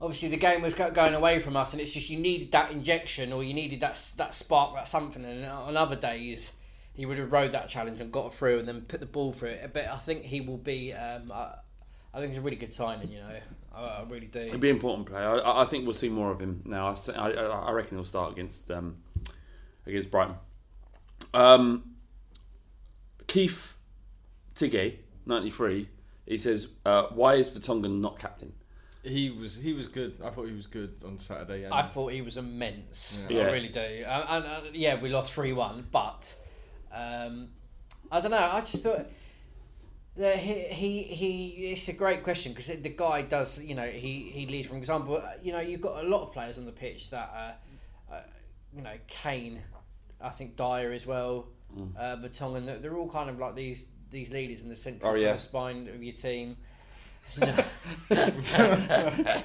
obviously 0.00 0.28
the 0.28 0.36
game 0.36 0.62
was 0.62 0.74
going 0.74 1.14
away 1.14 1.38
from 1.38 1.56
us, 1.56 1.72
and 1.72 1.80
it's 1.80 1.92
just 1.92 2.10
you 2.10 2.18
needed 2.18 2.50
that 2.52 2.72
injection 2.72 3.32
or 3.32 3.44
you 3.44 3.54
needed 3.54 3.80
that 3.80 4.12
that 4.16 4.34
spark, 4.34 4.74
that 4.74 4.88
something. 4.88 5.24
And 5.24 5.44
on 5.46 5.76
other 5.76 5.96
days, 5.96 6.54
he 6.94 7.06
would 7.06 7.18
have 7.18 7.32
rode 7.32 7.52
that 7.52 7.68
challenge 7.68 8.00
and 8.00 8.10
got 8.12 8.32
through, 8.32 8.60
and 8.60 8.68
then 8.68 8.82
put 8.82 9.00
the 9.00 9.06
ball 9.06 9.32
through 9.32 9.50
it. 9.50 9.70
But 9.72 9.88
I 9.88 9.96
think 9.96 10.24
he 10.24 10.40
will 10.40 10.58
be. 10.58 10.92
Um, 10.92 11.30
I, 11.32 11.54
I 12.14 12.18
think 12.18 12.30
it's 12.30 12.38
a 12.38 12.40
really 12.40 12.56
good 12.56 12.72
signing. 12.72 13.10
You 13.10 13.18
know, 13.18 13.36
I, 13.74 13.80
I 13.80 14.04
really 14.08 14.28
do. 14.28 14.40
He'll 14.40 14.58
be 14.58 14.70
an 14.70 14.76
important 14.76 15.08
player. 15.08 15.28
I, 15.44 15.62
I 15.62 15.64
think 15.64 15.84
we'll 15.84 15.92
see 15.92 16.08
more 16.08 16.30
of 16.30 16.38
him 16.38 16.62
now. 16.64 16.94
I, 17.16 17.30
I, 17.30 17.72
reckon 17.72 17.96
he'll 17.96 18.04
start 18.04 18.32
against 18.32 18.70
um, 18.70 18.98
against 19.86 20.10
Brighton. 20.10 20.36
Um, 21.34 21.96
Keith 23.26 23.76
Tigge, 24.54 24.98
ninety 25.26 25.50
three. 25.50 25.88
He 26.26 26.38
says, 26.38 26.68
uh, 26.86 27.06
"Why 27.10 27.34
is 27.34 27.50
Vertonghen 27.50 28.00
not 28.00 28.20
captain?" 28.20 28.52
He 29.02 29.30
was 29.30 29.56
he 29.56 29.72
was 29.72 29.88
good. 29.88 30.20
I 30.24 30.30
thought 30.30 30.46
he 30.46 30.54
was 30.54 30.66
good 30.66 31.02
on 31.04 31.18
Saturday. 31.18 31.64
And 31.64 31.74
I 31.74 31.82
thought 31.82 32.12
he 32.12 32.22
was 32.22 32.36
immense. 32.36 33.26
Yeah. 33.28 33.42
I 33.42 33.50
really 33.50 33.68
do. 33.68 33.80
And, 33.80 34.24
and, 34.30 34.44
and, 34.44 34.76
yeah, 34.76 34.98
we 34.98 35.10
lost 35.10 35.34
three 35.34 35.52
one, 35.52 35.86
but 35.90 36.34
um, 36.94 37.48
I 38.10 38.20
don't 38.20 38.30
know. 38.30 38.50
I 38.52 38.60
just 38.60 38.82
thought 38.82 39.06
that 40.16 40.36
he 40.36 40.54
he, 40.68 41.02
he 41.02 41.48
it's 41.72 41.88
a 41.88 41.92
great 41.92 42.22
question 42.22 42.52
because 42.52 42.68
the 42.68 42.88
guy 42.88 43.22
does 43.22 43.62
you 43.62 43.74
know 43.74 43.86
he 43.86 44.30
he 44.30 44.46
leads 44.46 44.68
from 44.68 44.78
example. 44.78 45.20
You 45.42 45.52
know 45.52 45.60
you've 45.60 45.80
got 45.80 46.04
a 46.04 46.06
lot 46.08 46.22
of 46.22 46.32
players 46.32 46.58
on 46.58 46.64
the 46.66 46.72
pitch 46.72 47.10
that 47.10 47.58
uh, 48.10 48.14
uh, 48.14 48.20
you 48.72 48.82
know 48.82 48.94
Kane, 49.08 49.60
I 50.20 50.28
think 50.30 50.56
Dier 50.56 50.92
as 50.92 51.06
well, 51.06 51.48
Mm. 51.76 51.96
uh. 51.98 52.80
They're, 52.80 52.96
all 52.96 53.10
kind 53.10 53.28
of 53.28 53.40
like 53.40 53.56
these 53.56 53.88
these 54.10 54.30
leaders 54.30 54.62
in 54.62 54.68
the 54.68 54.76
central 54.76 55.10
Oh, 55.10 55.14
kind 55.14 55.24
of 55.34 55.40
spine 55.40 55.88
of 55.92 56.00
your 56.02 56.14
team. 56.14 56.56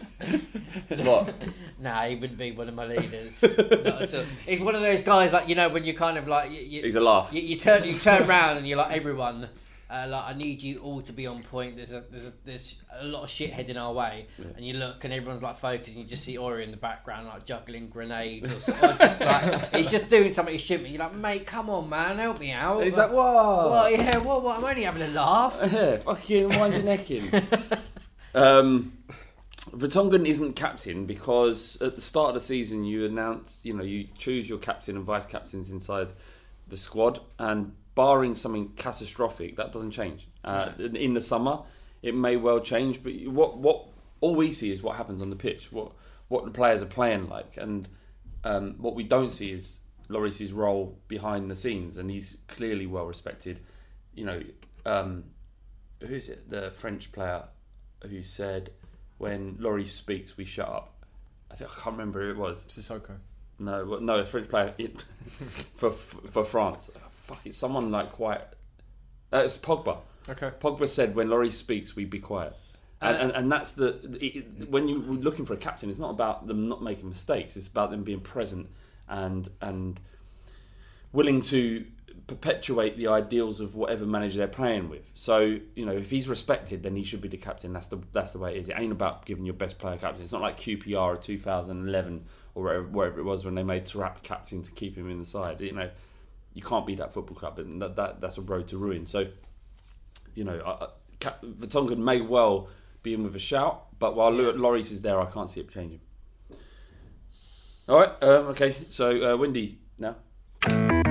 What? 0.89 1.33
Nah, 1.79 2.05
he 2.05 2.15
wouldn't 2.15 2.37
be 2.37 2.51
one 2.51 2.67
of 2.67 2.75
my 2.75 2.85
leaders. 2.85 3.41
Not 3.41 4.01
at 4.01 4.13
all. 4.13 4.23
He's 4.45 4.59
one 4.59 4.75
of 4.75 4.81
those 4.81 5.01
guys 5.01 5.31
like 5.31 5.47
you 5.47 5.55
know 5.55 5.69
when 5.69 5.85
you 5.85 5.93
kind 5.93 6.17
of 6.17 6.27
like 6.27 6.51
you, 6.51 6.59
you, 6.59 6.81
He's 6.83 6.95
a 6.95 6.99
laugh. 6.99 7.29
You, 7.31 7.41
you 7.41 7.57
turn 7.57 7.83
you 7.83 7.97
turn 7.97 8.23
around 8.23 8.57
and 8.57 8.67
you're 8.67 8.77
like 8.77 8.95
everyone. 8.95 9.49
Uh, 9.91 10.05
like 10.07 10.23
I 10.23 10.33
need 10.37 10.61
you 10.61 10.77
all 10.79 11.01
to 11.01 11.11
be 11.11 11.25
on 11.25 11.41
point. 11.41 11.75
There's 11.75 11.91
a 11.91 12.03
there's 12.11 12.27
a, 12.27 12.33
there's 12.45 12.83
a 12.99 13.05
lot 13.05 13.23
of 13.23 13.29
shit 13.29 13.49
heading 13.49 13.75
our 13.75 13.91
way, 13.91 14.27
and 14.55 14.63
you 14.63 14.75
look 14.75 15.03
and 15.03 15.11
everyone's 15.11 15.41
like 15.41 15.57
focused, 15.57 15.89
and 15.89 15.97
you 15.97 16.03
just 16.03 16.23
see 16.23 16.37
Ori 16.37 16.63
in 16.63 16.69
the 16.69 16.77
background 16.77 17.27
like 17.27 17.43
juggling 17.43 17.89
grenades, 17.89 18.69
or, 18.69 18.75
or 18.85 18.93
just 18.93 19.21
like 19.21 19.75
he's 19.75 19.89
just 19.89 20.07
doing 20.07 20.31
something 20.31 20.53
he 20.53 20.59
shouldn't. 20.59 20.89
You're 20.89 20.99
like, 20.99 21.15
mate, 21.15 21.47
come 21.47 21.71
on, 21.71 21.89
man, 21.89 22.19
help 22.19 22.39
me 22.39 22.51
out. 22.51 22.83
He's 22.83 22.99
like, 22.99 23.09
"Whoa!" 23.09 23.71
Well, 23.71 23.91
yeah, 23.91 24.19
what, 24.19 24.43
what? 24.43 24.59
I'm 24.59 24.63
only 24.63 24.83
having 24.83 25.01
a 25.01 25.07
laugh. 25.07 25.57
Yeah, 25.79 25.97
fucking 25.97 26.49
wind 26.49 26.73
your 26.73 26.83
neck 26.83 27.09
in. 27.09 27.23
um, 28.35 28.93
Vertonghen 29.71 30.25
isn't 30.25 30.55
captain 30.55 31.05
because 31.05 31.81
at 31.81 31.95
the 31.95 32.01
start 32.01 32.29
of 32.29 32.33
the 32.35 32.39
season 32.41 32.83
you 32.83 33.05
announce, 33.05 33.61
you 33.63 33.73
know, 33.73 33.83
you 33.83 34.07
choose 34.17 34.47
your 34.47 34.57
captain 34.59 34.95
and 34.95 35.05
vice 35.05 35.25
captains 35.25 35.71
inside 35.71 36.09
the 36.67 36.77
squad, 36.77 37.19
and 37.39 37.73
barring 38.03 38.33
something 38.35 38.69
catastrophic, 38.85 39.57
that 39.57 39.71
doesn't 39.73 39.91
change. 39.91 40.21
Uh, 40.43 40.69
in- 40.87 40.95
In 40.95 41.13
the 41.13 41.21
summer, 41.21 41.55
it 42.01 42.15
may 42.15 42.35
well 42.37 42.61
change, 42.73 43.03
but 43.03 43.13
what 43.39 43.57
what 43.57 43.77
all 44.21 44.35
we 44.35 44.51
see 44.59 44.71
is 44.71 44.81
what 44.81 44.95
happens 44.95 45.21
on 45.21 45.29
the 45.29 45.35
pitch, 45.47 45.71
what 45.71 45.91
what 46.29 46.45
the 46.45 46.51
players 46.51 46.81
are 46.81 46.91
playing 46.99 47.27
like, 47.27 47.57
and 47.57 47.87
um, 48.45 48.75
what 48.85 48.95
we 48.95 49.03
don't 49.03 49.31
see 49.31 49.51
is 49.51 49.79
Lloris's 50.07 50.53
role 50.53 50.97
behind 51.07 51.51
the 51.51 51.55
scenes, 51.55 51.97
and 51.97 52.09
he's 52.09 52.37
clearly 52.47 52.87
well 52.87 53.05
respected. 53.05 53.59
You 54.13 54.25
know, 54.29 54.41
um, 54.85 55.25
who 56.01 56.13
is 56.21 56.29
it? 56.29 56.49
The 56.49 56.71
French 56.71 57.11
player 57.11 57.43
who 58.09 58.21
said, 58.23 58.69
"When 59.17 59.55
Lloris 59.63 59.89
speaks, 60.03 60.37
we 60.37 60.45
shut 60.45 60.69
up." 60.69 60.87
I 61.51 61.55
think 61.55 61.69
I 61.69 61.73
can't 61.81 61.97
remember 61.97 62.21
who 62.23 62.29
it 62.31 62.37
was. 62.37 62.65
Sissoko. 62.69 63.17
No, 63.61 63.99
no, 63.99 64.15
a 64.19 64.25
French 64.25 64.47
player 64.47 64.73
for 65.75 65.91
for 65.91 66.45
France. 66.45 66.89
Fuck, 67.29 67.45
it's 67.45 67.57
someone 67.57 67.91
like 67.91 68.11
quite. 68.11 68.41
Uh, 69.31 69.43
it's 69.45 69.55
Pogba. 69.55 69.99
Okay. 70.27 70.49
Pogba 70.59 70.87
said, 70.87 71.13
"When 71.15 71.27
Lloris 71.27 71.53
speaks, 71.53 71.95
we'd 71.95 72.09
be 72.09 72.19
quiet." 72.19 72.55
And, 73.01 73.15
and, 73.15 73.31
and 73.31 73.51
that's 73.51 73.73
the 73.73 73.99
it, 74.19 74.69
when 74.69 74.87
you're 74.87 74.97
looking 74.97 75.45
for 75.45 75.53
a 75.53 75.57
captain, 75.57 75.91
it's 75.91 75.99
not 75.99 76.09
about 76.09 76.47
them 76.47 76.67
not 76.67 76.81
making 76.81 77.07
mistakes. 77.07 77.55
It's 77.55 77.67
about 77.67 77.91
them 77.91 78.03
being 78.03 78.19
present 78.19 78.67
and 79.07 79.47
and 79.61 79.99
willing 81.11 81.41
to 81.41 81.85
perpetuate 82.25 82.97
the 82.97 83.07
ideals 83.07 83.59
of 83.61 83.75
whatever 83.75 84.05
manager 84.05 84.39
they're 84.39 84.47
playing 84.47 84.89
with. 84.89 85.03
So 85.13 85.59
you 85.75 85.85
know, 85.85 85.93
if 85.93 86.09
he's 86.09 86.27
respected, 86.27 86.81
then 86.81 86.95
he 86.95 87.03
should 87.03 87.21
be 87.21 87.29
the 87.29 87.37
captain. 87.37 87.73
That's 87.73 87.87
the 87.87 88.01
that's 88.11 88.31
the 88.31 88.39
way 88.39 88.55
it 88.55 88.57
is. 88.57 88.69
It 88.69 88.75
ain't 88.75 88.91
about 88.91 89.27
giving 89.27 89.45
your 89.45 89.53
best 89.53 89.77
player 89.77 89.97
captain. 89.97 90.23
It's 90.23 90.31
not 90.31 90.41
like 90.41 90.57
QPR 90.57 91.13
of 91.13 91.21
2011 91.21 92.25
or 92.55 92.63
wherever, 92.63 92.87
wherever 92.87 93.19
it 93.19 93.23
was 93.23 93.45
when 93.45 93.53
they 93.53 93.63
made 93.63 93.85
Taarabt 93.85 94.23
captain 94.23 94.63
to 94.63 94.71
keep 94.71 94.97
him 94.97 95.09
in 95.11 95.19
the 95.19 95.25
side. 95.25 95.61
You 95.61 95.73
know, 95.73 95.89
you 96.59 96.65
can't 96.65 96.85
beat 96.85 96.97
that 96.97 97.13
football 97.13 97.37
club, 97.37 97.57
and 97.57 97.81
that, 97.81 97.95
that 97.95 98.19
that's 98.19 98.37
a 98.37 98.41
road 98.41 98.67
to 98.67 98.77
ruin. 98.77 99.05
So 99.05 99.27
you 100.35 100.43
know, 100.43 100.59
I, 100.65 100.87
I, 101.25 101.31
Vertonghen 101.45 101.99
may 101.99 102.19
well 102.19 102.67
be 103.01 103.13
in 103.13 103.23
with 103.23 103.33
a 103.33 103.39
shout, 103.39 103.97
but 103.97 104.13
while 104.13 104.33
yeah. 104.33 104.51
Lloris 104.51 104.91
is 104.91 105.01
there, 105.01 105.21
I 105.21 105.25
can't 105.27 105.49
see 105.49 105.61
it 105.61 105.71
changing. 105.71 106.01
All 107.87 108.01
right, 108.01 108.11
um, 108.21 108.47
okay. 108.47 108.75
So 108.89 109.33
uh, 109.33 109.37
Windy 109.37 109.77
now. 109.97 110.17
Yeah. 110.67 111.03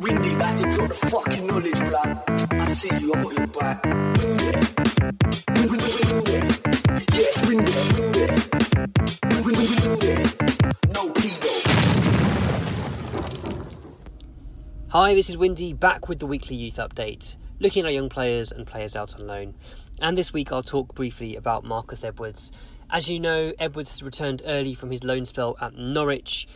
Windy, 0.00 0.34
back 0.34 0.56
to 0.56 0.64
drop 0.72 0.88
the 0.88 0.94
fucking 1.12 1.46
knowledge, 1.46 1.78
blood. 1.78 2.24
I 2.50 2.72
see 2.72 2.90
you, 2.98 3.14
I 3.14 3.22
got 3.22 3.38
your 3.38 3.46
back. 3.46 3.84
Yeah. 3.86 4.64
Yes, 7.12 7.36
windy, 7.46 7.72
windy. 7.94 8.26
Windy. 9.44 9.68
No 10.94 11.02
pedo. 11.12 11.67
Hi, 14.90 15.12
this 15.12 15.28
is 15.28 15.36
Windy 15.36 15.74
back 15.74 16.08
with 16.08 16.18
the 16.18 16.26
weekly 16.26 16.56
youth 16.56 16.76
update, 16.76 17.36
looking 17.60 17.80
at 17.80 17.84
our 17.84 17.92
young 17.92 18.08
players 18.08 18.50
and 18.50 18.66
players 18.66 18.96
out 18.96 19.14
on 19.14 19.26
loan. 19.26 19.54
And 20.00 20.16
this 20.16 20.32
week 20.32 20.50
I'll 20.50 20.62
talk 20.62 20.94
briefly 20.94 21.36
about 21.36 21.62
Marcus 21.62 22.04
Edwards. 22.04 22.52
As 22.88 23.06
you 23.06 23.20
know, 23.20 23.52
Edwards 23.58 23.90
has 23.90 24.02
returned 24.02 24.40
early 24.46 24.72
from 24.72 24.90
his 24.90 25.04
loan 25.04 25.26
spell 25.26 25.58
at 25.60 25.74
Norwich 25.74 26.48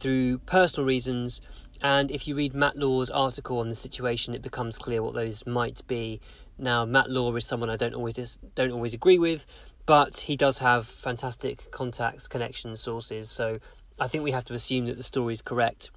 through 0.00 0.38
personal 0.38 0.84
reasons. 0.84 1.42
And 1.80 2.10
if 2.10 2.26
you 2.26 2.34
read 2.34 2.54
Matt 2.54 2.76
Law's 2.76 3.08
article 3.08 3.60
on 3.60 3.68
the 3.68 3.76
situation, 3.76 4.34
it 4.34 4.42
becomes 4.42 4.76
clear 4.76 5.00
what 5.00 5.14
those 5.14 5.46
might 5.46 5.86
be. 5.86 6.20
Now, 6.58 6.84
Matt 6.84 7.08
Law 7.08 7.32
is 7.36 7.46
someone 7.46 7.70
I 7.70 7.76
don't 7.76 7.94
always 7.94 8.40
don't 8.56 8.72
always 8.72 8.94
agree 8.94 9.20
with, 9.20 9.46
but 9.86 10.18
he 10.18 10.36
does 10.36 10.58
have 10.58 10.88
fantastic 10.88 11.70
contacts, 11.70 12.26
connections, 12.26 12.80
sources. 12.80 13.30
So 13.30 13.60
I 14.00 14.08
think 14.08 14.24
we 14.24 14.32
have 14.32 14.46
to 14.46 14.54
assume 14.54 14.86
that 14.86 14.96
the 14.96 15.04
story 15.04 15.34
is 15.34 15.40
correct. 15.40 15.92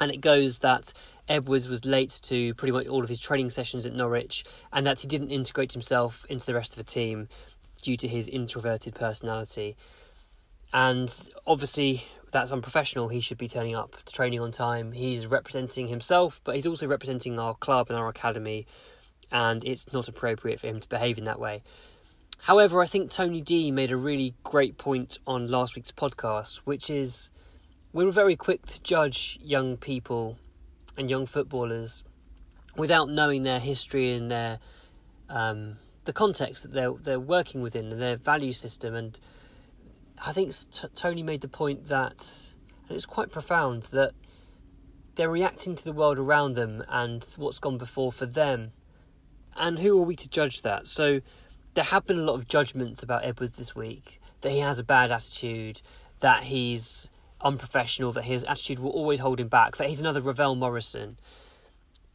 And 0.00 0.12
it 0.12 0.20
goes 0.20 0.60
that 0.60 0.92
Edwards 1.28 1.68
was 1.68 1.84
late 1.84 2.20
to 2.22 2.54
pretty 2.54 2.72
much 2.72 2.86
all 2.86 3.02
of 3.02 3.08
his 3.08 3.20
training 3.20 3.50
sessions 3.50 3.84
at 3.84 3.94
Norwich, 3.94 4.44
and 4.72 4.86
that 4.86 5.00
he 5.00 5.08
didn't 5.08 5.30
integrate 5.30 5.72
himself 5.72 6.24
into 6.28 6.46
the 6.46 6.54
rest 6.54 6.72
of 6.72 6.76
the 6.76 6.90
team 6.90 7.28
due 7.82 7.96
to 7.96 8.08
his 8.08 8.28
introverted 8.28 8.94
personality. 8.94 9.76
And 10.72 11.12
obviously, 11.46 12.04
that's 12.30 12.52
unprofessional. 12.52 13.08
He 13.08 13.20
should 13.20 13.38
be 13.38 13.48
turning 13.48 13.74
up 13.74 13.96
to 14.04 14.12
training 14.12 14.40
on 14.40 14.52
time. 14.52 14.92
He's 14.92 15.26
representing 15.26 15.88
himself, 15.88 16.40
but 16.44 16.54
he's 16.54 16.66
also 16.66 16.86
representing 16.86 17.38
our 17.38 17.54
club 17.54 17.88
and 17.88 17.98
our 17.98 18.08
academy, 18.08 18.66
and 19.32 19.64
it's 19.64 19.92
not 19.92 20.08
appropriate 20.08 20.60
for 20.60 20.66
him 20.66 20.80
to 20.80 20.88
behave 20.88 21.18
in 21.18 21.24
that 21.24 21.40
way. 21.40 21.62
However, 22.40 22.80
I 22.80 22.86
think 22.86 23.10
Tony 23.10 23.40
D 23.40 23.70
made 23.70 23.90
a 23.90 23.96
really 23.96 24.34
great 24.44 24.78
point 24.78 25.18
on 25.26 25.48
last 25.48 25.74
week's 25.74 25.90
podcast, 25.90 26.58
which 26.58 26.88
is 26.88 27.30
we're 27.92 28.10
very 28.10 28.36
quick 28.36 28.66
to 28.66 28.80
judge 28.82 29.38
young 29.40 29.76
people 29.76 30.38
and 30.96 31.08
young 31.08 31.26
footballers 31.26 32.04
without 32.76 33.08
knowing 33.08 33.42
their 33.42 33.58
history 33.58 34.14
and 34.14 34.30
their 34.30 34.58
um, 35.28 35.76
the 36.04 36.12
context 36.12 36.62
that 36.62 36.72
they're 36.72 36.92
they're 36.92 37.20
working 37.20 37.62
within 37.62 37.90
and 37.92 38.00
their 38.00 38.16
value 38.16 38.52
system. 38.52 38.94
And 38.94 39.18
I 40.24 40.32
think 40.32 40.52
t- 40.72 40.88
Tony 40.94 41.22
made 41.22 41.40
the 41.40 41.48
point 41.48 41.88
that, 41.88 42.26
and 42.88 42.96
it's 42.96 43.06
quite 43.06 43.30
profound 43.30 43.84
that 43.84 44.12
they're 45.14 45.30
reacting 45.30 45.74
to 45.76 45.84
the 45.84 45.92
world 45.92 46.18
around 46.18 46.54
them 46.54 46.84
and 46.88 47.24
what's 47.36 47.58
gone 47.58 47.78
before 47.78 48.12
for 48.12 48.26
them. 48.26 48.72
And 49.56 49.78
who 49.78 49.98
are 50.00 50.04
we 50.04 50.14
to 50.16 50.28
judge 50.28 50.62
that? 50.62 50.86
So 50.86 51.20
there 51.74 51.84
have 51.84 52.06
been 52.06 52.18
a 52.18 52.22
lot 52.22 52.34
of 52.34 52.48
judgments 52.48 53.02
about 53.02 53.24
Edwards 53.24 53.56
this 53.56 53.74
week 53.74 54.20
that 54.42 54.50
he 54.50 54.60
has 54.60 54.78
a 54.78 54.84
bad 54.84 55.10
attitude, 55.10 55.80
that 56.20 56.44
he's 56.44 57.10
unprofessional, 57.40 58.12
that 58.12 58.24
his 58.24 58.44
attitude 58.44 58.78
will 58.78 58.90
always 58.90 59.18
hold 59.18 59.40
him 59.40 59.48
back, 59.48 59.76
that 59.76 59.88
he's 59.88 60.00
another 60.00 60.20
Ravel 60.20 60.54
Morrison. 60.54 61.18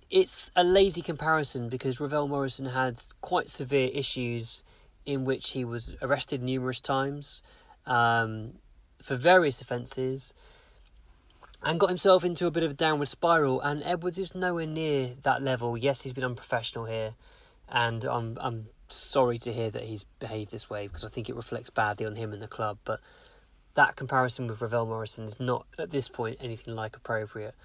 It's 0.10 0.52
a 0.56 0.64
lazy 0.64 1.02
comparison 1.02 1.70
because 1.70 2.00
Ravel 2.00 2.28
Morrison 2.28 2.66
had 2.66 3.02
quite 3.22 3.50
severe 3.50 3.90
issues 3.94 4.64
in 5.06 5.26
which 5.26 5.52
he 5.52 5.66
was 5.66 5.96
arrested 6.02 6.42
numerous 6.42 6.80
times 6.80 7.42
um, 7.86 8.54
for 9.02 9.16
various 9.16 9.62
offences 9.62 10.34
and 11.64 11.80
got 11.80 11.90
himself 11.90 12.24
into 12.24 12.46
a 12.46 12.52
bit 12.52 12.64
of 12.64 12.72
a 12.72 12.74
downward 12.74 13.08
spiral. 13.08 13.62
And 13.62 13.82
Edwards 13.84 14.20
is 14.20 14.36
nowhere 14.36 14.66
near 14.66 15.14
that 15.24 15.42
level. 15.42 15.78
Yes, 15.78 16.02
he's 16.02 16.14
been 16.14 16.24
unprofessional 16.24 16.86
here, 16.86 17.14
and 17.70 18.04
I'm 18.04 18.38
I'm 18.40 18.68
sorry 18.90 19.38
to 19.40 19.52
hear 19.52 19.72
that 19.72 19.84
he's 19.84 20.04
behaved 20.20 20.52
this 20.52 20.70
way 20.70 20.88
because 20.88 21.04
I 21.04 21.10
think 21.10 21.30
it 21.30 21.36
reflects 21.36 21.70
badly 21.70 22.06
on 22.06 22.16
him 22.16 22.34
and 22.34 22.42
the 22.42 22.48
club. 22.48 22.78
But 22.86 23.00
that 23.76 23.96
comparison 23.96 24.48
with 24.48 24.62
Ravel 24.62 24.86
Morrison 24.86 25.26
is 25.26 25.40
not 25.40 25.66
at 25.80 25.92
this 25.92 26.10
point 26.10 26.38
anything 26.42 26.76
like 26.76 26.96
appropriate. 26.96 27.56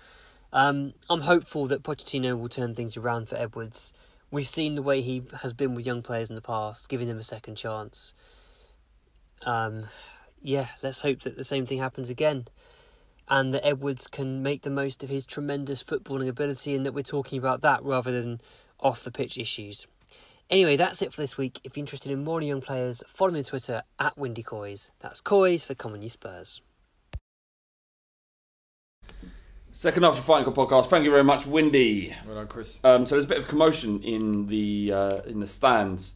Um, 0.53 0.95
I'm 1.11 1.21
hopeful 1.21 1.67
that 1.67 1.83
Pochettino 1.83 2.39
will 2.39 2.49
turn 2.49 2.75
things 2.75 2.97
around 2.97 3.29
for 3.29 3.37
Edwards. 3.37 3.93
We've 4.31 4.49
seen 4.49 4.75
the 4.75 4.83
way 4.83 5.01
he 5.01 5.23
has 5.43 5.53
been 5.53 5.75
with 5.75 5.87
young 5.87 6.03
players 6.03 6.31
in 6.31 6.37
the 6.37 6.43
past, 6.43 6.89
giving 6.89 7.09
them 7.09 7.19
a 7.19 7.23
second 7.23 7.57
chance. 7.57 8.15
Um, 9.43 9.87
yeah, 10.41 10.69
let's 10.83 11.01
hope 11.01 11.23
that 11.23 11.37
the 11.37 11.45
same 11.45 11.67
thing 11.67 11.79
happens 11.79 12.11
again, 12.11 12.49
and 13.29 13.53
that 13.53 13.67
Edwards 13.67 14.07
can 14.07 14.43
make 14.43 14.63
the 14.63 14.71
most 14.71 15.03
of 15.03 15.11
his 15.11 15.27
tremendous 15.27 15.83
footballing 15.83 16.29
ability, 16.29 16.75
and 16.75 16.87
that 16.87 16.95
we're 16.95 17.03
talking 17.03 17.39
about 17.39 17.61
that 17.63 17.83
rather 17.83 18.11
than 18.11 18.41
off 18.81 19.05
the 19.05 19.11
pitch 19.11 19.37
issues. 19.39 19.87
Anyway, 20.51 20.77
that's 20.77 21.03
it 21.03 21.13
for 21.13 21.21
this 21.21 21.37
week. 21.37 21.61
If 21.63 21.77
you're 21.77 21.83
interested 21.83 22.11
in 22.11 22.25
more 22.25 22.41
young 22.41 22.63
players, 22.63 23.03
follow 23.07 23.33
me 23.33 23.41
on 23.41 23.45
Twitter 23.45 23.83
at 23.99 24.17
Windy 24.17 24.43
Coys. 24.43 24.91
That's 25.01 25.21
Coys 25.21 25.65
for 25.65 25.75
Common 25.75 26.03
You 26.03 26.09
Spurs. 26.09 26.63
Second 29.73 30.05
half 30.05 30.13
of 30.13 30.17
the 30.17 30.23
Fighting 30.23 30.51
Cock 30.51 30.71
podcast. 30.71 30.87
Thank 30.87 31.05
you 31.05 31.11
very 31.11 31.23
much, 31.23 31.47
Windy. 31.47 32.15
Well 32.27 32.37
done, 32.37 32.49
Chris. 32.49 32.81
Um, 32.83 33.05
so 33.05 33.15
there's 33.15 33.27
a 33.27 33.29
bit 33.29 33.39
of 33.39 33.47
commotion 33.47 34.03
in 34.03 34.47
the 34.47 34.93
uh, 34.93 35.21
in 35.27 35.39
the 35.41 35.47
stands 35.47 36.15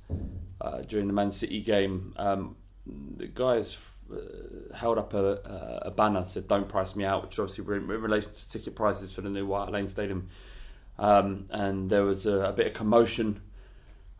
uh, 0.62 0.80
during 0.80 1.08
the 1.08 1.12
Man 1.12 1.30
City 1.30 1.60
game. 1.60 2.14
Um, 2.16 2.56
the 2.86 3.26
guys 3.26 3.78
uh, 4.10 4.74
held 4.74 4.96
up 4.96 5.12
a, 5.12 5.82
a 5.82 5.90
banner 5.90 6.24
said 6.24 6.48
"Don't 6.48 6.68
price 6.68 6.96
me 6.96 7.04
out," 7.04 7.22
which 7.22 7.38
obviously 7.38 7.64
were 7.64 7.76
in, 7.76 7.82
in 7.82 8.00
relation 8.00 8.32
to 8.32 8.50
ticket 8.50 8.74
prices 8.74 9.12
for 9.12 9.20
the 9.20 9.28
new 9.28 9.44
White 9.44 9.70
Lane 9.70 9.88
Stadium. 9.88 10.28
Um, 10.98 11.44
and 11.50 11.90
there 11.90 12.04
was 12.04 12.24
a, 12.24 12.46
a 12.46 12.52
bit 12.52 12.66
of 12.68 12.74
commotion 12.74 13.42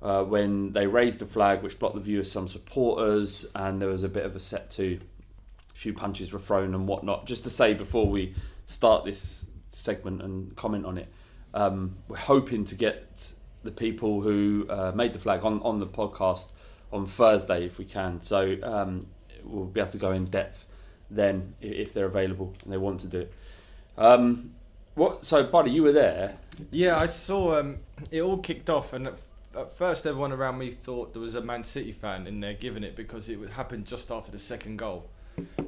uh, 0.02 0.24
when 0.24 0.72
they 0.72 0.86
raised 0.86 1.20
the 1.20 1.26
flag, 1.26 1.62
which 1.62 1.78
blocked 1.78 1.94
the 1.94 2.00
view 2.00 2.20
of 2.20 2.26
some 2.26 2.48
supporters, 2.48 3.46
and 3.54 3.80
there 3.80 3.88
was 3.88 4.02
a 4.02 4.08
bit 4.08 4.24
of 4.24 4.36
a 4.36 4.40
set 4.40 4.70
to. 4.70 5.00
A 5.70 5.74
few 5.74 5.92
punches 5.94 6.32
were 6.32 6.38
thrown 6.38 6.74
and 6.74 6.86
whatnot. 6.86 7.26
Just 7.26 7.44
to 7.44 7.50
say 7.50 7.74
before 7.74 8.06
we 8.06 8.34
start 8.66 9.04
this 9.04 9.46
segment 9.68 10.22
and 10.22 10.54
comment 10.54 10.84
on 10.84 10.98
it, 10.98 11.08
um, 11.54 11.96
we're 12.08 12.16
hoping 12.16 12.64
to 12.66 12.74
get 12.74 13.32
the 13.62 13.70
people 13.70 14.20
who 14.20 14.66
uh, 14.68 14.92
made 14.94 15.12
the 15.12 15.18
flag 15.18 15.44
on, 15.44 15.60
on 15.62 15.80
the 15.80 15.86
podcast 15.86 16.50
on 16.92 17.06
Thursday 17.06 17.64
if 17.64 17.78
we 17.78 17.84
can. 17.84 18.20
So 18.20 18.56
um, 18.62 19.06
we'll 19.44 19.64
be 19.64 19.80
able 19.80 19.92
to 19.92 19.98
go 19.98 20.12
in 20.12 20.26
depth 20.26 20.66
then 21.10 21.54
if 21.60 21.92
they're 21.92 22.06
available 22.06 22.54
and 22.64 22.72
they 22.72 22.76
want 22.76 23.00
to 23.00 23.06
do 23.06 23.20
it. 23.20 23.32
Um, 23.96 24.54
what? 24.94 25.24
So, 25.24 25.44
Bardi, 25.44 25.70
you 25.70 25.82
were 25.82 25.92
there. 25.92 26.36
Yeah, 26.70 26.98
I 26.98 27.06
saw 27.06 27.58
um, 27.58 27.78
it 28.10 28.20
all 28.20 28.38
kicked 28.38 28.68
off, 28.68 28.92
and 28.92 29.10
at 29.56 29.72
first 29.76 30.06
everyone 30.06 30.32
around 30.32 30.58
me 30.58 30.70
thought 30.70 31.12
there 31.12 31.22
was 31.22 31.34
a 31.34 31.42
Man 31.42 31.64
City 31.64 31.92
fan 31.92 32.26
in 32.26 32.40
there 32.40 32.54
giving 32.54 32.84
it 32.84 32.96
because 32.96 33.28
it 33.28 33.38
happened 33.50 33.86
just 33.86 34.10
after 34.10 34.30
the 34.30 34.38
second 34.38 34.76
goal, 34.78 35.08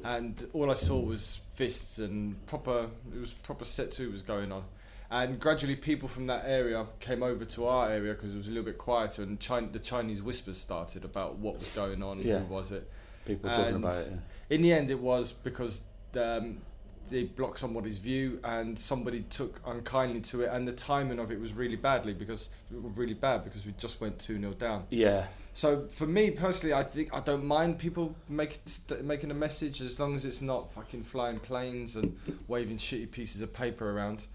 and 0.03 0.45
all 0.53 0.69
I 0.71 0.75
saw 0.75 0.99
was 0.99 1.41
fists 1.55 1.99
and 1.99 2.43
proper. 2.45 2.87
It 3.13 3.19
was 3.19 3.33
proper 3.33 3.65
set 3.65 3.91
two 3.91 4.11
was 4.11 4.23
going 4.23 4.51
on. 4.51 4.63
And 5.11 5.39
gradually, 5.39 5.75
people 5.75 6.09
from 6.09 6.25
that 6.27 6.43
area 6.45 6.85
came 6.99 7.21
over 7.21 7.45
to 7.45 7.67
our 7.67 7.91
area 7.91 8.13
because 8.13 8.33
it 8.33 8.37
was 8.37 8.47
a 8.47 8.51
little 8.51 8.65
bit 8.65 8.77
quieter, 8.77 9.23
and 9.23 9.39
China, 9.39 9.67
the 9.67 9.79
Chinese 9.79 10.21
whispers 10.21 10.57
started 10.57 11.05
about 11.05 11.35
what 11.37 11.55
was 11.55 11.75
going 11.75 12.01
on. 12.01 12.19
Yeah. 12.19 12.39
Who 12.39 12.53
was 12.53 12.71
it? 12.71 12.89
People 13.25 13.49
were 13.49 13.55
talking 13.55 13.75
about 13.75 13.95
it, 13.95 14.13
In 14.49 14.61
the 14.61 14.73
end, 14.73 14.89
it 14.91 14.99
was 14.99 15.31
because 15.31 15.83
um, 16.15 16.57
they 17.09 17.23
blocked 17.23 17.59
somebody's 17.59 17.97
view, 17.97 18.39
and 18.43 18.77
somebody 18.77 19.21
took 19.21 19.61
unkindly 19.65 20.21
to 20.21 20.43
it, 20.43 20.49
and 20.51 20.67
the 20.67 20.73
timing 20.73 21.19
of 21.19 21.31
it 21.31 21.39
was 21.39 21.53
really 21.53 21.75
badly 21.75 22.13
because 22.13 22.49
really 22.71 23.13
bad 23.13 23.43
because 23.43 23.65
we 23.65 23.73
just 23.73 24.01
went 24.01 24.19
two 24.19 24.39
0 24.39 24.53
down. 24.53 24.85
Yeah. 24.89 25.25
So 25.53 25.87
for 25.87 26.05
me 26.05 26.31
personally, 26.31 26.73
I 26.73 26.83
think 26.83 27.13
I 27.13 27.21
don't 27.21 27.45
mind 27.45 27.79
people 27.79 28.13
making 28.27 28.59
st- 28.65 29.05
making 29.05 29.31
a 29.31 29.33
message 29.33 29.81
as 29.81 29.99
long 29.99 30.13
as 30.13 30.25
it's 30.25 30.41
not 30.41 30.71
fucking 30.73 31.03
flying 31.03 31.39
planes 31.39 31.95
and 31.95 32.17
waving 32.47 32.77
shitty 32.77 33.09
pieces 33.11 33.41
of 33.41 33.53
paper 33.53 33.89
around. 33.89 34.27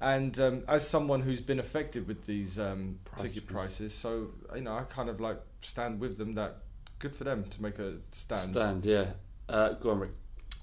And 0.00 0.38
um, 0.40 0.62
as 0.66 0.88
someone 0.88 1.20
who's 1.20 1.42
been 1.42 1.60
affected 1.60 2.08
with 2.08 2.24
these 2.24 2.58
um, 2.58 2.98
ticket 3.16 3.46
prices, 3.46 3.94
so 3.94 4.30
you 4.54 4.62
know 4.62 4.74
I 4.74 4.82
kind 4.84 5.10
of 5.10 5.20
like 5.20 5.40
stand 5.60 6.00
with 6.00 6.16
them. 6.16 6.34
That 6.34 6.56
good 6.98 7.14
for 7.14 7.24
them 7.24 7.44
to 7.44 7.62
make 7.62 7.78
a 7.78 7.96
stand. 8.10 8.40
Stand, 8.40 8.86
yeah. 8.86 9.06
Uh, 9.48 9.74
go 9.74 9.90
on, 9.90 10.00
Rick. 10.00 10.12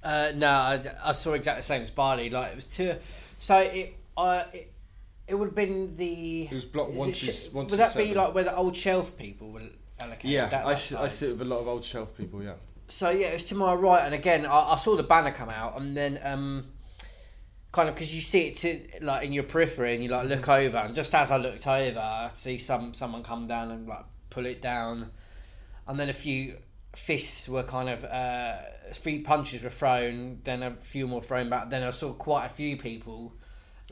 Uh, 0.03 0.31
no, 0.35 0.49
I, 0.49 0.81
I 1.03 1.11
saw 1.11 1.33
exactly 1.33 1.59
the 1.59 1.65
same 1.65 1.81
as 1.81 1.91
Bardi. 1.91 2.29
Like 2.29 2.51
it 2.51 2.55
was 2.55 2.65
two. 2.65 2.95
So 3.39 3.59
it, 3.59 3.95
uh, 4.15 4.43
it, 4.53 4.71
it 5.27 5.35
would 5.35 5.49
have 5.49 5.55
been 5.55 5.95
the. 5.95 6.43
It 6.43 6.51
was 6.51 6.65
block 6.65 6.93
one 6.93 7.09
it 7.09 7.15
two- 7.15 7.31
one 7.51 7.67
Would 7.67 7.79
that 7.79 7.95
be 7.95 8.13
like 8.13 8.33
where 8.33 8.43
the 8.43 8.55
old 8.55 8.75
shelf 8.75 9.17
people 9.17 9.51
were 9.51 9.61
allocated? 10.01 10.31
Yeah, 10.31 10.47
that, 10.47 10.65
I, 10.65 10.73
that 10.73 10.99
I 10.99 11.07
sit 11.07 11.31
with 11.31 11.41
a 11.41 11.45
lot 11.45 11.59
of 11.59 11.67
old 11.67 11.83
shelf 11.83 12.15
people. 12.17 12.41
Yeah. 12.43 12.53
So 12.87 13.11
yeah, 13.11 13.27
it's 13.27 13.43
to 13.45 13.55
my 13.55 13.73
right, 13.73 14.03
and 14.03 14.15
again, 14.15 14.45
I, 14.45 14.71
I 14.71 14.75
saw 14.75 14.95
the 14.95 15.03
banner 15.03 15.31
come 15.31 15.49
out, 15.49 15.79
and 15.79 15.95
then 15.95 16.19
um, 16.23 16.65
kind 17.71 17.87
of 17.87 17.95
because 17.95 18.15
you 18.15 18.21
see 18.21 18.47
it 18.47 18.55
to 18.55 19.05
like 19.05 19.25
in 19.25 19.31
your 19.31 19.43
periphery, 19.43 19.93
and 19.93 20.03
you 20.03 20.09
like 20.09 20.27
look 20.27 20.49
over, 20.49 20.77
and 20.77 20.95
just 20.95 21.13
as 21.13 21.29
I 21.29 21.37
looked 21.37 21.67
over, 21.67 21.99
I 21.99 22.31
see 22.33 22.57
some 22.57 22.93
someone 22.93 23.21
come 23.21 23.47
down 23.47 23.69
and 23.71 23.87
like 23.87 24.05
pull 24.31 24.45
it 24.45 24.61
down, 24.61 25.11
and 25.87 25.99
then 25.99 26.09
a 26.09 26.13
few 26.13 26.55
fists 26.99 27.47
were 27.49 27.63
kind 27.63 27.89
of 27.89 28.03
uh, 28.03 28.53
a 28.91 28.93
few 28.93 29.23
punches 29.23 29.63
were 29.63 29.69
thrown, 29.69 30.39
then 30.43 30.63
a 30.63 30.71
few 30.71 31.07
more 31.07 31.21
thrown 31.21 31.49
back. 31.49 31.69
Then 31.69 31.83
I 31.83 31.89
saw 31.91 32.13
quite 32.13 32.45
a 32.45 32.49
few 32.49 32.77
people. 32.77 33.33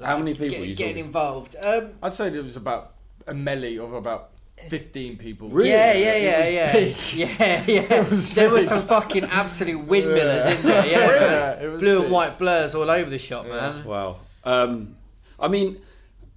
How 0.03 0.17
many 0.17 0.33
people 0.33 0.57
get- 0.59 0.67
you 0.67 0.75
getting 0.75 1.03
saw? 1.03 1.07
involved? 1.07 1.55
Um, 1.65 1.91
I'd 2.03 2.13
say 2.13 2.29
there 2.29 2.43
was 2.43 2.55
about 2.57 2.93
a 3.25 3.33
melee 3.33 3.77
of 3.77 3.93
about 3.93 4.31
fifteen 4.69 5.17
people. 5.17 5.49
Yeah, 5.65 5.93
yeah, 5.93 6.13
It 6.13 6.23
yeah, 6.53 6.77
yeah, 7.15 7.63
yeah, 7.65 7.65
yeah. 7.91 8.03
there 8.33 8.49
were 8.51 8.61
some 8.61 8.81
fucking 8.83 9.25
absolute 9.25 9.87
windmillers 9.87 10.45
in 10.55 10.61
there. 10.63 10.85
Yeah, 10.93 11.11
Yeah, 11.11 11.63
it 11.63 11.71
was 11.71 11.81
blue 11.81 12.03
and 12.03 12.11
white 12.11 12.37
blurs 12.37 12.75
all 12.75 12.89
over 12.89 13.09
the 13.09 13.19
shop, 13.19 13.47
man. 13.47 13.83
Wow. 13.85 14.17
Um, 14.43 14.95
I 15.39 15.47
mean, 15.47 15.77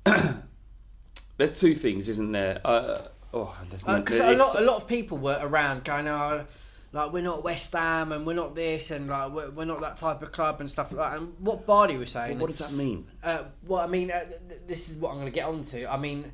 there's 1.36 1.58
two 1.60 1.74
things, 1.74 2.08
isn't 2.08 2.32
there? 2.32 2.60
Uh, 2.64 3.02
oh, 3.34 3.56
there's 3.70 3.86
no- 3.86 4.00
Because 4.00 4.16
it's- 4.20 4.38
a 4.40 4.42
lot, 4.42 4.54
a 4.56 4.64
lot 4.64 4.76
of 4.76 4.88
people 4.88 5.18
were 5.18 5.38
around 5.40 5.84
going, 5.84 6.08
"Oh, 6.08 6.44
like 6.92 7.12
we're 7.12 7.22
not 7.22 7.44
West 7.44 7.72
Ham 7.72 8.10
and 8.12 8.26
we're 8.26 8.34
not 8.34 8.54
this 8.54 8.90
and 8.90 9.06
like 9.08 9.30
we're, 9.32 9.50
we're 9.50 9.64
not 9.64 9.80
that 9.80 9.96
type 9.96 10.22
of 10.22 10.32
club 10.32 10.60
and 10.60 10.70
stuff 10.70 10.92
like 10.92 11.10
that." 11.12 11.20
And 11.20 11.34
what 11.38 11.66
Bardi 11.66 11.96
was 11.96 12.10
saying, 12.10 12.38
What 12.38 12.48
does 12.50 12.58
that 12.58 12.72
mean? 12.72 13.06
Uh, 13.22 13.44
well, 13.66 13.80
I 13.80 13.86
mean, 13.86 14.10
uh, 14.10 14.20
th- 14.24 14.40
th- 14.48 14.60
this 14.66 14.88
is 14.90 14.96
what 14.96 15.10
I'm 15.10 15.16
going 15.20 15.26
to 15.26 15.32
get 15.32 15.46
onto. 15.46 15.86
I 15.86 15.96
mean, 15.96 16.32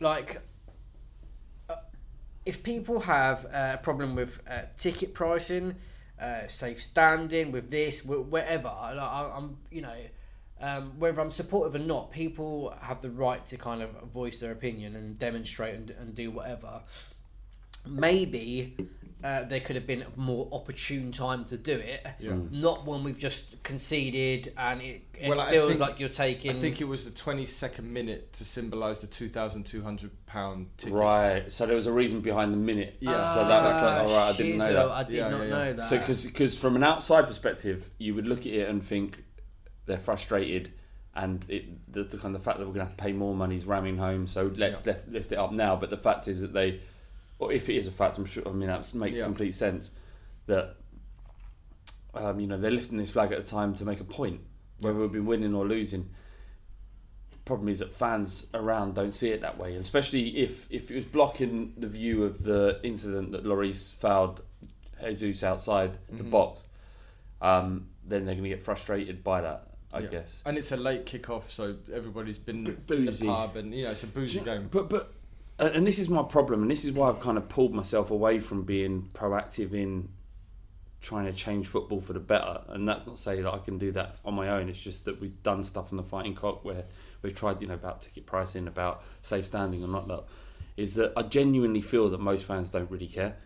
like, 0.00 0.40
uh, 1.68 1.76
if 2.44 2.62
people 2.62 3.00
have 3.00 3.46
uh, 3.46 3.72
a 3.74 3.78
problem 3.82 4.14
with 4.16 4.42
uh, 4.48 4.62
ticket 4.76 5.14
pricing, 5.14 5.76
uh, 6.20 6.46
safe 6.48 6.82
standing, 6.82 7.50
with 7.52 7.70
this, 7.70 8.00
wh- 8.00 8.30
whatever, 8.30 8.68
like, 8.68 8.98
I, 8.98 9.30
I'm, 9.36 9.56
you 9.70 9.80
know, 9.82 9.94
um, 10.60 10.92
whether 10.98 11.20
I'm 11.20 11.30
supportive 11.30 11.74
or 11.74 11.84
not, 11.84 12.10
people 12.12 12.74
have 12.82 13.00
the 13.02 13.10
right 13.10 13.44
to 13.46 13.56
kind 13.56 13.82
of 13.82 13.90
voice 14.12 14.40
their 14.40 14.52
opinion 14.52 14.96
and 14.96 15.18
demonstrate 15.18 15.74
and, 15.74 15.90
and 15.90 16.14
do 16.14 16.30
whatever. 16.30 16.80
Maybe 17.86 18.76
uh, 19.24 19.44
there 19.44 19.60
could 19.60 19.74
have 19.76 19.86
been 19.86 20.02
a 20.02 20.20
more 20.20 20.48
opportune 20.52 21.12
time 21.12 21.44
to 21.44 21.56
do 21.56 21.72
it, 21.72 22.06
Yeah. 22.18 22.36
not 22.50 22.84
when 22.84 23.04
we've 23.04 23.18
just 23.18 23.62
conceded 23.62 24.48
and 24.58 24.82
it, 24.82 25.02
it 25.18 25.28
Well, 25.30 25.46
feels 25.46 25.68
think- 25.70 25.80
like 25.80 25.98
you're 26.00 26.10
taking. 26.10 26.50
I 26.50 26.54
think 26.54 26.82
it 26.82 26.84
was 26.88 27.06
the 27.06 27.10
twenty 27.10 27.46
second 27.46 27.90
minute 27.90 28.34
to 28.34 28.44
symbolise 28.44 29.00
the 29.00 29.06
two 29.06 29.28
thousand 29.28 29.64
two 29.64 29.82
hundred 29.82 30.10
pound 30.26 30.68
tickets. 30.76 30.92
Right. 30.94 31.50
So 31.50 31.64
there 31.64 31.74
was 31.76 31.86
a 31.86 31.92
reason 31.92 32.20
behind 32.20 32.52
the 32.52 32.58
minute. 32.58 32.98
Yeah. 33.00 33.34
So 33.34 33.46
that 33.48 33.62
was 33.64 33.72
Ah, 33.82 33.86
like, 33.86 34.00
all 34.02 34.14
right, 34.14 34.34
I 34.34 34.36
didn't 34.36 34.58
know 34.58 34.72
that. 34.74 34.90
I 34.90 35.04
did 35.04 35.20
not 35.22 35.46
know 35.48 35.72
that. 35.72 35.82
So 35.86 35.98
because 35.98 36.58
from 36.58 36.76
an 36.76 36.82
outside 36.82 37.26
perspective, 37.26 37.88
you 37.96 38.14
would 38.14 38.26
look 38.26 38.40
at 38.40 38.46
it 38.52 38.68
and 38.68 38.84
think 38.84 39.24
they're 39.90 39.98
frustrated, 39.98 40.72
and 41.14 41.44
it 41.48 41.92
the, 41.92 42.04
the 42.04 42.16
kind 42.16 42.34
of 42.36 42.42
fact 42.42 42.58
that 42.58 42.66
we're 42.66 42.72
going 42.74 42.86
to 42.86 42.90
have 42.90 42.96
to 42.96 43.02
pay 43.02 43.12
more 43.12 43.34
money 43.34 43.56
is 43.56 43.66
ramming 43.66 43.98
home. 43.98 44.26
So 44.26 44.50
let's 44.56 44.86
lift, 44.86 45.08
lift 45.08 45.32
it 45.32 45.36
up 45.38 45.52
now. 45.52 45.76
But 45.76 45.90
the 45.90 45.96
fact 45.96 46.28
is 46.28 46.40
that 46.40 46.52
they, 46.52 46.80
or 47.38 47.52
if 47.52 47.68
it 47.68 47.74
is 47.76 47.86
a 47.86 47.90
fact, 47.90 48.16
I'm 48.18 48.24
sure. 48.24 48.46
I 48.48 48.52
mean 48.52 48.68
that 48.68 48.94
makes 48.94 49.16
Yeah. 49.16 49.24
complete 49.24 49.52
sense. 49.54 49.92
That 50.46 50.76
um, 52.14 52.40
you 52.40 52.46
know 52.46 52.58
they're 52.58 52.70
lifting 52.70 52.98
this 52.98 53.10
flag 53.10 53.32
at 53.32 53.38
a 53.38 53.42
time 53.42 53.74
to 53.74 53.84
make 53.84 54.00
a 54.00 54.04
point, 54.04 54.40
whether 54.80 54.98
we've 54.98 55.12
been 55.12 55.26
winning 55.26 55.54
or 55.54 55.66
losing. 55.66 56.08
Problem 57.44 57.68
is 57.68 57.80
that 57.80 57.92
fans 57.92 58.46
around 58.54 58.94
don't 58.94 59.12
see 59.12 59.30
it 59.30 59.40
that 59.40 59.58
way, 59.58 59.72
and 59.72 59.80
especially 59.80 60.38
if 60.38 60.66
if 60.70 60.90
it 60.90 60.94
was 60.96 61.04
blocking 61.06 61.74
the 61.76 61.88
view 61.88 62.22
of 62.24 62.42
the 62.44 62.78
incident 62.84 63.32
that 63.32 63.44
Lloris 63.44 63.92
fouled 63.94 64.42
Jesus 65.16 65.42
outside 65.42 65.98
the 66.10 66.22
Mhm. 66.22 66.30
box, 66.30 66.64
um, 67.40 67.88
then 68.04 68.24
they're 68.24 68.34
going 68.34 68.44
to 68.44 68.50
get 68.50 68.62
frustrated 68.62 69.24
by 69.24 69.40
that. 69.40 69.69
I 69.92 70.00
Yeah. 70.00 70.08
guess. 70.08 70.42
And 70.46 70.56
it's 70.56 70.72
a 70.72 70.76
late 70.76 71.06
kick-off, 71.06 71.50
so 71.50 71.76
everybody's 71.92 72.38
been 72.38 72.66
in 72.66 72.74
boozy. 72.86 73.26
the 73.26 73.32
pub, 73.32 73.56
and 73.56 73.74
you 73.74 73.84
know 73.84 73.90
it's 73.90 74.04
a 74.04 74.06
boozy 74.06 74.40
game. 74.40 74.68
But 74.70 74.88
but 74.88 75.12
and 75.58 75.74
and 75.76 75.86
this 75.86 75.98
is 75.98 76.08
my 76.08 76.22
problem, 76.22 76.62
and 76.62 76.70
this 76.70 76.84
is 76.84 76.92
why 76.92 77.08
I've 77.08 77.20
kind 77.20 77.36
of 77.38 77.48
pulled 77.48 77.74
myself 77.74 78.10
away 78.10 78.38
from 78.38 78.62
being 78.62 79.10
proactive 79.12 79.72
in 79.72 80.10
trying 81.00 81.24
to 81.24 81.32
change 81.32 81.66
football 81.66 82.00
for 82.00 82.12
the 82.12 82.20
better. 82.20 82.60
And 82.68 82.86
that's 82.86 83.06
not 83.06 83.18
saying 83.18 83.42
that 83.42 83.52
I 83.54 83.58
can 83.58 83.78
do 83.78 83.90
that 83.92 84.16
on 84.24 84.34
my 84.34 84.50
own. 84.50 84.68
It's 84.68 84.82
just 84.82 85.06
that 85.06 85.20
we've 85.20 85.42
done 85.42 85.64
stuff 85.64 85.92
on 85.92 85.96
the 85.96 86.02
Fighting 86.02 86.34
Cock 86.34 86.64
where 86.64 86.84
we've 87.22 87.34
tried, 87.34 87.60
you 87.62 87.68
know, 87.68 87.74
about 87.74 88.02
ticket 88.02 88.26
pricing, 88.26 88.68
about 88.68 89.02
safe 89.22 89.46
standing 89.46 89.82
and 89.82 89.92
not 89.92 90.28
Is 90.76 90.96
that 90.96 91.12
I 91.16 91.22
genuinely 91.22 91.80
feel 91.80 92.10
that 92.10 92.20
most 92.20 92.44
fans 92.44 92.70
don't 92.70 92.90
really 92.90 93.06
care. 93.08 93.36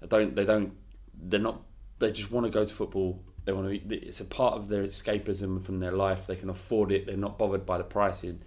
They 0.00 0.06
don't. 0.08 0.34
They 0.34 0.44
don't. 0.44 0.72
They're 1.14 1.40
not. 1.40 1.62
They 1.98 2.12
just 2.12 2.30
want 2.30 2.44
to 2.46 2.50
go 2.50 2.64
to 2.64 2.74
football. 2.74 3.22
They 3.46 3.52
want 3.52 3.72
to. 3.72 3.78
Be, 3.78 3.96
it's 3.96 4.20
a 4.20 4.24
part 4.26 4.54
of 4.54 4.68
their 4.68 4.82
escapism 4.82 5.64
from 5.64 5.80
their 5.80 5.92
life. 5.92 6.26
They 6.26 6.36
can 6.36 6.50
afford 6.50 6.92
it. 6.92 7.06
They're 7.06 7.16
not 7.16 7.38
bothered 7.38 7.64
by 7.64 7.78
the 7.78 7.84
pricing 7.84 8.42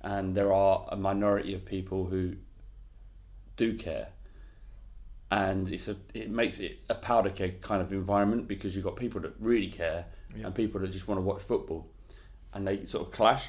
and 0.00 0.34
there 0.34 0.52
are 0.52 0.86
a 0.90 0.96
minority 0.96 1.54
of 1.54 1.64
people 1.64 2.06
who 2.06 2.36
do 3.56 3.74
care 3.74 4.08
and 5.30 5.68
it's 5.68 5.88
a 5.88 5.96
it 6.14 6.30
makes 6.30 6.60
it 6.60 6.78
a 6.88 6.94
powder 6.94 7.30
keg 7.30 7.60
kind 7.60 7.82
of 7.82 7.92
environment 7.92 8.46
because 8.46 8.76
you've 8.76 8.84
got 8.84 8.94
people 8.94 9.20
that 9.20 9.32
really 9.40 9.68
care 9.68 10.06
Yeah. 10.36 10.46
and 10.46 10.54
people 10.54 10.80
that 10.82 10.92
just 10.92 11.08
want 11.08 11.18
to 11.18 11.22
watch 11.22 11.42
football 11.42 11.88
and 12.54 12.64
they 12.64 12.84
sort 12.84 13.08
of 13.08 13.12
clash 13.12 13.48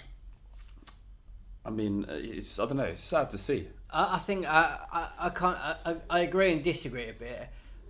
i 1.64 1.70
mean 1.70 2.04
uh, 2.10 2.14
it's 2.16 2.60
i 2.60 2.66
don't 2.66 2.78
know 2.78 2.84
it's 2.84 3.04
sad 3.04 3.30
to 3.30 3.38
see 3.38 3.68
I, 3.94 4.16
I 4.16 4.18
think 4.18 4.48
I, 4.48 4.80
I, 4.92 5.10
I 5.28 5.30
can't. 5.30 5.58
I, 5.58 5.76
I- 5.86 5.96
I 6.10 6.20
agree 6.22 6.52
and 6.52 6.64
disagree 6.64 7.08
a 7.10 7.14
bit, 7.14 7.48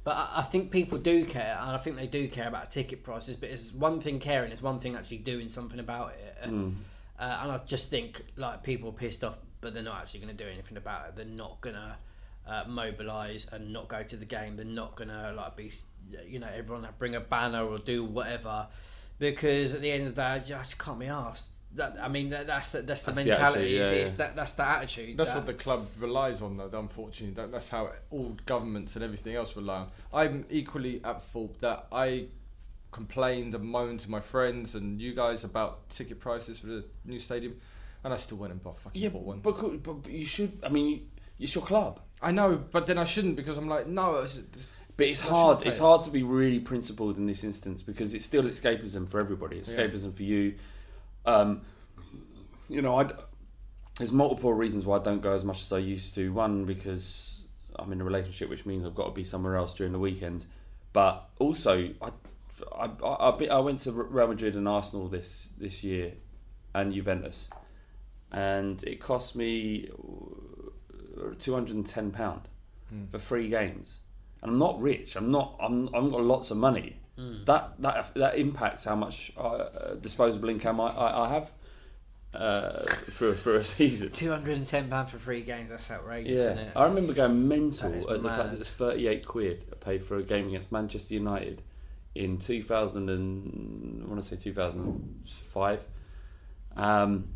but 0.09 0.17
I, 0.17 0.39
I 0.39 0.41
think 0.41 0.71
people 0.71 0.97
do 0.97 1.23
care, 1.23 1.55
and 1.61 1.69
I 1.69 1.77
think 1.77 1.95
they 1.95 2.07
do 2.07 2.27
care 2.27 2.47
about 2.47 2.71
ticket 2.71 3.03
prices. 3.03 3.35
But 3.35 3.51
it's 3.51 3.71
one 3.71 4.01
thing 4.01 4.17
caring; 4.17 4.51
it's 4.51 4.63
one 4.63 4.79
thing 4.79 4.95
actually 4.95 5.19
doing 5.19 5.49
something 5.49 5.79
about 5.79 6.13
it. 6.13 6.49
Mm. 6.49 6.73
Uh, 7.19 7.39
and 7.43 7.51
I 7.51 7.59
just 7.67 7.91
think 7.91 8.23
like 8.35 8.63
people 8.63 8.89
are 8.89 8.93
pissed 8.93 9.23
off, 9.23 9.37
but 9.61 9.75
they're 9.75 9.83
not 9.83 10.01
actually 10.01 10.21
going 10.21 10.35
to 10.35 10.43
do 10.43 10.49
anything 10.49 10.77
about 10.77 11.09
it. 11.09 11.15
They're 11.15 11.25
not 11.25 11.61
going 11.61 11.75
to 11.75 11.95
uh, 12.47 12.63
mobilise 12.67 13.47
and 13.53 13.71
not 13.71 13.87
go 13.87 14.01
to 14.01 14.17
the 14.17 14.25
game. 14.25 14.55
They're 14.55 14.65
not 14.65 14.95
going 14.95 15.09
to 15.09 15.31
like 15.33 15.55
be, 15.55 15.71
you 16.27 16.39
know, 16.39 16.49
everyone 16.55 16.81
that 16.81 16.97
bring 16.97 17.13
a 17.13 17.19
banner 17.19 17.63
or 17.63 17.77
do 17.77 18.03
whatever, 18.03 18.65
because 19.19 19.75
at 19.75 19.81
the 19.81 19.91
end 19.91 20.07
of 20.07 20.15
the 20.15 20.21
day, 20.23 20.27
I 20.27 20.39
just 20.39 20.79
can't 20.79 20.97
be 20.97 21.05
asked. 21.05 21.55
That 21.75 21.97
I 22.01 22.07
mean, 22.07 22.31
that, 22.31 22.47
that's 22.47 22.71
the, 22.71 22.81
that's 22.81 23.03
the 23.03 23.11
That's 23.11 23.23
the 23.23 23.29
mentality. 23.31 23.79
attitude, 23.79 23.95
yeah, 23.95 24.01
it's, 24.01 24.09
it's 24.11 24.19
yeah. 24.19 24.25
that 24.27 24.35
that's 24.35 24.51
the 24.53 24.63
attitude. 24.67 25.17
That's 25.17 25.31
that- 25.31 25.37
what 25.37 25.45
the 25.45 25.53
club 25.53 25.87
relies 25.99 26.41
on, 26.41 26.57
though. 26.57 26.69
Unfortunately, 26.79 27.35
that, 27.35 27.51
that's 27.51 27.69
how 27.69 27.91
all 28.09 28.35
governments 28.45 28.95
and 28.95 29.05
everything 29.05 29.35
else 29.35 29.55
rely 29.55 29.79
on. 29.81 29.87
I'm 30.11 30.45
equally 30.49 30.99
at 31.03 31.21
fault 31.21 31.59
that 31.59 31.85
I 31.91 32.25
complained 32.91 33.53
and 33.53 33.63
moaned 33.63 33.99
to 34.01 34.09
my 34.09 34.19
friends 34.19 34.73
and 34.75 34.99
you 34.99 35.13
guys 35.13 35.43
about 35.43 35.89
ticket 35.89 36.19
prices 36.19 36.59
for 36.59 36.67
the 36.67 36.85
new 37.05 37.19
stadium, 37.19 37.55
and 38.03 38.11
I 38.13 38.15
still 38.15 38.37
went 38.39 38.51
and 38.53 38.63
bought 38.63 38.79
fucking 38.79 38.99
yeah 38.99 39.09
bought 39.09 39.23
one. 39.23 39.39
but, 39.41 39.55
could- 39.55 39.83
but 39.83 40.09
you 40.09 40.25
should 40.25 40.57
i 40.63 40.69
mean 40.69 41.07
it's 41.37 41.53
your 41.53 41.63
club 41.65 41.99
I 42.21 42.31
know, 42.31 42.57
but 42.71 42.85
then 42.85 42.97
I 42.97 43.05
shouldn't 43.05 43.37
because 43.37 43.57
I'm 43.57 43.69
like, 43.69 43.87
no. 43.87 44.17
It's, 44.23 44.39
it's, 44.39 44.69
But 44.97 45.07
it's 45.07 45.21
hard. 45.21 45.65
It's 45.65 45.77
it. 45.77 45.81
hard 45.81 46.03
to 46.03 46.11
be 46.11 46.21
really 46.21 46.59
principled 46.59 47.15
in 47.15 47.27
this 47.27 47.45
instance 47.45 47.81
because 47.81 48.13
it's 48.13 48.25
still 48.25 48.43
escapism 48.43 49.07
for 49.07 49.21
everybody. 49.21 49.55
Yeah. 49.55 49.61
Escapism 49.63 50.13
for 50.13 50.23
you. 50.23 50.55
Um, 51.29 51.61
you 52.67 52.81
know, 52.81 52.99
I 52.99 53.11
there's 53.97 54.11
multiple 54.11 54.53
reasons 54.53 54.85
why 54.85 54.97
I 54.97 55.03
don't 55.03 55.21
go 55.21 55.31
as 55.33 55.43
much 55.43 55.61
as 55.61 55.73
I 55.73 55.79
used 55.79 56.15
to. 56.15 56.31
One 56.33 56.65
because 56.65 57.43
I'm 57.75 57.91
in 57.91 58.01
a 58.01 58.03
relationship, 58.03 58.49
which 58.49 58.65
means 58.65 58.85
I've 58.85 58.95
got 58.95 59.05
to 59.05 59.11
be 59.11 59.23
somewhere 59.23 59.55
else 59.55 59.73
during 59.73 59.93
the 59.93 59.99
weekend. 59.99 60.45
But 60.93 61.29
also, 61.39 61.89
I 62.01 62.09
I, 62.75 62.89
I, 63.03 63.47
I 63.51 63.59
went 63.59 63.79
to 63.81 63.91
Real 63.91 64.27
Madrid 64.27 64.55
and 64.55 64.67
Arsenal 64.67 65.07
this 65.07 65.51
this 65.57 65.83
year, 65.83 66.13
and 66.73 66.93
Juventus, 66.93 67.49
and 68.31 68.81
it 68.83 68.99
cost 68.99 69.35
me 69.35 69.89
two 71.37 71.53
hundred 71.53 71.75
and 71.75 71.85
ten 71.87 72.11
pound 72.11 72.41
Hmm. 72.89 73.05
for 73.11 73.19
three 73.19 73.49
games. 73.49 73.99
And 74.41 74.51
I'm 74.51 74.57
not 74.57 74.81
rich. 74.81 75.15
I'm 75.15 75.29
not. 75.31 75.55
I'm. 75.59 75.89
I've 75.93 76.09
got 76.09 76.23
lots 76.23 76.49
of 76.49 76.57
money. 76.57 76.95
Hmm. 77.19 77.43
That 77.45 77.81
that 77.81 78.13
that 78.15 78.37
impacts 78.37 78.85
how 78.85 78.95
much 78.95 79.31
uh, 79.37 79.95
disposable 79.99 80.47
income 80.47 80.79
I, 80.79 80.87
I, 80.87 81.25
I 81.25 81.29
have 81.33 81.51
uh, 82.33 82.79
for 82.79 83.33
for 83.33 83.57
a 83.57 83.63
season. 83.63 84.11
Two 84.11 84.29
hundred 84.29 84.55
and 84.57 84.65
ten 84.65 84.87
pound 84.89 85.09
for 85.09 85.17
three 85.17 85.41
games. 85.41 85.69
That's 85.69 85.91
outrageous, 85.91 86.31
Yeah, 86.31 86.51
isn't 86.51 86.57
it? 86.59 86.71
I 86.77 86.85
remember 86.85 87.11
going 87.13 87.47
mental 87.49 87.93
at 87.93 88.23
the 88.23 88.29
fact 88.29 88.37
mad. 88.45 88.51
that 88.53 88.59
it's 88.61 88.69
38 88.69 89.25
quid 89.25 89.65
I 89.71 89.75
paid 89.75 90.03
for 90.03 90.15
a 90.15 90.23
game 90.23 90.47
against 90.47 90.71
Manchester 90.71 91.13
United 91.15 91.61
in 92.15 92.37
2000 92.37 93.09
and 93.09 94.03
I 94.03 94.07
want 94.07 94.21
to 94.21 94.27
say 94.27 94.35
2005. 94.41 95.85
Um, 96.75 97.29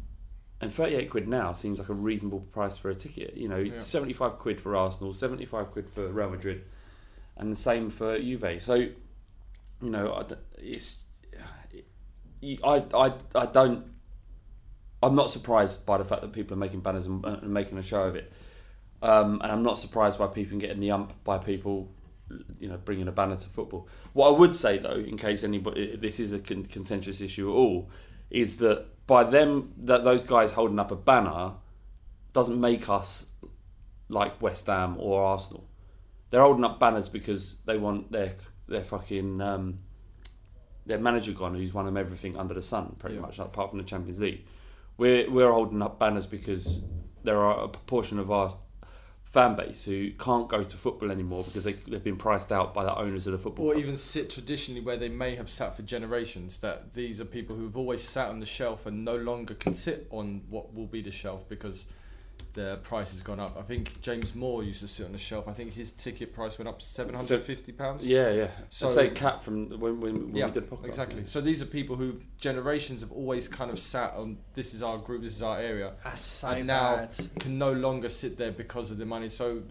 and 0.61 0.73
38 0.73 1.09
quid 1.09 1.27
now 1.27 1.53
seems 1.53 1.79
like 1.79 1.89
a 1.89 1.93
reasonable 1.93 2.39
price 2.39 2.77
for 2.77 2.89
a 2.89 2.95
ticket. 2.95 3.35
You 3.35 3.49
know, 3.49 3.57
Yeah. 3.57 3.79
75 3.79 4.37
quid 4.39 4.61
for 4.61 4.75
Arsenal, 4.75 5.13
75 5.13 5.71
quid 5.71 5.89
for 5.89 6.07
Real 6.07 6.29
Madrid, 6.29 6.63
and 7.35 7.51
the 7.51 7.55
same 7.55 7.89
for 7.89 8.17
Juve. 8.17 8.61
So, 8.61 8.87
you 9.83 9.89
know, 9.89 10.25
it's 10.57 11.03
I, 12.63 12.83
I, 12.93 13.13
I 13.35 13.45
don't 13.45 13.85
I'm 15.03 15.15
not 15.15 15.29
surprised 15.29 15.85
by 15.85 15.97
the 15.97 16.05
fact 16.05 16.21
that 16.21 16.31
people 16.31 16.55
are 16.55 16.59
making 16.59 16.79
banners 16.79 17.07
and, 17.07 17.23
and 17.25 17.53
making 17.53 17.77
a 17.77 17.83
show 17.83 18.03
of 18.03 18.15
it. 18.15 18.31
Um, 19.01 19.41
and 19.43 19.51
I'm 19.51 19.63
not 19.63 19.77
surprised 19.77 20.17
by 20.17 20.27
people 20.27 20.57
getting 20.57 20.79
the 20.79 20.91
ump 20.91 21.13
by 21.25 21.37
people, 21.37 21.91
you 22.57 22.69
know, 22.69 22.77
bringing 22.77 23.09
a 23.09 23.11
banner 23.11 23.35
to 23.35 23.49
football. 23.49 23.89
What 24.13 24.29
I 24.29 24.39
would 24.39 24.55
say 24.55 24.77
though, 24.77 24.95
in 24.95 25.17
case 25.17 25.43
anybody 25.43 25.97
this 25.97 26.19
is 26.19 26.31
a 26.31 26.39
con- 26.39 26.63
contentious 26.63 27.19
issue 27.19 27.51
at 27.51 27.53
all, 27.53 27.89
is 28.29 28.57
that 28.57 28.85
by 29.05 29.25
them 29.25 29.73
that 29.79 30.05
those 30.05 30.23
guys 30.23 30.53
holding 30.53 30.79
up 30.79 30.91
a 30.91 30.95
banner 30.95 31.53
doesn't 32.31 32.59
make 32.59 32.87
us 32.89 33.27
like 34.07 34.41
West 34.41 34.67
Ham 34.67 34.95
or 34.97 35.21
Arsenal. 35.21 35.67
They're 36.29 36.41
holding 36.41 36.63
up 36.63 36.79
banners 36.79 37.09
because 37.09 37.57
they 37.65 37.77
want 37.77 38.11
their 38.11 38.35
their 38.73 38.83
fucking 38.83 39.39
um, 39.41 39.79
their 40.85 40.99
manager 40.99 41.31
gone, 41.31 41.55
who's 41.55 41.73
won 41.73 41.85
them 41.85 41.95
everything 41.95 42.35
under 42.37 42.53
the 42.53 42.61
sun, 42.61 42.95
pretty 42.99 43.15
Yeah. 43.15 43.21
much, 43.21 43.39
apart 43.39 43.69
from 43.69 43.79
the 43.79 43.85
Champions 43.85 44.19
League. 44.19 44.43
We're 44.97 45.29
we're 45.31 45.51
holding 45.51 45.81
up 45.81 45.97
banners 45.99 46.27
because 46.27 46.83
there 47.23 47.37
are 47.37 47.63
a 47.63 47.67
proportion 47.69 48.19
of 48.19 48.29
our 48.29 48.53
fan 49.23 49.55
base 49.55 49.83
who 49.85 50.11
can't 50.11 50.47
go 50.47 50.63
to 50.63 50.77
football 50.77 51.09
anymore 51.09 51.43
because 51.43 51.63
they, 51.63 51.73
they've 51.73 52.03
been 52.03 52.17
priced 52.17 52.51
out 52.51 52.71
by 52.71 52.83
the 52.83 52.95
owners 52.95 53.25
of 53.25 53.31
the 53.33 53.39
football. 53.39 53.65
Or 53.67 53.71
club. 53.73 53.83
even 53.83 53.97
sit 53.97 54.29
traditionally 54.29 54.79
where 54.81 54.97
they 54.97 55.09
may 55.09 55.35
have 55.35 55.49
sat 55.49 55.75
for 55.75 55.81
generations. 55.81 56.59
That 56.59 56.93
these 56.93 57.19
are 57.19 57.25
people 57.25 57.55
who've 57.55 57.75
always 57.75 58.03
sat 58.03 58.29
on 58.29 58.39
the 58.39 58.45
shelf 58.45 58.85
and 58.85 59.03
no 59.03 59.15
longer 59.15 59.55
can 59.55 59.73
sit 59.73 60.05
on 60.11 60.43
what 60.49 60.73
will 60.75 60.85
be 60.85 61.01
the 61.01 61.09
shelf 61.11 61.47
because 61.49 61.87
their 62.53 62.75
price 62.77 63.11
has 63.11 63.21
gone 63.23 63.39
up. 63.39 63.57
I 63.57 63.63
think 63.63 64.01
James 64.01 64.35
Moore 64.35 64.63
used 64.63 64.81
to 64.81 64.87
sit 64.87 65.05
on 65.05 65.11
the 65.11 65.17
shelf. 65.17 65.47
I 65.47 65.53
think 65.53 65.73
his 65.73 65.91
ticket 65.91 66.33
price 66.33 66.57
went 66.57 66.69
up 66.69 66.81
seven 66.81 67.15
hundred 67.15 67.41
fifty 67.41 67.71
pounds. 67.71 68.07
Yeah, 68.07 68.31
yeah. 68.31 68.47
So 68.69 68.87
So 68.87 68.93
say 68.93 69.09
Cap 69.09 69.43
from 69.43 69.69
when, 69.69 69.99
when, 69.99 70.27
when 70.27 70.35
yeah, 70.35 70.45
we 70.45 70.51
did 70.51 70.69
podcast. 70.69 70.85
exactly. 70.85 71.23
So 71.23 71.41
these 71.41 71.61
are 71.61 71.65
people 71.65 71.95
who 71.95 72.19
generations 72.37 73.01
have 73.01 73.11
always 73.11 73.47
kind 73.47 73.71
of 73.71 73.79
sat 73.79 74.13
on. 74.13 74.37
This 74.53 74.73
is 74.73 74.83
our 74.83 74.97
group. 74.97 75.23
This 75.23 75.35
is 75.35 75.41
our 75.41 75.59
area. 75.59 75.93
That's 76.03 76.21
so 76.21 76.49
and 76.49 76.67
now 76.67 76.97
bad. 76.97 77.17
can 77.39 77.57
no 77.57 77.71
longer 77.71 78.09
sit 78.09 78.37
there 78.37 78.51
because 78.51 78.91
of 78.91 78.97
the 78.97 79.05
money. 79.05 79.29
So 79.29 79.63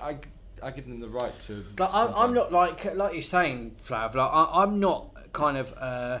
I, 0.00 0.16
I 0.62 0.70
give 0.70 0.86
them 0.86 1.00
the 1.00 1.08
right 1.08 1.38
to. 1.40 1.64
Like, 1.78 1.90
to 1.90 1.96
I'm, 1.96 2.14
I'm 2.14 2.34
not 2.34 2.52
like 2.52 2.94
like 2.94 3.12
you're 3.12 3.22
saying, 3.22 3.76
Flav. 3.84 4.14
Like 4.14 4.30
I, 4.32 4.62
I'm 4.62 4.80
not 4.80 5.32
kind 5.32 5.56
of. 5.56 5.74
Uh, 5.78 6.20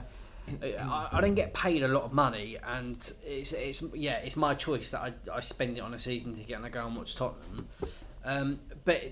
I, 0.62 1.08
I 1.12 1.20
don't 1.20 1.34
get 1.34 1.54
paid 1.54 1.82
a 1.82 1.88
lot 1.88 2.04
of 2.04 2.12
money, 2.12 2.56
and 2.66 2.96
it's 3.24 3.52
it's 3.52 3.82
yeah, 3.94 4.18
it's 4.18 4.36
my 4.36 4.54
choice 4.54 4.90
that 4.90 5.00
I, 5.00 5.36
I 5.36 5.40
spend 5.40 5.76
it 5.76 5.80
on 5.80 5.94
a 5.94 5.98
season 5.98 6.34
ticket 6.34 6.56
and 6.56 6.66
I 6.66 6.68
go 6.68 6.84
and 6.86 6.96
watch 6.96 7.16
Tottenham. 7.16 7.68
Um, 8.24 8.60
but 8.84 9.02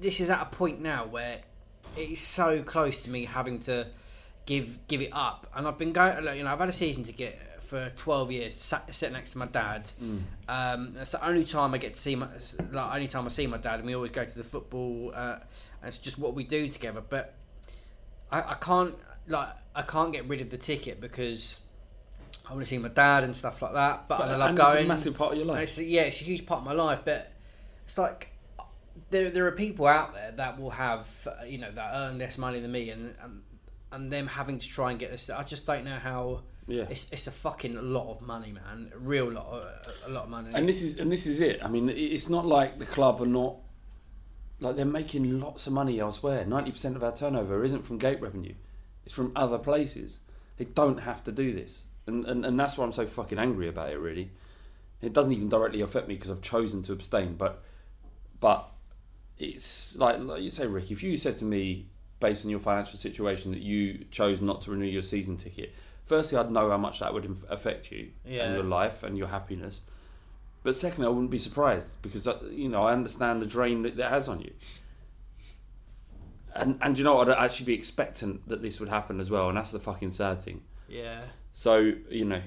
this 0.00 0.20
is 0.20 0.30
at 0.30 0.42
a 0.42 0.46
point 0.46 0.80
now 0.80 1.06
where 1.06 1.38
it's 1.96 2.20
so 2.20 2.62
close 2.62 3.02
to 3.04 3.10
me 3.10 3.24
having 3.24 3.58
to 3.60 3.86
give 4.46 4.78
give 4.88 5.02
it 5.02 5.10
up, 5.12 5.46
and 5.54 5.66
I've 5.66 5.78
been 5.78 5.92
going. 5.92 6.24
You 6.36 6.44
know, 6.44 6.52
I've 6.52 6.58
had 6.58 6.68
a 6.68 6.72
season 6.72 7.04
ticket 7.04 7.38
for 7.70 7.88
12 7.94 8.32
years, 8.32 8.54
sat, 8.56 8.92
sit 8.92 9.12
next 9.12 9.30
to 9.32 9.38
my 9.38 9.46
dad. 9.46 9.88
Um, 10.48 10.96
it's 10.98 11.12
the 11.12 11.24
only 11.24 11.44
time 11.44 11.72
I 11.72 11.78
get 11.78 11.94
to 11.94 12.00
see 12.00 12.16
my, 12.16 12.26
like, 12.72 12.94
only 12.94 13.06
time 13.06 13.26
I 13.26 13.28
see 13.28 13.46
my 13.46 13.58
dad, 13.58 13.76
and 13.76 13.86
we 13.86 13.94
always 13.94 14.10
go 14.10 14.24
to 14.24 14.38
the 14.38 14.42
football, 14.42 15.12
uh, 15.14 15.36
and 15.80 15.86
it's 15.86 15.98
just 15.98 16.18
what 16.18 16.34
we 16.34 16.42
do 16.42 16.68
together. 16.68 17.00
But 17.00 17.32
I, 18.32 18.40
I 18.40 18.54
can't, 18.54 18.96
like, 19.30 19.48
I 19.74 19.82
can't 19.82 20.12
get 20.12 20.26
rid 20.26 20.40
of 20.40 20.50
the 20.50 20.58
ticket 20.58 21.00
because 21.00 21.60
I 22.48 22.52
want 22.52 22.62
to 22.62 22.66
see 22.66 22.78
my 22.78 22.88
dad 22.88 23.24
and 23.24 23.34
stuff 23.34 23.62
like 23.62 23.74
that. 23.74 24.08
But, 24.08 24.18
But- 24.18 24.28
I 24.28 24.36
love 24.36 24.50
and 24.50 24.58
it's 24.58 24.68
a 24.68 24.72
going. 24.74 24.88
massive 24.88 25.16
part 25.16 25.32
of 25.32 25.38
your 25.38 25.46
life. 25.46 25.62
It's, 25.62 25.78
yeah, 25.78 26.02
it's 26.02 26.20
a 26.20 26.24
huge 26.24 26.46
part 26.46 26.60
of 26.60 26.66
my 26.66 26.72
life, 26.72 27.02
but 27.04 27.32
it's 27.84 27.98
like 27.98 28.32
there, 29.10 29.30
there 29.30 29.46
are 29.46 29.52
people 29.52 29.86
out 29.86 30.14
there 30.14 30.32
that 30.32 30.60
will 30.60 30.70
have, 30.70 31.08
you 31.46 31.58
know, 31.58 31.70
that 31.70 31.90
earn 31.94 32.18
less 32.18 32.38
money 32.38 32.60
than 32.60 32.72
me, 32.72 32.90
and 32.90 33.14
and, 33.22 33.42
and 33.92 34.12
them 34.12 34.26
having 34.26 34.58
to 34.58 34.68
try 34.68 34.90
and 34.90 34.98
get 35.00 35.10
this. 35.10 35.30
I 35.30 35.42
just 35.42 35.66
don't 35.66 35.84
know 35.84 35.96
how. 35.96 36.42
Yeah. 36.68 36.84
It's, 36.88 37.10
it's 37.12 37.26
a 37.26 37.32
fucking 37.32 37.74
lot 37.92 38.10
of 38.12 38.22
money, 38.22 38.52
man. 38.52 38.92
A 38.94 38.98
real 38.98 39.28
lot, 39.28 39.46
of, 39.46 39.64
a 40.06 40.10
lot 40.10 40.24
of 40.24 40.30
money. 40.30 40.50
And 40.54 40.68
this 40.68 40.82
is 40.82 40.98
and 40.98 41.10
this 41.10 41.26
is 41.26 41.40
it. 41.40 41.64
I 41.64 41.68
mean, 41.68 41.88
it's 41.88 42.28
not 42.28 42.46
like 42.46 42.78
the 42.78 42.86
club 42.86 43.20
are 43.20 43.26
not 43.26 43.56
like 44.60 44.76
they're 44.76 44.84
making 44.84 45.40
lots 45.40 45.66
of 45.66 45.72
money 45.72 45.98
elsewhere. 45.98 46.44
Ninety 46.44 46.70
percent 46.70 46.94
of 46.94 47.02
our 47.02 47.12
turnover 47.12 47.64
isn't 47.64 47.84
from 47.84 47.98
gate 47.98 48.20
revenue; 48.20 48.54
it's 49.10 49.16
from 49.16 49.32
other 49.34 49.58
places. 49.58 50.20
They 50.56 50.66
don't 50.66 51.00
have 51.00 51.24
to 51.24 51.32
do 51.32 51.52
this, 51.52 51.84
and 52.06 52.24
and, 52.26 52.46
and 52.46 52.58
that's 52.58 52.78
why 52.78 52.84
I'm 52.84 52.92
so 52.92 53.06
fucking 53.06 53.38
angry 53.38 53.66
about 53.68 53.90
it. 53.90 53.98
Really, 53.98 54.30
it 55.02 55.12
doesn't 55.12 55.32
even 55.32 55.48
directly 55.48 55.80
affect 55.80 56.06
me 56.06 56.14
because 56.14 56.30
I've 56.30 56.42
chosen 56.42 56.82
to 56.82 56.92
abstain. 56.92 57.34
But 57.34 57.62
but 58.38 58.68
it's 59.38 59.96
like 59.96 60.20
like 60.20 60.42
you 60.42 60.50
say, 60.50 60.66
Rick. 60.66 60.90
If 60.92 61.02
you 61.02 61.16
said 61.16 61.36
to 61.38 61.44
me, 61.44 61.86
based 62.20 62.44
on 62.44 62.50
your 62.50 62.60
financial 62.60 62.98
situation, 62.98 63.50
that 63.52 63.62
you 63.62 64.04
chose 64.12 64.40
not 64.40 64.62
to 64.62 64.70
renew 64.70 64.86
your 64.86 65.02
season 65.02 65.36
ticket, 65.36 65.74
firstly, 66.06 66.38
I'd 66.38 66.52
know 66.52 66.70
how 66.70 66.78
much 66.78 67.00
that 67.00 67.12
would 67.12 67.24
inf- 67.24 67.50
affect 67.50 67.90
you 67.90 68.10
Yeah. 68.24 68.44
and 68.44 68.54
your 68.54 68.64
life 68.64 69.02
and 69.02 69.18
your 69.18 69.28
happiness. 69.28 69.80
But 70.62 70.74
secondly, 70.76 71.06
I 71.06 71.10
wouldn't 71.10 71.30
be 71.32 71.38
surprised 71.38 72.00
because 72.02 72.28
uh, 72.28 72.38
you 72.50 72.68
know 72.68 72.82
I 72.84 72.92
understand 72.92 73.40
the 73.42 73.46
drain 73.46 73.82
that 73.82 73.96
that 73.96 74.10
has 74.10 74.28
on 74.28 74.40
you. 74.40 74.52
And 76.54 76.78
and 76.82 76.98
you 76.98 77.04
know 77.04 77.14
what? 77.14 77.28
I'd 77.30 77.44
actually 77.44 77.66
be 77.66 77.74
expectant 77.74 78.48
that 78.48 78.62
this 78.62 78.80
would 78.80 78.88
happen 78.88 79.20
as 79.20 79.30
well, 79.30 79.48
and 79.48 79.56
that's 79.56 79.72
the 79.72 79.78
fucking 79.78 80.10
sad 80.10 80.42
thing. 80.42 80.62
yeah. 80.88 81.22
So 81.52 81.92
you 82.08 82.24
know, 82.24 82.40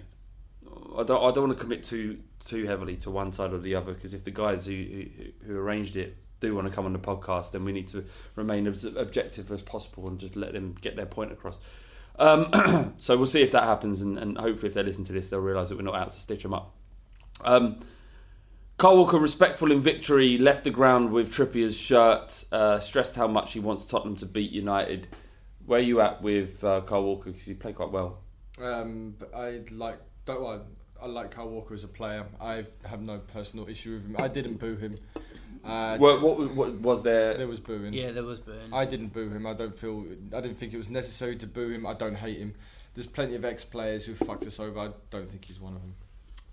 I 0.97 1.03
don't 1.03 1.23
I 1.23 1.31
don't 1.31 1.47
want 1.47 1.57
to 1.57 1.63
commit 1.63 1.83
too 1.83 2.19
too 2.39 2.65
heavily 2.65 2.95
to 2.97 3.11
one 3.11 3.31
side 3.31 3.53
or 3.53 3.59
the 3.59 3.75
other 3.75 3.93
because 3.93 4.13
if 4.13 4.23
the 4.23 4.31
guys 4.31 4.65
who, 4.65 4.73
who 4.73 5.05
who 5.47 5.57
arranged 5.57 5.95
it 5.95 6.17
do 6.39 6.53
want 6.53 6.67
to 6.67 6.73
come 6.73 6.85
on 6.85 6.93
the 6.93 6.99
podcast, 6.99 7.51
then 7.51 7.63
we 7.63 7.71
need 7.71 7.87
to 7.87 8.03
remain 8.35 8.67
as 8.67 8.83
objective 8.83 9.51
as 9.51 9.61
possible 9.61 10.07
and 10.07 10.19
just 10.19 10.35
let 10.35 10.53
them 10.53 10.75
get 10.81 10.95
their 10.95 11.05
point 11.05 11.31
across. 11.31 11.57
Um, 12.19 12.93
so 12.99 13.17
we'll 13.17 13.25
see 13.25 13.41
if 13.41 13.51
that 13.51 13.63
happens, 13.63 14.01
and, 14.01 14.17
and 14.17 14.37
hopefully 14.37 14.67
if 14.67 14.75
they 14.75 14.83
listen 14.83 15.05
to 15.05 15.13
this, 15.13 15.29
they'll 15.29 15.39
realise 15.39 15.69
that 15.69 15.77
we're 15.77 15.83
not 15.83 15.95
out 15.95 16.11
to 16.11 16.19
stitch 16.19 16.43
them 16.43 16.53
up. 16.53 16.75
Um, 17.43 17.79
Kyle 18.77 18.97
Walker, 18.97 19.17
respectful 19.17 19.71
in 19.71 19.79
victory, 19.79 20.37
left 20.37 20.63
the 20.65 20.71
ground 20.71 21.11
with 21.11 21.31
Trippier's 21.31 21.77
shirt, 21.77 22.45
uh, 22.51 22.79
stressed 22.79 23.15
how 23.15 23.27
much 23.27 23.53
he 23.53 23.59
wants 23.59 23.85
Tottenham 23.85 24.15
to 24.17 24.25
beat 24.25 24.51
United. 24.51 25.07
Where 25.65 25.79
are 25.79 25.83
you 25.83 26.01
at 26.01 26.21
with 26.21 26.63
uh, 26.63 26.81
Kyle 26.81 27.03
Walker? 27.03 27.29
Because 27.29 27.45
he 27.45 27.53
played 27.53 27.75
quite 27.75 27.91
well. 27.91 28.19
Um, 28.61 29.15
I 29.33 29.61
like 29.71 29.99
don't 30.25 30.41
well, 30.41 30.65
I 31.01 31.07
like 31.07 31.31
Kyle 31.31 31.47
Walker 31.49 31.73
as 31.73 31.83
a 31.83 31.87
player. 31.87 32.25
I 32.41 32.65
have 32.85 33.01
no 33.01 33.19
personal 33.19 33.69
issue 33.69 33.93
with 33.93 34.05
him. 34.05 34.15
I 34.19 34.27
didn't 34.27 34.59
boo 34.59 34.75
him. 34.75 34.97
Uh, 35.63 35.97
What, 35.97 36.21
what, 36.21 36.53
what 36.53 36.73
was 36.81 37.03
there? 37.03 37.35
there 37.35 37.47
was 37.47 37.59
booing. 37.59 37.93
Yeah, 37.93 38.11
there 38.11 38.23
was 38.23 38.39
booing. 38.41 38.73
I 38.73 38.85
didn't 38.85 39.13
boo 39.13 39.29
him. 39.29 39.47
I 39.47 39.53
don't 39.53 39.73
feel. 39.75 40.05
I 40.35 40.41
didn't 40.41 40.57
think 40.57 40.73
it 40.73 40.77
was 40.77 40.89
necessary 40.89 41.35
to 41.37 41.47
boo 41.47 41.69
him. 41.69 41.85
I 41.85 41.93
don't 41.93 42.15
hate 42.15 42.37
him. 42.37 42.53
There's 42.95 43.07
plenty 43.07 43.35
of 43.35 43.45
ex-players 43.45 44.05
who 44.05 44.13
fucked 44.13 44.45
us 44.45 44.59
over. 44.59 44.79
I 44.79 44.89
don't 45.09 45.27
think 45.27 45.45
he's 45.45 45.59
one 45.59 45.75
of 45.75 45.81
them. 45.81 45.95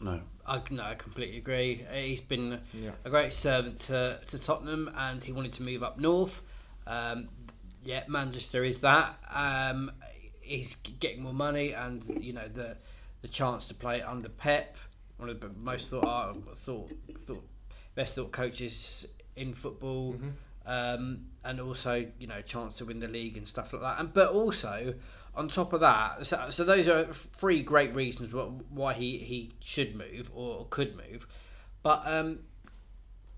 No. 0.01 0.21
I, 0.47 0.61
no, 0.71 0.83
I 0.83 0.95
completely 0.95 1.39
agree. 1.39 1.85
Uh, 1.89 1.95
He's 1.95 2.21
been 2.21 2.61
Yeah. 2.75 2.93
a 3.05 3.11
great 3.11 3.33
servant 3.33 3.77
to, 3.83 4.19
to 4.27 4.39
Tottenham, 4.39 4.91
and 4.97 5.23
he 5.23 5.33
wanted 5.33 5.53
to 5.55 5.63
move 5.63 5.83
up 5.83 5.99
north. 5.99 6.43
Um, 6.87 7.29
yeah, 7.85 8.03
Manchester 8.09 8.65
is 8.65 8.81
that. 8.81 9.19
Um, 9.33 9.93
he's 10.41 10.75
getting 10.75 11.23
more 11.23 11.33
money, 11.35 11.73
and 11.73 12.03
you 12.21 12.33
know 12.33 12.49
the 12.49 12.77
the 13.23 13.29
chance 13.29 13.69
to 13.69 13.75
play 13.75 14.01
under 14.03 14.29
Pep, 14.29 14.77
one 15.19 15.29
of 15.29 15.41
the 15.41 15.51
most 15.51 15.91
thought 15.91 16.05
uh, 16.05 16.33
thought 16.57 16.91
thought 17.19 17.45
best 17.95 18.17
thought 18.17 18.33
coaches 18.33 19.07
in 19.37 19.55
football. 19.55 20.17
Um, 20.67 21.27
and 21.43 21.59
also, 21.61 22.07
you 22.19 22.27
know, 22.27 22.43
chance 22.43 22.75
to 22.77 22.85
win 22.85 22.99
the 23.01 23.09
league 23.09 23.37
and 23.37 23.49
stuff 23.49 23.73
like 23.73 23.83
that. 23.83 23.99
And 23.99 24.13
but 24.13 24.31
also, 24.31 24.95
on 25.35 25.49
top 25.49 25.73
of 25.73 25.81
that, 25.81 26.27
so, 26.27 26.51
so 26.51 26.65
those 26.65 26.89
are 26.89 27.05
three 27.05 27.63
great 27.63 27.95
reasons 27.95 28.35
why 28.69 28.93
he, 28.95 29.19
he 29.19 29.53
should 29.61 29.95
move 29.95 30.31
or 30.35 30.67
could 30.71 30.97
move. 30.97 31.27
But 31.83 32.03
um, 32.05 32.41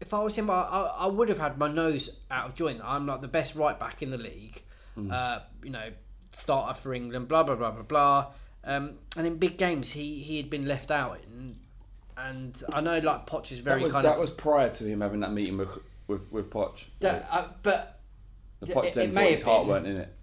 if 0.00 0.14
I 0.14 0.20
was 0.20 0.36
him, 0.36 0.50
I, 0.50 0.62
I, 0.98 1.06
would 1.06 1.28
have 1.28 1.38
had 1.38 1.58
my 1.58 1.70
nose 1.70 2.18
out 2.30 2.48
of 2.48 2.54
joint. 2.54 2.80
I'm 2.82 3.06
like 3.06 3.20
the 3.20 3.28
best 3.28 3.54
right 3.54 3.78
back 3.78 4.02
in 4.02 4.10
the 4.10 4.18
league. 4.18 4.62
Mm. 4.98 5.12
Uh, 5.12 5.40
you 5.62 5.70
know, 5.70 5.90
starter 6.30 6.74
for 6.74 6.94
England. 6.94 7.28
Blah 7.28 7.44
blah 7.44 7.56
blah 7.56 7.70
blah 7.70 7.82
blah. 7.82 8.32
Um, 8.64 8.98
and 9.16 9.26
in 9.26 9.36
big 9.36 9.58
games, 9.58 9.92
he, 9.92 10.20
he 10.20 10.36
had 10.36 10.48
been 10.48 10.66
left 10.66 10.90
out. 10.90 11.18
In, 11.24 11.56
and 12.16 12.62
I 12.72 12.80
know 12.80 12.98
like 12.98 13.26
Poch 13.26 13.52
is 13.52 13.60
very 13.60 13.80
that 13.80 13.84
was, 13.84 13.92
kind 13.92 14.04
that 14.04 14.14
of 14.14 14.20
was 14.20 14.30
prior 14.30 14.68
to 14.68 14.84
him 14.84 15.00
having 15.00 15.20
that 15.20 15.32
meeting 15.32 15.56
with 15.58 15.78
with, 16.08 16.30
with 16.32 16.50
Poch. 16.50 16.86
that, 17.00 17.28
uh, 17.30 17.44
but 17.62 18.00
the 18.60 18.72
Poch 18.72 18.86
it- 18.86 18.94
then 18.94 19.10
it 19.10 19.14
thought 19.14 19.30
his 19.30 19.42
heart 19.42 19.62
been. 19.62 19.68
weren't 19.68 19.86
in 19.86 19.96
it 19.98 20.16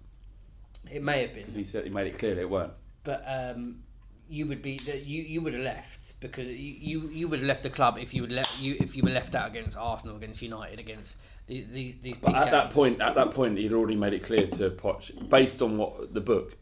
it 0.90 1.02
may 1.02 1.22
have 1.22 1.30
been. 1.34 1.40
because 1.42 1.54
he 1.54 1.64
said 1.64 1.84
he 1.84 1.90
made 1.90 2.06
it 2.06 2.18
clear 2.18 2.34
that 2.34 2.40
it 2.42 2.50
weren't. 2.50 2.72
but 3.02 3.22
um, 3.26 3.82
you 4.28 4.46
would 4.46 4.62
be 4.62 4.76
that 4.76 5.04
you 5.06 5.22
you 5.22 5.40
would 5.40 5.54
have 5.54 5.62
left 5.62 6.20
because 6.20 6.46
you, 6.46 6.52
you, 6.54 7.08
you 7.10 7.28
would 7.28 7.40
have 7.40 7.48
left 7.48 7.64
the 7.64 7.70
club 7.70 7.98
if 7.98 8.14
you 8.14 8.22
would 8.22 8.32
let 8.32 8.48
you 8.60 8.76
if 8.78 8.96
you 8.96 9.02
were 9.02 9.10
left 9.10 9.34
out 9.34 9.48
against 9.48 9.76
Arsenal 9.76 10.16
against 10.16 10.40
United 10.40 10.78
against 10.78 11.20
the, 11.50 11.64
the, 11.64 11.96
these 12.00 12.16
big 12.16 12.20
But 12.20 12.36
at 12.36 12.50
that 12.52 12.70
point, 12.70 13.00
at 13.00 13.16
that 13.16 13.32
point, 13.32 13.58
he'd 13.58 13.72
already 13.72 13.96
made 13.96 14.12
it 14.12 14.22
clear 14.22 14.46
to 14.46 14.70
Poch, 14.70 15.28
based 15.28 15.60
on 15.60 15.78
what 15.78 16.14
the 16.14 16.20
book, 16.20 16.56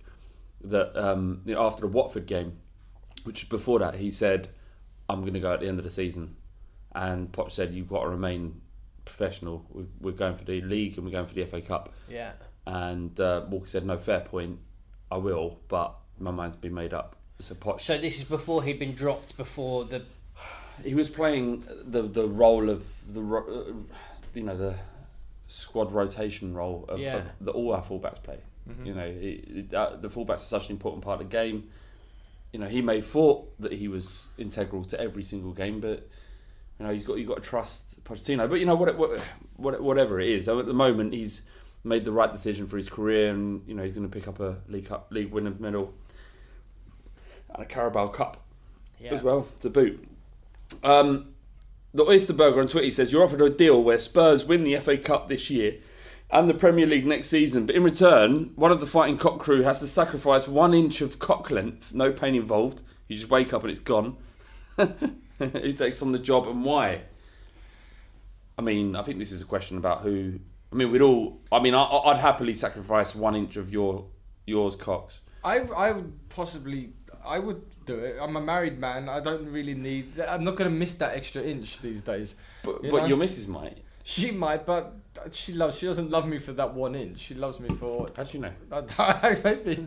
that 0.64 0.96
um, 0.96 1.42
you 1.44 1.54
know, 1.54 1.66
after 1.66 1.82
the 1.82 1.88
Watford 1.88 2.24
game, 2.26 2.58
which 3.24 3.50
before 3.50 3.80
that 3.80 3.96
he 3.96 4.08
said, 4.08 4.48
"I'm 5.06 5.20
going 5.20 5.34
to 5.34 5.40
go 5.40 5.52
at 5.52 5.60
the 5.60 5.68
end 5.68 5.78
of 5.78 5.84
the 5.84 5.90
season," 5.90 6.36
and 6.94 7.30
Poch 7.30 7.50
said, 7.50 7.74
"You've 7.74 7.88
got 7.88 8.04
to 8.04 8.08
remain 8.08 8.62
professional. 9.04 9.66
We're, 9.68 9.84
we're 10.00 10.12
going 10.12 10.36
for 10.36 10.44
the 10.44 10.62
league 10.62 10.96
and 10.96 11.04
we're 11.04 11.12
going 11.12 11.26
for 11.26 11.34
the 11.34 11.44
FA 11.44 11.60
Cup." 11.60 11.92
Yeah. 12.08 12.32
And 12.68 13.18
uh, 13.18 13.46
Walker 13.48 13.66
said, 13.66 13.86
"No, 13.86 13.96
fair 13.96 14.20
point. 14.20 14.58
I 15.10 15.16
will, 15.16 15.58
but 15.68 15.94
my 16.18 16.30
mind's 16.30 16.56
been 16.56 16.74
made 16.74 16.92
up." 16.92 17.16
So 17.40 17.54
Poch 17.54 17.80
So 17.80 17.96
this 17.96 18.18
is 18.18 18.24
before 18.24 18.62
he'd 18.62 18.78
been 18.78 18.92
dropped 18.92 19.38
before 19.38 19.84
the 19.86 20.02
he 20.84 20.94
was 20.94 21.08
playing 21.08 21.64
the 21.86 22.02
the 22.02 22.26
role 22.28 22.68
of 22.68 22.84
the 23.14 23.22
uh, 23.22 23.72
you 24.34 24.42
know 24.42 24.54
the 24.56 24.74
squad 25.46 25.92
rotation 25.92 26.52
role 26.54 26.84
of, 26.90 26.98
Yeah. 26.98 27.16
of 27.16 27.24
that 27.40 27.50
all 27.52 27.72
our 27.72 27.82
fullbacks 27.82 28.22
play. 28.22 28.38
Mhm. 28.68 28.86
You 28.86 28.94
know, 28.94 29.06
it, 29.06 29.44
it, 29.60 29.74
uh, 29.74 29.96
the 29.96 30.08
fullbacks 30.10 30.34
are 30.44 30.52
such 30.58 30.66
an 30.68 30.72
important 30.72 31.02
part 31.02 31.22
of 31.22 31.30
the 31.30 31.32
game. 31.34 31.70
You 32.52 32.58
know, 32.60 32.66
he 32.66 32.82
may 32.82 33.00
thought 33.00 33.58
that 33.60 33.72
he 33.72 33.88
was 33.88 34.26
integral 34.36 34.84
to 34.84 35.00
every 35.00 35.22
single 35.22 35.52
game, 35.52 35.80
but 35.80 36.06
you 36.78 36.84
know 36.84 36.92
he's 36.92 37.04
got 37.04 37.14
you 37.14 37.24
got 37.26 37.42
to 37.42 37.48
trust 37.48 38.04
Pochettino. 38.04 38.46
But 38.46 38.56
you 38.60 38.66
know 38.66 38.74
what, 38.74 38.94
what, 38.98 39.26
what 39.56 39.82
whatever 39.82 40.20
it 40.20 40.28
is, 40.28 40.44
so 40.44 40.58
at 40.60 40.66
the 40.66 40.74
moment 40.74 41.14
he's 41.14 41.46
made 41.88 42.04
the 42.04 42.12
right 42.12 42.30
decision 42.30 42.66
for 42.68 42.76
his 42.76 42.88
career, 42.88 43.30
and 43.30 43.62
you 43.66 43.74
know 43.74 43.82
he's 43.82 43.94
going 43.94 44.08
to 44.08 44.12
pick 44.14 44.28
up 44.28 44.38
a 44.40 44.58
league 44.68 44.86
cup, 44.86 45.08
league 45.10 45.32
winning 45.32 45.56
medal, 45.58 45.92
and 47.52 47.62
a 47.62 47.66
Carabao 47.66 48.08
Cup 48.08 48.44
Yeah. 49.00 49.14
as 49.14 49.22
well 49.22 49.46
to 49.60 49.70
boot. 49.70 50.06
Um, 50.84 51.34
the 51.94 52.04
Oyster 52.04 52.34
Burger 52.34 52.60
on 52.60 52.68
Twitter 52.68 52.90
says 52.90 53.10
you're 53.12 53.24
offered 53.24 53.40
a 53.40 53.50
deal 53.50 53.82
where 53.82 53.98
Spurs 53.98 54.44
win 54.44 54.62
the 54.64 54.76
FA 54.76 54.98
Cup 54.98 55.28
this 55.28 55.48
year 55.50 55.78
and 56.30 56.48
the 56.48 56.54
Premier 56.54 56.86
League 56.86 57.06
next 57.06 57.28
season, 57.28 57.64
but 57.64 57.74
in 57.74 57.82
return, 57.82 58.52
one 58.54 58.70
of 58.70 58.80
the 58.80 58.86
fighting 58.86 59.16
cock 59.16 59.38
crew 59.38 59.62
has 59.62 59.80
to 59.80 59.86
sacrifice 59.88 60.46
one 60.46 60.74
inch 60.74 61.00
of 61.00 61.18
cock 61.18 61.50
length, 61.50 61.94
no 61.94 62.12
pain 62.12 62.34
involved. 62.34 62.82
You 63.08 63.16
just 63.16 63.30
wake 63.30 63.54
up 63.54 63.62
and 63.62 63.70
it's 63.70 63.80
gone. 63.80 64.16
Who 64.76 65.72
takes 65.72 66.02
on 66.02 66.12
the 66.12 66.18
job 66.18 66.46
and 66.46 66.64
why? 66.64 67.02
I 68.58 68.62
mean, 68.62 68.94
I 68.96 69.02
think 69.02 69.18
this 69.18 69.32
is 69.32 69.40
a 69.40 69.46
question 69.46 69.78
about 69.78 70.00
who. 70.02 70.40
I 70.72 70.76
mean, 70.76 70.90
we'd 70.92 71.02
all. 71.02 71.40
I 71.50 71.60
mean, 71.60 71.74
I, 71.74 71.82
I'd 71.82 72.18
happily 72.18 72.54
sacrifice 72.54 73.14
one 73.14 73.34
inch 73.34 73.56
of 73.56 73.72
your 73.72 74.06
yours 74.46 74.76
cocks. 74.76 75.20
I, 75.44 75.60
I 75.60 75.92
would 75.92 76.28
possibly, 76.28 76.92
I 77.24 77.38
would 77.38 77.62
do 77.86 77.98
it. 77.98 78.16
I'm 78.20 78.36
a 78.36 78.40
married 78.40 78.78
man. 78.78 79.08
I 79.08 79.20
don't 79.20 79.50
really 79.50 79.74
need. 79.74 80.06
I'm 80.20 80.44
not 80.44 80.56
going 80.56 80.70
to 80.70 80.76
miss 80.76 80.94
that 80.96 81.16
extra 81.16 81.42
inch 81.42 81.80
these 81.80 82.02
days. 82.02 82.36
But, 82.64 82.84
You 82.84 82.90
but 82.90 83.02
know? 83.02 83.06
your 83.06 83.16
missus 83.16 83.48
might. 83.48 83.78
She 84.04 84.30
might, 84.30 84.64
but 84.66 84.94
she 85.30 85.52
loves. 85.52 85.78
She 85.78 85.86
doesn't 85.86 86.10
love 86.10 86.28
me 86.28 86.38
for 86.38 86.52
that 86.54 86.74
one 86.74 86.94
inch. 86.94 87.18
She 87.18 87.34
loves 87.34 87.60
me 87.60 87.68
for. 87.68 88.10
How 88.16 88.24
do 88.24 88.36
you 88.38 88.42
know? 88.42 88.52
maybe, 88.70 89.86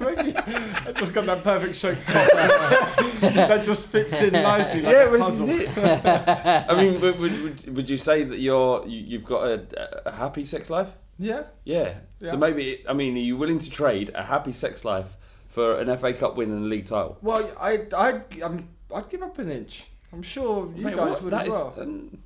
maybe 0.00 0.36
I 0.36 0.92
just 0.96 1.14
got 1.14 1.24
that 1.26 1.40
perfect 1.42 1.76
shape 1.76 1.98
that 2.06 3.62
just 3.64 3.90
fits 3.90 4.20
in 4.20 4.32
nicely. 4.32 4.82
Like 4.82 4.92
yeah, 4.92 5.04
a 5.04 5.10
well, 5.10 5.30
this 5.30 5.40
is 5.48 5.68
puzzle. 5.68 5.92
it. 5.92 6.66
I 6.70 6.74
mean, 6.82 7.00
would, 7.00 7.18
would, 7.18 7.42
would, 7.42 7.76
would 7.76 7.90
you 7.90 7.96
say 7.96 8.24
that 8.24 8.38
you're 8.38 8.86
you, 8.86 9.00
you've 9.00 9.24
got 9.24 9.46
a, 9.46 10.08
a 10.08 10.12
happy 10.12 10.44
sex 10.44 10.70
life? 10.70 10.88
Yeah. 11.18 11.44
Yeah. 11.64 11.94
Yeah. 12.20 12.30
So 12.30 12.36
maybe 12.36 12.84
I 12.88 12.92
mean, 12.92 13.14
are 13.16 13.20
you 13.20 13.36
willing 13.36 13.58
to 13.58 13.70
trade 13.70 14.10
a 14.14 14.22
happy 14.22 14.52
sex 14.52 14.84
life 14.84 15.16
for 15.48 15.78
an 15.78 15.94
FA 15.98 16.12
Cup 16.14 16.36
win 16.36 16.50
and 16.50 16.64
a 16.64 16.68
league 16.68 16.86
title? 16.86 17.18
Well, 17.22 17.48
I, 17.60 17.86
I, 17.96 18.20
I'm, 18.44 18.68
I'd 18.94 19.08
give 19.08 19.22
up 19.22 19.38
an 19.38 19.50
inch. 19.50 19.88
I'm 20.12 20.22
sure 20.22 20.70
you 20.74 20.84
Mate, 20.84 20.96
guys 20.96 21.10
what? 21.10 21.22
would 21.22 21.32
That 21.32 21.46
as 21.46 21.52
is- 21.54 21.60
well. 21.60 21.74
um, 21.78 22.18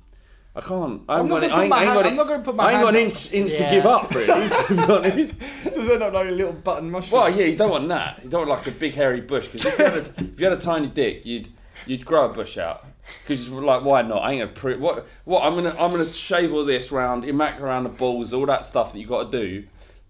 I 0.57 0.61
can't. 0.61 1.03
I 1.07 1.19
I'm 1.19 1.27
haven't 1.27 1.29
not 1.29 1.41
gonna 1.41 1.53
I 1.53 1.61
ain't, 1.61 1.69
put 1.69 1.69
my 1.69 1.77
I 1.77 1.81
ain't 1.81 1.87
hand- 1.87 1.97
got 1.99 2.05
it. 2.05 2.09
I'm 2.09 2.15
not 2.15 2.27
gonna 2.27 2.43
put 2.43 2.55
my 2.55 2.63
I 2.63 2.71
ain't 2.73 2.81
got 2.81 2.95
an 2.95 3.01
inch 3.01 3.31
inch 3.31 3.53
Yeah. 3.53 3.65
to 3.69 3.75
give 3.75 3.85
up, 3.85 4.11
really. 4.15 4.49
To 4.67 4.73
be 4.75 4.93
honest. 4.93 5.39
Just 5.65 5.91
end 5.91 6.03
up 6.03 6.13
like 6.13 6.27
a 6.29 6.31
little 6.31 6.53
button 6.53 6.89
mushroom. 6.89 7.21
Well, 7.21 7.29
yeah, 7.29 7.45
you 7.45 7.57
don't 7.57 7.69
want 7.69 7.87
that. 7.89 8.23
You 8.23 8.29
don't 8.31 8.47
want 8.47 8.65
like 8.65 8.67
a 8.75 8.77
big 8.77 8.93
hairy 8.95 9.21
bush 9.21 9.47
because 9.47 9.65
if, 9.67 9.77
you 9.77 9.85
had 9.85 9.93
a- 9.93 9.99
if 10.33 10.39
you 10.39 10.45
had 10.49 10.53
a 10.57 10.61
tiny 10.61 10.87
dick, 10.87 11.25
you'd 11.27 11.49
you'd 11.85 12.03
grow 12.05 12.25
a 12.25 12.29
bush 12.33 12.57
out. 12.57 12.83
Because 13.23 13.47
you're 13.47 13.61
like, 13.61 13.83
why 13.85 14.01
not? 14.01 14.23
I 14.23 14.31
ain't 14.31 14.41
gonna 14.41 14.51
prove 14.51 14.81
what. 14.81 15.05
What 15.25 15.43
I'm 15.43 15.53
gonna 15.53 15.75
I'm 15.79 15.91
gonna 15.91 16.11
shave 16.11 16.51
all 16.51 16.65
this 16.65 16.91
round, 16.91 17.23
immaculate 17.23 17.63
around 17.69 17.83
the 17.83 17.89
balls, 17.89 18.33
all 18.33 18.45
that 18.47 18.65
stuff 18.65 18.93
that 18.93 18.99
you 18.99 19.05
got 19.05 19.31
to 19.31 19.39
do. 19.39 19.63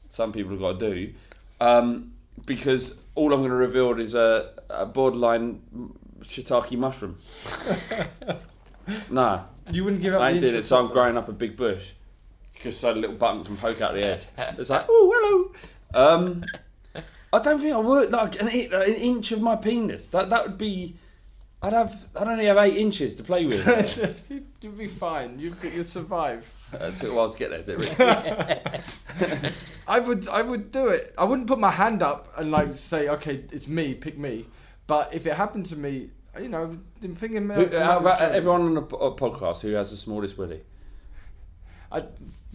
Some 0.10 0.32
people 0.32 0.52
have 0.52 0.60
got 0.62 0.80
to 0.80 0.94
do, 0.96 1.14
um, 1.60 2.14
because 2.46 3.02
all 3.16 3.34
I'm 3.34 3.42
gonna 3.42 3.54
reveal 3.54 4.00
is 4.00 4.16
a, 4.16 4.52
a 4.70 4.86
borderline 4.86 5.62
shiitake 6.22 6.78
mushroom. 6.78 7.18
nah, 9.10 9.42
You 9.72 9.84
wouldn't 9.84 10.02
give 10.02 10.14
up 10.14 10.22
I 10.22 10.34
the 10.34 10.40
did 10.40 10.56
it, 10.56 10.64
so 10.64 10.80
I'm 10.80 10.92
growing 10.92 11.18
up 11.18 11.28
a 11.28 11.34
big 11.34 11.56
bush. 11.56 11.92
because 12.54 12.78
so 12.78 12.94
the 12.94 13.00
little 13.00 13.16
button 13.16 13.44
can 13.44 13.58
poke 13.58 13.82
out 13.82 13.94
the 13.94 14.04
edge. 14.06 14.26
It's 14.58 14.70
like, 14.70 14.86
oh, 14.90 15.52
hello. 15.94 16.18
Um, 16.18 16.44
I 17.34 17.40
don't 17.40 17.60
think 17.60 17.74
I 17.74 17.80
would 17.80 18.12
like 18.12 18.42
an, 18.42 18.48
an 18.48 18.94
inch 18.96 19.32
of 19.32 19.42
my 19.42 19.56
penis. 19.56 20.08
That 20.10 20.30
that 20.30 20.44
would 20.48 20.58
be. 20.58 20.96
I'd 21.62 21.74
have. 21.74 22.08
I'd 22.16 22.28
only 22.28 22.46
have 22.46 22.58
eight 22.58 22.78
inches 22.78 23.16
to 23.16 23.24
play 23.24 23.46
with. 23.46 24.30
you'd, 24.62 24.78
be 24.78 24.88
fine. 24.88 25.40
You'd, 25.40 25.60
be- 25.60 25.70
you'd 25.70 25.88
survive. 25.88 26.52
it 26.72 26.96
took 26.96 27.12
a 27.12 27.16
while 27.16 27.30
to 27.30 27.38
get 27.38 27.50
there. 27.50 27.64
Didn't 27.64 28.00
it? 28.00 29.54
I 29.88 30.00
would, 30.00 30.28
I 30.30 30.44
would 30.44 30.72
do 30.72 30.90
it. 30.90 31.16
I 31.18 31.24
wouldn't 31.24 31.48
put 31.48 31.58
my 31.58 31.72
hand 31.72 32.04
up 32.04 32.32
and 32.38 32.52
like 32.52 32.74
say, 32.74 33.10
okay, 33.10 33.44
it's 33.52 33.68
me, 33.68 33.96
pick 33.96 34.18
me. 34.20 34.46
But 34.86 35.14
if 35.16 35.26
it 35.26 35.34
happened 35.34 35.66
to 35.68 35.76
me, 35.78 36.12
you 36.42 36.50
know, 36.50 36.78
I'm 37.04 37.16
thinking. 37.16 37.50
Who, 37.50 37.76
out 37.78 38.06
of 38.06 38.08
everyone 38.22 38.62
on 38.62 38.74
the 38.76 38.82
po- 38.84 38.98
uh, 38.98 39.16
podcast 39.16 39.62
who 39.62 39.74
has 39.74 39.92
the 39.92 39.98
smallest 39.98 40.38
willy? 40.38 40.62
I, 41.90 42.02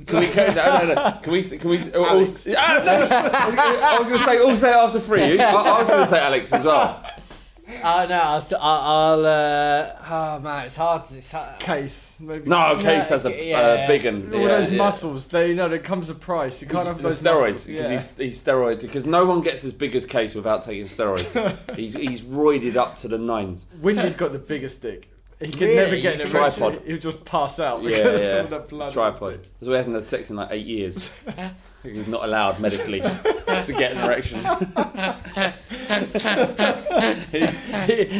Can 0.07 0.19
we? 0.21 0.27
Can, 0.29 0.55
no, 0.55 0.85
no, 0.85 0.95
no. 0.95 1.19
Can 1.23 1.33
we? 1.33 1.43
Can 1.43 1.71
we? 1.71 1.79
All, 1.95 2.05
Ah, 2.05 2.13
no, 2.13 2.13
I 2.13 3.47
was 3.47 3.55
gonna- 3.55 3.79
I 3.79 3.99
was 3.99 4.09
going 4.09 4.19
to 4.21 4.25
say 4.27 4.39
all 4.39 4.57
say 4.57 4.71
it 4.71 4.77
after 4.77 5.01
three. 5.01 5.41
I, 5.41 5.53
I 5.53 5.79
was 5.79 5.89
going 5.89 6.01
to 6.03 6.07
say 6.07 6.21
Alex 6.21 6.53
as 6.53 6.65
well. 6.67 7.03
Oh 7.85 8.07
no, 8.09 8.21
I'll, 8.21 8.45
I'll, 8.61 9.21
I'll 9.21 9.27
uh, 9.27 9.97
oh 10.09 10.39
man, 10.41 10.67
it's 10.67 10.77
hard. 10.77 11.07
to- 11.09 11.17
It's 11.17 11.33
hard. 11.33 11.59
Case, 11.61 12.19
maybe. 12.21 12.49
No, 12.49 12.77
Case 12.79 13.09
has 13.11 13.27
a 13.27 13.45
yeah. 13.47 13.59
uh, 13.61 13.87
big 13.87 14.05
one. 14.05 14.33
All 14.33 14.41
yeah, 14.41 14.49
those 14.49 14.71
yeah. 14.71 14.79
muscles, 14.79 15.27
they 15.29 15.51
you 15.51 15.55
know 15.55 15.69
there 15.69 15.79
comes 15.79 16.11
a 16.11 16.15
price. 16.15 16.61
You 16.63 16.69
can't 16.69 16.87
have 16.87 16.99
the 16.99 17.05
those 17.05 17.23
steroids 17.23 17.67
because 17.67 17.69
Yeah. 17.69 17.91
he's, 17.91 18.17
he's 18.17 18.45
steroids 18.45 18.83
because 18.83 19.07
no 19.07 19.25
one 19.27 19.41
gets 19.41 19.65
as 19.65 19.73
big 19.73 19.95
as 19.97 20.05
Case 20.05 20.35
without 20.35 20.63
taking 20.63 20.85
steroids. 20.85 21.77
he's 21.77 21.95
he's 21.95 22.23
roided 22.23 22.77
up 22.77 22.97
to 22.97 23.09
the 23.09 23.19
nines. 23.19 23.67
Windy's 23.81 24.15
got 24.15 24.33
the 24.33 24.39
biggest 24.39 24.83
dick. 24.83 25.09
He 25.41 25.51
can 25.51 25.63
Really? 25.69 25.75
never 25.77 25.97
get 26.01 26.15
in 26.21 26.27
a 26.27 26.31
Tripod. 26.31 26.75
race. 26.77 26.83
He'll 26.87 26.99
just 26.99 27.25
pass 27.25 27.59
out 27.59 27.83
Yeah, 27.83 27.89
because 27.97 28.23
yeah. 28.23 28.29
of 28.37 28.53
all 28.53 28.59
that 28.61 28.69
blood. 28.69 28.93
Tripod. 28.93 29.41
That's 29.43 29.49
why 29.63 29.67
he 29.71 29.77
hasn't 29.77 29.95
had 29.97 30.05
sex 30.05 30.31
in 30.31 30.37
like 30.37 30.49
eight 30.53 30.67
years. 30.67 31.13
He's 31.83 32.07
not 32.09 32.25
allowed 32.25 32.61
medically 32.61 33.01
to 33.01 33.75
get 33.77 33.93
an 33.93 33.99
erection. 33.99 34.45
He, 37.33 37.45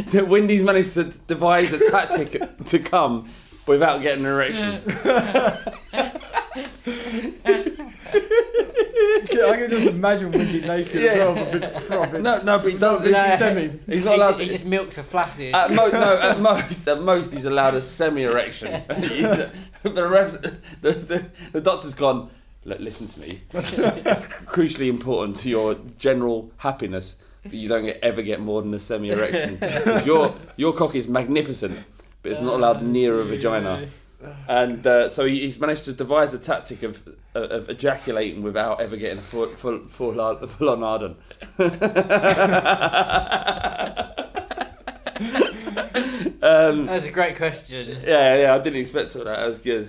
the 0.03 0.27
Windy's 0.29 0.63
managed 0.63 0.95
to 0.95 1.05
devise 1.05 1.73
a 1.73 1.91
tactic 1.91 2.43
to 2.65 2.79
come 2.79 3.29
without 3.67 4.03
getting 4.03 4.25
an 4.25 4.33
erection. 4.33 4.83
I 9.45 9.57
can 9.57 9.71
just 9.71 9.87
imagine 9.87 10.31
Windy 10.33 10.61
naked 10.61 11.03
Yeah. 11.03 11.11
as 11.11 11.19
well, 11.19 11.49
a 11.49 11.59
bit 11.59 11.73
throbbing. 11.73 12.23
No, 12.23 12.43
no, 12.43 12.59
but 12.59 12.73
he 12.73 12.79
doesn't. 12.79 13.15
It's 13.15 13.39
semi. 13.39 13.71
He's 13.87 14.05
not 14.05 14.17
allowed 14.17 14.33
he, 14.33 14.39
to. 14.39 14.45
he 14.45 14.51
just 14.51 14.65
milks 14.67 14.99
a 14.99 15.03
flaccid. 15.03 15.55
At 15.55 15.71
mo- 15.73 15.89
no, 15.89 16.19
at 16.19 16.41
most, 16.41 16.89
at 16.89 17.01
most, 17.03 17.33
he's 17.33 17.45
allowed 17.45 17.75
a 17.75 17.81
semi-erection. 17.81 18.71
the 18.89 20.09
rest, 20.09 20.43
the, 20.43 20.93
the, 20.93 21.31
the 21.53 21.61
doctor's 21.61 21.95
gone. 21.95 22.31
Look, 22.65 22.79
listen 22.79 23.09
to 23.09 23.21
me. 23.21 23.41
it's 23.53 24.27
crucially 24.27 24.89
important 24.89 25.37
to 25.39 25.49
your 25.49 25.75
general 25.99 26.53
happiness 26.59 27.17
that 27.43 27.55
you 27.55 27.69
don't 27.69 27.85
get, 27.85 27.99
ever 28.03 28.23
get 28.23 28.41
more 28.41 28.63
than 28.63 28.73
a 28.73 28.79
semi 28.79 29.11
erection. 29.11 29.59
your 30.07 30.35
your 30.57 30.73
cock 30.73 30.95
is 30.95 31.09
magnificent, 31.09 31.79
but 32.23 32.33
it's 32.33 32.41
not 32.41 32.55
allowed 32.55 32.83
near 32.83 33.21
a 33.21 33.25
vagina. 33.25 33.89
And 34.49 34.87
uh, 34.87 35.09
so 35.09 35.27
he's 35.27 35.59
managed 35.59 35.85
to 35.87 35.93
devise 35.93 36.33
a 36.35 36.39
tactic 36.39 36.85
of 36.85 37.03
of 37.35 37.69
ejaculating 37.69 38.43
without 38.43 38.81
ever 38.81 38.97
getting 38.97 39.19
full 39.19 39.47
full 39.47 39.81
full, 39.89 40.21
on- 40.21 40.47
full 40.47 40.71
on 40.71 40.85
ardent. 40.85 41.17
Um, 46.43 46.87
That's 46.87 47.07
a 47.07 47.13
great 47.13 47.37
question. 47.37 47.97
yeah, 48.05 48.37
yeah, 48.37 48.55
I 48.55 48.59
didn't 48.59 48.81
expect 48.81 49.15
all 49.15 49.25
that. 49.25 49.39
That 49.39 49.47
was 49.47 49.61
good. 49.61 49.89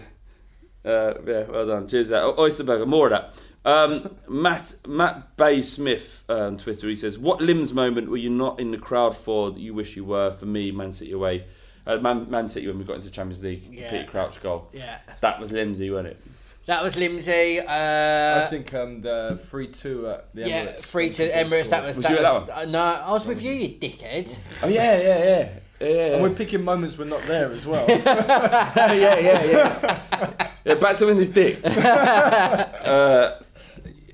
Uh, 0.86 1.14
yeah, 1.26 1.44
well 1.44 1.66
done. 1.68 1.88
Cheers, 1.88 2.10
that 2.10 2.24
oyster 2.38 2.64
burger. 2.64 2.86
More 2.86 3.06
of 3.08 3.12
that. 3.12 3.34
Um, 3.66 4.16
Matt 4.30 4.76
Matt 4.88 5.38
Bay 5.38 5.62
Smith 5.62 6.24
uh, 6.30 6.48
on 6.48 6.58
Twitter. 6.58 6.88
He 6.90 6.96
says, 6.96 7.18
"What 7.18 7.42
limbs 7.42 7.74
moment 7.74 8.10
were 8.10 8.18
you 8.18 8.30
not 8.30 8.60
in 8.60 8.72
the 8.72 8.78
crowd 8.78 9.16
for 9.16 9.52
that 9.52 9.60
you 9.60 9.74
wish 9.74 9.96
you 9.96 10.04
were? 10.04 10.32
For 10.34 10.46
me, 10.46 10.72
Man 10.72 10.92
City 10.92 11.14
away, 11.14 11.46
uh, 11.88 11.98
Man, 11.98 12.30
Man 12.30 12.50
City 12.50 12.68
when 12.68 12.78
we 12.80 12.84
got 12.84 12.98
into 12.98 13.10
Champions 13.12 13.42
League, 13.42 13.66
Yeah. 13.72 13.90
Peter 13.90 14.06
Crouch 14.06 14.42
goal. 14.44 14.70
Yeah. 14.74 14.98
that 15.22 15.40
was 15.40 15.52
Limsy, 15.54 15.90
wasn't 15.90 16.10
it? 16.10 16.22
That 16.66 16.82
was 16.82 16.96
Limsey. 16.96 17.60
Uh, 17.60 18.46
I 18.46 18.50
think 18.50 18.74
um, 18.74 19.02
the 19.02 19.38
three 19.50 19.68
two 19.68 20.08
at 20.10 20.34
the 20.34 20.48
yeah, 20.48 20.66
Emirates. 20.66 20.86
free 20.86 21.06
when 21.06 21.14
to 21.14 21.32
Emirates. 21.32 21.70
That 21.70 21.84
was. 21.86 21.98
Was 21.98 22.04
that 22.06 22.12
you 22.12 22.18
at 22.26 22.40
was, 22.40 22.48
that 22.48 22.58
uh, 22.58 22.66
no, 22.66 22.80
I 22.80 23.12
was 23.12 23.26
with 23.26 23.42
you, 23.42 23.52
you 23.52 23.70
dickhead. 23.80 24.40
Oh 24.64 24.68
yeah, 24.70 24.98
yeah, 24.98 25.24
yeah, 25.24 25.50
yeah. 25.84 25.96
yeah. 25.96 26.14
And 26.14 26.24
we're 26.24 26.30
picking 26.30 26.64
moments 26.64 26.98
we're 26.98 27.06
not 27.06 27.22
there 27.22 27.52
as 27.52 27.66
well. 27.66 27.86
yeah, 27.90 28.94
yeah, 28.94 29.20
yeah. 29.20 30.52
yeah, 30.66 30.76
back 30.76 30.98
to 30.98 31.06
win 31.06 31.18
this 31.18 31.30
dick. 31.30 31.60
uh, 31.66 33.34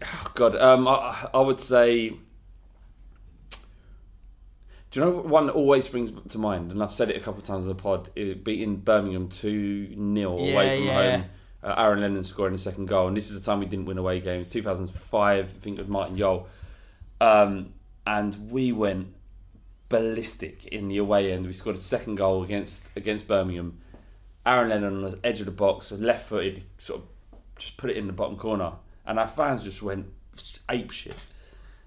oh 0.02 0.32
God, 0.36 0.56
um, 0.56 0.88
I, 0.88 1.30
I 1.34 1.40
would 1.42 1.60
say. 1.60 2.14
Do 4.92 5.00
you 5.00 5.06
know 5.06 5.12
one 5.22 5.46
that 5.46 5.54
always 5.54 5.86
springs 5.86 6.12
to 6.30 6.40
mind? 6.40 6.72
And 6.72 6.82
I've 6.82 6.92
said 6.92 7.12
it 7.12 7.16
a 7.16 7.20
couple 7.20 7.42
of 7.42 7.46
times 7.46 7.66
on 7.66 7.70
the 7.70 7.76
pod. 7.76 8.10
It, 8.16 8.44
beating 8.44 8.78
Birmingham 8.78 9.30
two 9.30 9.94
0 9.94 10.32
away 10.32 10.78
from 10.78 10.88
yeah. 10.88 11.18
home. 11.18 11.26
Uh, 11.62 11.76
Aaron 11.78 12.02
Lennon 12.02 12.24
scoring 12.24 12.54
the 12.54 12.58
second 12.58 12.88
goal, 12.88 13.08
and 13.08 13.16
this 13.16 13.30
is 13.30 13.40
the 13.40 13.46
time 13.46 13.60
we 13.60 13.66
didn't 13.66 13.86
win 13.86 13.98
away 13.98 14.20
games. 14.20 14.50
2005, 14.50 15.46
I 15.46 15.48
think 15.48 15.78
it 15.78 15.82
was 15.82 15.90
Martin 15.90 16.18
Jol, 16.18 16.48
um, 17.20 17.74
and 18.08 18.50
we 18.50 18.72
went 18.72 19.14
ballistic 19.90 20.68
in 20.68 20.88
the 20.88 20.98
away 20.98 21.32
end. 21.32 21.46
We 21.46 21.54
scored 21.54 21.76
a 21.76 21.80
second 21.80 22.16
goal 22.16 22.44
against 22.44 22.90
against 22.96 23.28
Birmingham. 23.28 23.80
Aaron 24.46 24.70
Lennon 24.70 25.04
on 25.04 25.12
the 25.12 25.20
edge 25.24 25.40
of 25.42 25.46
the 25.46 25.52
box, 25.52 25.92
left 25.92 26.30
footed, 26.30 26.64
sort 26.78 27.02
of 27.02 27.08
just 27.58 27.78
put 27.78 27.90
it 27.90 27.98
in 27.98 28.08
the 28.08 28.14
bottom 28.14 28.38
corner, 28.38 28.72
and 29.06 29.20
our 29.20 29.28
fans 29.28 29.64
just 29.64 29.84
went 29.84 30.06
ape 30.70 30.92
shit. 30.92 31.28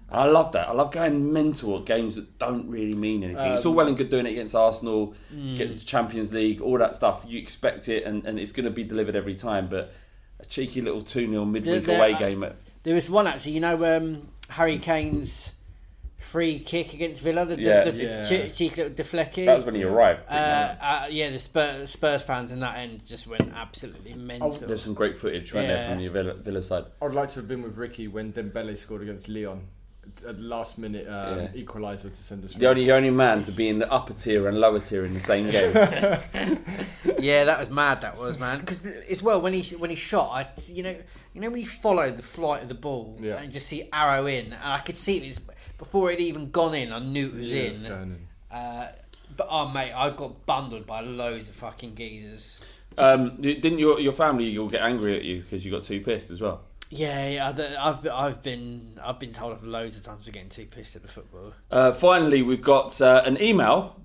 And 0.09 0.19
I 0.19 0.25
love 0.25 0.51
that. 0.51 0.69
I 0.69 0.73
love 0.73 0.91
going 0.91 1.33
mental 1.33 1.79
at 1.79 1.85
games 1.85 2.15
that 2.15 2.37
don't 2.37 2.69
really 2.69 2.93
mean 2.95 3.23
anything. 3.23 3.51
it's 3.53 3.65
all 3.65 3.71
Um, 3.71 3.77
well 3.77 3.87
and 3.87 3.97
good 3.97 4.09
doing 4.09 4.27
it 4.27 4.31
against 4.31 4.53
Arsenal, 4.53 5.15
Mm. 5.33 5.55
get 5.57 5.73
the 5.77 5.83
Champions 5.83 6.31
League, 6.31 6.61
all 6.61 6.77
that 6.77 6.93
stuff. 6.93 7.25
You 7.27 7.39
expect 7.39 7.89
it, 7.89 8.03
and, 8.03 8.23
and 8.25 8.37
it's 8.37 8.51
going 8.51 8.65
to 8.65 8.71
be 8.71 8.83
delivered 8.83 9.15
every 9.15 9.33
time. 9.35 9.67
But 9.67 9.91
a 10.39 10.45
cheeky 10.45 10.81
little 10.81 11.01
2 11.01 11.27
0 11.29 11.45
midweek 11.45 11.85
There- 11.85 11.97
away 11.97 12.11
there- 12.11 12.19
game 12.19 12.43
at 12.43 12.57
There 12.83 12.93
was 12.93 13.09
one 13.09 13.25
actually. 13.27 13.53
You 13.53 13.61
know, 13.61 13.97
um, 13.97 14.27
Harry 14.49 14.77
Kane's 14.77 15.53
free 16.23 16.57
kick 16.59 16.93
against 16.93 17.21
Villa. 17.21 17.45
The, 17.45 17.55
the, 17.55 17.61
Yeah. 17.61 17.83
the 17.83 17.91
Yeah. 17.91 18.27
che- 18.27 18.49
cheeky 18.55 18.81
little 18.83 18.93
deflecky. 19.05 19.45
That 19.45 19.57
was 19.57 19.65
when 19.65 19.75
he 19.75 19.83
arrived. 19.83 20.21
Uh, 20.29 20.33
uh, 20.33 21.07
yeah, 21.09 21.29
the 21.29 21.37
Spurs, 21.39 21.91
Spurs 21.91 22.23
fans 22.23 22.51
in 22.51 22.59
that 22.61 22.77
end 22.77 23.05
just 23.05 23.27
went 23.27 23.51
absolutely 23.55 24.13
mental. 24.13 24.49
There's 24.51 24.81
some 24.83 24.93
great 24.93 25.17
footage 25.17 25.53
right 25.53 25.67
there 25.67 25.87
from 25.89 25.99
the 25.99 26.07
Villa, 26.07 26.33
Villa 26.33 26.61
side. 26.61 26.85
I'd 27.01 27.13
like 27.13 27.29
to 27.29 27.39
have 27.39 27.47
been 27.47 27.61
with 27.61 27.77
Ricky 27.77 28.07
when 28.07 28.33
Dembele 28.33 28.75
scored 28.77 29.01
against 29.01 29.29
Lyon 29.29 29.67
at 30.27 30.35
the 30.37 30.43
last 30.43 30.77
minute 30.77 31.07
um, 31.07 31.39
Yeah. 31.39 31.47
equaliser 31.63 32.09
to 32.09 32.13
send 32.13 32.43
us. 32.43 32.51
The 32.53 32.59
through. 32.59 32.67
only 32.69 32.91
only 32.91 33.09
man 33.09 33.41
to 33.43 33.51
be 33.51 33.69
in 33.69 33.79
the 33.79 33.89
upper 33.91 34.13
tier 34.13 34.47
and 34.47 34.59
lower 34.59 34.79
tier 34.79 35.05
in 35.05 35.13
the 35.13 35.19
same 35.19 35.49
game. 35.49 35.73
yeah, 37.19 37.45
that 37.45 37.59
was 37.59 37.69
mad. 37.69 38.01
That 38.01 38.17
was 38.17 38.37
man. 38.39 38.59
Because 38.59 38.85
as 38.85 39.21
well, 39.23 39.39
when 39.41 39.53
he 39.53 39.75
when 39.77 39.89
he 39.89 39.95
shot, 39.95 40.29
I 40.31 40.47
you 40.67 40.83
know 40.83 40.95
you 41.33 41.41
know 41.41 41.49
we 41.49 41.63
followed 41.63 42.17
the 42.17 42.23
flight 42.23 42.61
of 42.63 42.67
the 42.69 42.75
ball 42.75 43.17
Yeah. 43.19 43.41
and 43.41 43.51
just 43.51 43.67
see 43.67 43.87
arrow 43.93 44.25
in, 44.25 44.45
and 44.47 44.55
I 44.73 44.79
could 44.79 44.97
see 44.97 45.17
it 45.17 45.23
was 45.25 45.39
before 45.83 46.11
it 46.11 46.19
even 46.19 46.49
gone 46.51 46.73
in. 46.75 46.91
I 46.93 46.99
knew 46.99 47.27
it 47.27 47.33
was 47.35 47.51
Yeah, 47.51 47.61
it 47.63 47.67
was 47.79 47.89
in. 47.89 48.27
Uh, 48.51 48.91
but 49.35 49.47
oh 49.49 49.67
mate, 49.69 49.91
I 49.93 50.09
got 50.11 50.45
bundled 50.45 50.85
by 50.87 51.01
loads 51.01 51.49
of 51.49 51.55
fucking 51.55 51.95
geezers. 51.95 52.61
um, 52.97 53.35
didn't 53.41 53.79
your 53.79 53.99
your 53.99 54.13
family 54.13 54.57
all 54.57 54.69
get 54.69 54.81
angry 54.81 55.15
at 55.15 55.23
you 55.23 55.41
because 55.41 55.65
you 55.65 55.71
got 55.71 55.83
too 55.83 55.99
pissed 56.01 56.31
as 56.31 56.39
well? 56.41 56.61
Yeah, 56.89 57.27
yeah, 57.27 57.49
I've- 57.49 57.63
I've 57.75 58.03
been, 58.03 58.11
I've 58.11 58.43
been 58.43 58.99
I've 59.03 59.19
been 59.19 59.31
told 59.33 59.53
off 59.53 59.63
loads 59.63 59.97
of 59.97 60.03
times 60.05 60.25
for 60.25 60.31
getting 60.31 60.49
too 60.49 60.65
pissed 60.67 60.95
at 60.95 61.01
the 61.01 61.07
football. 61.07 61.53
Uh, 61.71 61.91
finally, 61.91 62.43
we've 62.43 62.61
got 62.61 62.99
uh, 63.01 63.23
an 63.25 63.41
email. 63.41 63.99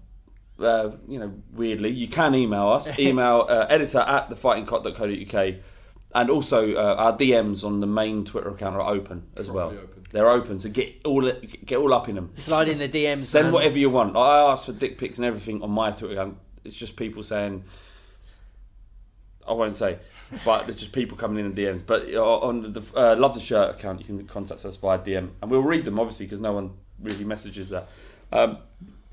Uh, 0.58 0.90
you 1.06 1.18
know, 1.20 1.32
weirdly, 1.52 1.90
you 1.90 2.08
can 2.08 2.34
email 2.34 2.68
us. 2.70 2.98
Email 3.08 3.46
uh, 3.48 3.66
editor 3.68 3.98
at 4.00 4.28
thefightingcock.co.uk. 4.30 5.54
And 6.14 6.30
also, 6.30 6.74
uh, 6.74 6.94
our 6.96 7.12
DMs 7.12 7.64
on 7.64 7.80
the 7.80 7.86
main 7.86 8.24
Twitter 8.24 8.48
account 8.48 8.76
are 8.76 8.80
open 8.94 9.24
as 9.36 9.50
well. 9.50 9.68
open. 9.68 9.98
They're 10.10 10.28
open, 10.28 10.58
so 10.58 10.70
get 10.70 11.02
all 11.04 11.30
get 11.66 11.78
all 11.78 11.92
up 11.92 12.08
in 12.08 12.14
them. 12.14 12.30
Slide 12.32 12.68
in 12.68 12.78
the 12.78 12.88
DMs. 12.88 13.24
Send 13.24 13.46
man. 13.46 13.52
whatever 13.52 13.78
you 13.78 13.90
want. 13.90 14.16
I 14.16 14.40
ask 14.50 14.64
for 14.64 14.72
dick 14.72 14.96
pics 14.96 15.18
and 15.18 15.26
everything 15.26 15.62
on 15.62 15.70
my 15.70 15.90
Twitter 15.90 16.14
account. 16.14 16.38
It's 16.64 16.76
just 16.76 16.96
people 16.96 17.22
saying, 17.22 17.64
I 19.46 19.52
won't 19.52 19.76
say, 19.76 19.98
but 20.46 20.66
it's 20.68 20.78
just 20.78 20.92
people 20.92 21.18
coming 21.18 21.44
in 21.44 21.54
the 21.54 21.62
DMs. 21.62 21.82
But 21.84 22.08
uh, 22.14 22.38
on 22.38 22.72
the 22.72 22.82
uh, 22.96 23.16
Love 23.16 23.34
the 23.34 23.40
Shirt 23.40 23.74
account, 23.74 24.00
you 24.00 24.06
can 24.06 24.26
contact 24.26 24.64
us 24.64 24.76
via 24.76 24.98
DM, 24.98 25.28
and 25.42 25.50
we'll 25.50 25.62
read 25.62 25.84
them 25.84 25.98
obviously 26.00 26.24
because 26.24 26.40
no 26.40 26.52
one 26.52 26.72
really 27.00 27.24
messages 27.24 27.68
that. 27.68 27.88
Um, 28.32 28.58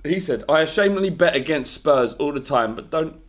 he 0.05 0.21
said, 0.21 0.45
"I 0.47 0.63
ashamedly 0.63 1.17
bet 1.17 1.35
against 1.35 1.73
Spurs 1.73 2.13
all 2.13 2.31
the 2.31 2.39
time, 2.39 2.73
but 2.73 2.89
don't 2.89 3.21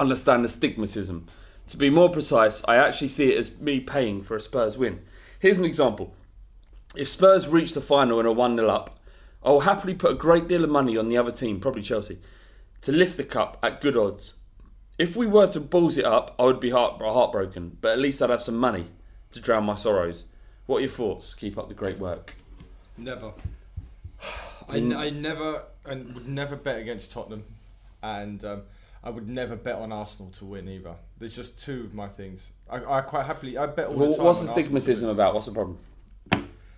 understand 0.00 0.44
the 0.44 0.48
stigmatism. 0.48 1.24
To 1.68 1.76
be 1.76 1.90
more 1.90 2.10
precise, 2.10 2.62
I 2.66 2.76
actually 2.76 3.08
see 3.08 3.32
it 3.32 3.38
as 3.38 3.58
me 3.60 3.80
paying 3.80 4.22
for 4.22 4.36
a 4.36 4.40
Spurs 4.40 4.76
win. 4.76 5.02
Here's 5.38 5.58
an 5.58 5.64
example." 5.64 6.14
If 6.96 7.08
Spurs 7.08 7.48
reach 7.48 7.72
the 7.74 7.80
final 7.80 8.20
and 8.20 8.28
are 8.28 8.32
1 8.32 8.56
0 8.56 8.68
up, 8.68 9.00
I 9.42 9.50
will 9.50 9.60
happily 9.60 9.94
put 9.94 10.12
a 10.12 10.14
great 10.14 10.46
deal 10.46 10.62
of 10.62 10.70
money 10.70 10.96
on 10.96 11.08
the 11.08 11.16
other 11.16 11.32
team, 11.32 11.58
probably 11.60 11.82
Chelsea, 11.82 12.18
to 12.82 12.92
lift 12.92 13.16
the 13.16 13.24
cup 13.24 13.58
at 13.62 13.80
good 13.80 13.96
odds. 13.96 14.34
If 14.96 15.16
we 15.16 15.26
were 15.26 15.48
to 15.48 15.60
balls 15.60 15.98
it 15.98 16.04
up, 16.04 16.34
I 16.38 16.44
would 16.44 16.60
be 16.60 16.70
heart- 16.70 17.00
heartbroken, 17.00 17.78
but 17.80 17.92
at 17.92 17.98
least 17.98 18.22
I'd 18.22 18.30
have 18.30 18.42
some 18.42 18.56
money 18.56 18.86
to 19.32 19.40
drown 19.40 19.64
my 19.64 19.74
sorrows. 19.74 20.24
What 20.66 20.78
are 20.78 20.82
your 20.82 20.90
thoughts? 20.90 21.34
Keep 21.34 21.58
up 21.58 21.68
the 21.68 21.74
great 21.74 21.98
work. 21.98 22.34
Never. 22.96 23.32
I, 24.68 24.76
n- 24.76 24.92
I 24.92 25.10
never 25.10 25.64
and 25.84 26.14
would 26.14 26.28
never 26.28 26.56
bet 26.56 26.78
against 26.78 27.12
Tottenham, 27.12 27.44
and 28.02 28.42
um, 28.44 28.62
I 29.02 29.10
would 29.10 29.28
never 29.28 29.56
bet 29.56 29.74
on 29.74 29.92
Arsenal 29.92 30.30
to 30.32 30.44
win 30.44 30.68
either. 30.68 30.94
There's 31.24 31.34
just 31.36 31.58
two 31.64 31.80
of 31.84 31.94
my 31.94 32.06
things. 32.06 32.52
I, 32.68 32.98
I 32.98 33.00
quite 33.00 33.24
happily 33.24 33.56
I 33.56 33.64
bet 33.64 33.86
all 33.86 33.94
Well, 33.94 34.10
the 34.10 34.16
time. 34.18 34.26
what's 34.26 34.40
the 34.40 34.48
on 34.48 34.50
Arsenal 34.58 34.82
to 34.82 34.90
stigmatism 34.92 35.10
about? 35.10 35.32
What's 35.32 35.46
the 35.46 35.52
problem? 35.52 35.78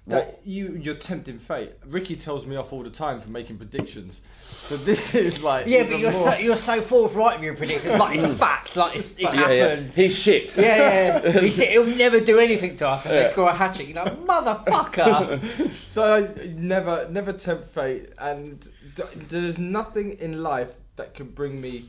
That 0.07 0.29
you 0.45 0.81
you're 0.81 0.95
tempting 0.95 1.39
fate. 1.41 1.73
Ricky 1.85 2.15
tells 2.15 2.47
me 2.47 2.55
off 2.55 2.73
all 2.73 2.85
the 2.85 2.91
time 2.91 3.19
for 3.19 3.29
making 3.29 3.57
predictions. 3.57 4.23
So 4.39 4.77
this 4.77 5.15
is 5.27 5.43
like 5.43 5.67
Yeah, 5.67 5.83
but 5.83 5.99
you're 5.99 6.13
more- 6.13 6.33
so, 6.33 6.37
you're 6.37 6.55
so 6.55 6.81
forthright 6.81 7.39
with 7.39 7.45
your 7.45 7.57
predictions. 7.57 7.99
Like 7.99 8.15
it's 8.15 8.23
a 8.23 8.29
mm. 8.35 8.35
fact. 8.37 8.77
Like 8.77 8.95
it's, 8.95 9.19
it's 9.19 9.35
Yeah, 9.35 9.51
yeah. 9.51 9.67
happened. 9.71 9.93
He's 9.95 10.17
shit. 10.17 10.57
Yeah, 10.57 11.23
yeah. 11.25 11.41
He 11.41 11.51
said 11.51 11.71
he'll 11.71 11.87
never 12.05 12.21
do 12.21 12.39
anything 12.39 12.77
to 12.77 12.89
us 12.89 13.05
and 13.07 13.17
they 13.17 13.27
score 13.27 13.49
a 13.49 13.53
hat 13.53 13.75
trick. 13.75 13.89
You're 13.93 14.05
like, 14.05 14.17
motherfucker. 14.17 15.71
So 15.89 16.05
I 16.05 16.45
never, 16.55 17.09
never 17.11 17.33
tempt 17.33 17.65
fate, 17.71 18.11
and 18.17 18.63
th- 18.95 19.09
there's 19.29 19.59
nothing 19.59 20.19
in 20.21 20.41
life 20.45 20.75
that 20.95 21.15
can 21.15 21.31
bring 21.31 21.61
me 21.61 21.87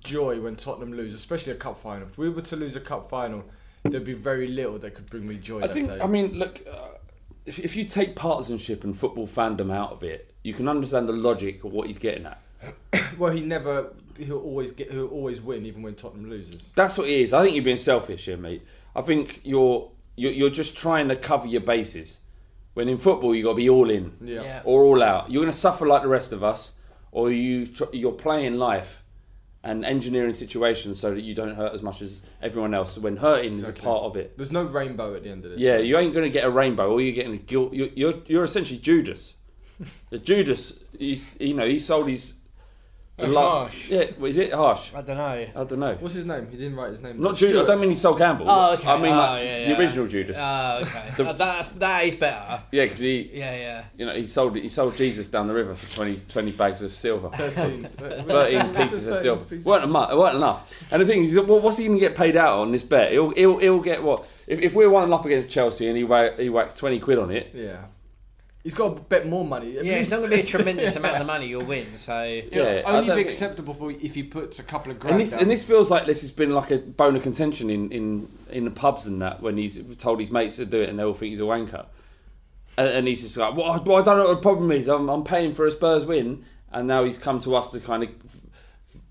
joy 0.00 0.40
when 0.40 0.56
Tottenham 0.56 0.92
lose, 0.92 1.14
especially 1.14 1.52
a 1.52 1.56
cup 1.56 1.78
final. 1.78 2.06
If 2.06 2.18
we 2.18 2.28
were 2.28 2.42
to 2.42 2.56
lose 2.56 2.76
a 2.76 2.80
cup 2.80 3.08
final, 3.08 3.44
there'd 3.84 4.04
be 4.04 4.12
very 4.12 4.48
little 4.48 4.78
that 4.78 4.94
could 4.94 5.06
bring 5.06 5.26
me 5.26 5.36
joy. 5.36 5.58
I 5.58 5.66
that 5.66 5.72
think, 5.72 5.88
day. 5.88 6.00
I 6.00 6.06
mean, 6.06 6.38
look, 6.38 6.60
uh, 6.70 6.88
if, 7.46 7.58
if 7.58 7.76
you 7.76 7.84
take 7.84 8.16
partisanship 8.16 8.84
and 8.84 8.96
football 8.96 9.26
fandom 9.26 9.72
out 9.72 9.92
of 9.92 10.02
it, 10.02 10.34
you 10.42 10.54
can 10.54 10.68
understand 10.68 11.08
the 11.08 11.12
logic 11.12 11.64
of 11.64 11.72
what 11.72 11.86
he's 11.86 11.98
getting 11.98 12.26
at. 12.26 12.40
well, 13.18 13.32
he 13.32 13.40
never, 13.42 13.92
he'll 14.18 14.38
always 14.38 14.70
get, 14.70 14.90
he'll 14.90 15.08
always 15.08 15.40
win, 15.40 15.66
even 15.66 15.82
when 15.82 15.94
Tottenham 15.94 16.30
loses. 16.30 16.68
That's 16.74 16.96
what 16.98 17.08
it 17.08 17.12
is. 17.12 17.32
I 17.32 17.42
think 17.42 17.54
you're 17.54 17.64
being 17.64 17.76
selfish 17.76 18.26
here, 18.26 18.36
mate. 18.36 18.66
I 18.94 19.02
think 19.02 19.40
you're 19.44 19.90
you're, 20.16 20.32
you're 20.32 20.50
just 20.50 20.76
trying 20.76 21.08
to 21.08 21.16
cover 21.16 21.46
your 21.46 21.60
bases. 21.60 22.20
When 22.74 22.88
in 22.88 22.98
football, 22.98 23.34
you 23.34 23.42
got 23.44 23.50
to 23.50 23.56
be 23.56 23.68
all 23.70 23.90
in 23.90 24.16
Yeah. 24.20 24.42
Yeah. 24.42 24.62
or 24.64 24.82
all 24.82 25.02
out. 25.02 25.30
You're 25.30 25.42
going 25.42 25.52
to 25.52 25.56
suffer 25.56 25.86
like 25.86 26.02
the 26.02 26.08
rest 26.08 26.32
of 26.32 26.44
us, 26.44 26.72
or 27.10 27.30
you 27.30 27.66
tr- 27.66 27.84
you're 27.92 28.12
playing 28.12 28.58
life 28.58 28.99
and 29.62 29.84
engineering 29.84 30.32
situations 30.32 30.98
so 30.98 31.14
that 31.14 31.20
you 31.20 31.34
don't 31.34 31.54
hurt 31.54 31.74
as 31.74 31.82
much 31.82 32.00
as 32.00 32.22
everyone 32.40 32.72
else. 32.72 32.96
When 32.96 33.16
hurting 33.16 33.52
is 33.52 33.68
a 33.68 33.72
part 33.72 34.04
of 34.04 34.16
it. 34.16 34.36
There's 34.36 34.52
no 34.52 34.64
rainbow 34.64 35.14
at 35.14 35.22
the 35.22 35.30
end 35.30 35.44
of 35.44 35.52
this. 35.52 35.60
Yeah, 35.60 35.78
you 35.78 35.98
ain't 35.98 36.14
going 36.14 36.24
to 36.24 36.32
get 36.32 36.44
a 36.44 36.50
rainbow. 36.50 36.90
All 36.90 37.00
you're 37.00 37.14
getting 37.14 37.32
is 37.32 37.40
guilt. 37.40 37.72
You're 37.72 37.88
you're, 37.94 38.14
you're 38.26 38.44
essentially 38.44 38.80
Judas. 38.80 39.34
the 40.10 40.18
Judas, 40.18 40.82
you 40.98 41.54
know, 41.54 41.66
he 41.66 41.78
sold 41.78 42.08
his. 42.08 42.39
The 43.20 43.26
That's 43.26 43.34
lo- 43.36 43.50
harsh. 43.50 43.88
Yeah, 43.90 44.04
well, 44.18 44.26
is 44.26 44.36
it 44.38 44.52
harsh? 44.52 44.92
I 44.94 45.02
don't 45.02 45.16
know. 45.16 45.24
I 45.24 45.64
don't 45.64 45.78
know. 45.78 45.94
What's 46.00 46.14
his 46.14 46.24
name? 46.24 46.48
He 46.50 46.56
didn't 46.56 46.76
write 46.76 46.90
his 46.90 47.02
name. 47.02 47.20
Not 47.20 47.36
Judas. 47.36 47.62
I 47.62 47.66
don't 47.66 47.80
mean 47.80 47.90
he 47.90 47.96
sold 47.96 48.18
Campbell. 48.18 48.46
Oh, 48.48 48.72
okay. 48.74 48.88
I 48.88 48.96
mean 49.00 49.12
oh, 49.12 49.16
like 49.16 49.44
yeah, 49.44 49.64
the 49.68 49.78
original 49.78 50.06
Judas. 50.06 50.36
Oh, 50.40 50.78
okay. 50.82 51.28
Uh, 51.28 51.32
that's 51.32 51.68
that 51.70 52.04
is 52.04 52.14
better. 52.14 52.62
yeah, 52.72 52.82
because 52.84 52.98
he, 52.98 53.30
Yeah, 53.34 53.56
yeah. 53.56 53.84
you 53.96 54.06
know, 54.06 54.14
he 54.14 54.26
sold 54.26 54.56
he 54.56 54.68
sold 54.68 54.96
Jesus 54.96 55.28
down 55.28 55.46
the 55.46 55.54
river 55.54 55.74
for 55.74 55.94
20, 55.94 56.16
20 56.28 56.52
bags 56.52 56.82
of 56.82 56.90
silver. 56.90 57.28
13. 57.36 57.84
13 57.84 58.74
pieces 58.74 59.06
of 59.06 59.16
silver. 59.16 59.44
weren't, 59.64 59.84
emu- 59.84 60.18
weren't 60.18 60.36
enough. 60.36 60.72
And 60.92 61.00
the 61.02 61.06
thing 61.06 61.22
is, 61.24 61.34
well, 61.34 61.60
what's 61.60 61.76
he 61.76 61.86
going 61.86 61.98
to 61.98 62.00
get 62.00 62.16
paid 62.16 62.36
out 62.36 62.58
on 62.60 62.72
this 62.72 62.82
bet? 62.82 63.12
He'll, 63.12 63.30
he'll, 63.30 63.58
he'll 63.58 63.80
get 63.82 64.02
what? 64.02 64.26
If, 64.46 64.60
if 64.60 64.74
we're 64.74 64.90
one 64.90 65.12
up 65.12 65.24
against 65.24 65.48
Chelsea 65.48 65.86
and 65.88 65.96
he, 65.96 66.04
wha- 66.04 66.32
he 66.36 66.48
whacks 66.48 66.74
20 66.76 66.98
quid 67.00 67.18
on 67.18 67.30
it, 67.30 67.50
Yeah. 67.54 67.84
He's 68.62 68.74
got 68.74 68.94
to 68.94 69.02
bet 69.02 69.26
more 69.26 69.44
money. 69.44 69.78
At 69.78 69.84
Yeah, 69.86 69.94
it's 69.94 70.10
not 70.10 70.18
going 70.18 70.30
to 70.30 70.36
be 70.36 70.42
a 70.42 70.46
tremendous 70.46 70.94
amount 70.96 71.16
of 71.16 71.26
money 71.26 71.46
you'll 71.46 71.64
win. 71.64 71.96
So 71.96 72.22
Yeah, 72.52 72.82
I 72.84 72.96
only 72.96 73.06
don't 73.08 73.16
be 73.16 73.22
think- 73.22 73.28
acceptable 73.28 73.72
for 73.72 73.90
if 73.90 74.14
he 74.14 74.22
puts 74.22 74.58
a 74.58 74.62
couple 74.62 74.92
of 74.92 74.98
grand 74.98 75.14
And 75.14 75.20
this, 75.22 75.30
down. 75.30 75.40
and 75.40 75.50
this 75.50 75.64
feels 75.64 75.90
like 75.90 76.04
this 76.06 76.20
has 76.20 76.30
been 76.30 76.52
like 76.54 76.70
a 76.70 76.78
bone 76.78 77.16
of 77.16 77.22
contention 77.22 77.70
in, 77.70 77.90
in, 77.90 78.28
in 78.50 78.64
the 78.66 78.70
pubs 78.70 79.06
and 79.06 79.22
that 79.22 79.40
when 79.40 79.56
he's 79.56 79.80
told 79.96 80.18
his 80.20 80.30
mates 80.30 80.56
to 80.56 80.66
do 80.66 80.82
it 80.82 80.90
and 80.90 80.98
they 80.98 81.04
all 81.04 81.14
think 81.14 81.30
he's 81.30 81.40
a 81.40 81.44
wanker. 81.44 81.86
And, 82.76 82.88
and 82.88 83.08
he's 83.08 83.22
just 83.22 83.36
like, 83.38 83.56
well 83.56 83.70
I, 83.70 83.78
well, 83.82 83.96
I 83.96 84.02
don't 84.02 84.18
know 84.18 84.26
what 84.28 84.34
the 84.36 84.42
problem 84.42 84.70
is. 84.72 84.88
I'm, 84.88 85.08
I'm 85.08 85.24
paying 85.24 85.52
for 85.52 85.64
a 85.66 85.70
Spurs 85.70 86.04
win. 86.04 86.44
And 86.72 86.86
now 86.86 87.02
he's 87.04 87.18
come 87.18 87.40
to 87.40 87.56
us 87.56 87.72
to 87.72 87.80
kind 87.80 88.02
of 88.04 88.10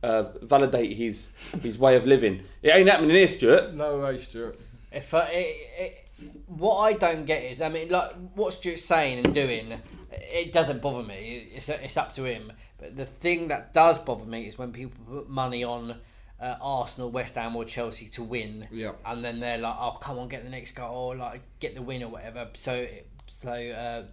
uh, 0.01 0.23
validate 0.43 0.95
his 0.95 1.29
his 1.61 1.77
way 1.77 1.97
of 1.97 2.05
living. 2.05 2.43
It 2.61 2.69
ain't 2.69 2.87
happening 2.87 3.09
here, 3.09 3.27
Stuart. 3.27 3.73
no 3.73 3.99
way, 3.99 4.15
Stuart. 4.17 4.57
If 4.91 5.13
I, 5.13 5.25
it, 5.27 5.55
it, 5.77 5.98
what 6.47 6.77
I 6.79 6.93
don't 6.93 7.25
get 7.25 7.43
is, 7.43 7.61
I 7.61 7.69
mean, 7.69 7.89
like 7.89 8.11
what 8.35 8.53
Stuart's 8.53 8.83
saying 8.83 9.25
and 9.25 9.33
doing, 9.33 9.73
it 10.11 10.51
doesn't 10.51 10.81
bother 10.81 11.03
me. 11.03 11.47
It's 11.53 11.69
it's 11.69 11.97
up 11.97 12.11
to 12.13 12.23
him. 12.23 12.51
But 12.77 12.95
the 12.95 13.05
thing 13.05 13.47
that 13.49 13.73
does 13.73 13.97
bother 13.97 14.25
me 14.25 14.43
is 14.47 14.57
when 14.57 14.71
people 14.71 14.99
put 15.07 15.29
money 15.29 15.63
on 15.63 15.95
uh, 16.39 16.55
Arsenal, 16.61 17.09
West 17.11 17.35
Ham, 17.35 17.55
or 17.55 17.65
Chelsea 17.65 18.07
to 18.09 18.23
win, 18.23 18.65
Yeah. 18.71 18.93
and 19.05 19.23
then 19.23 19.39
they're 19.39 19.57
like, 19.57 19.75
"Oh, 19.77 19.97
come 19.99 20.17
on, 20.19 20.27
get 20.29 20.43
the 20.43 20.49
next 20.49 20.73
goal, 20.73 21.11
or 21.11 21.15
like 21.15 21.41
get 21.59 21.75
the 21.75 21.81
win 21.81 22.03
or 22.03 22.07
whatever." 22.09 22.47
So 22.55 22.87
so 23.27 23.51
uh, 23.51 24.03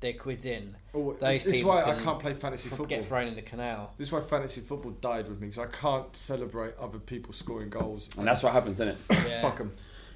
their 0.00 0.12
quids 0.14 0.44
in. 0.44 0.76
Oh, 0.94 1.12
Those 1.14 1.44
this 1.44 1.46
is 1.46 1.54
people 1.56 1.70
why 1.70 1.82
I 1.82 1.94
can 1.94 2.04
can't 2.04 2.18
play 2.20 2.34
fantasy 2.34 2.68
football. 2.68 2.86
Get 2.86 3.04
thrown 3.04 3.26
in 3.26 3.34
the 3.34 3.42
canal. 3.42 3.92
This 3.98 4.08
is 4.08 4.12
why 4.12 4.20
fantasy 4.20 4.60
football 4.60 4.92
died 4.92 5.28
with 5.28 5.40
me 5.40 5.48
because 5.48 5.58
I 5.58 5.66
can't 5.66 6.14
celebrate 6.14 6.74
other 6.78 6.98
people 6.98 7.32
scoring 7.32 7.70
goals. 7.70 8.16
And 8.16 8.26
that's 8.26 8.42
what 8.42 8.52
happens, 8.52 8.80
isn't 8.80 8.88
it? 8.88 8.96
Yeah. 9.10 9.40
Fuck 9.42 9.58
them. 9.58 9.72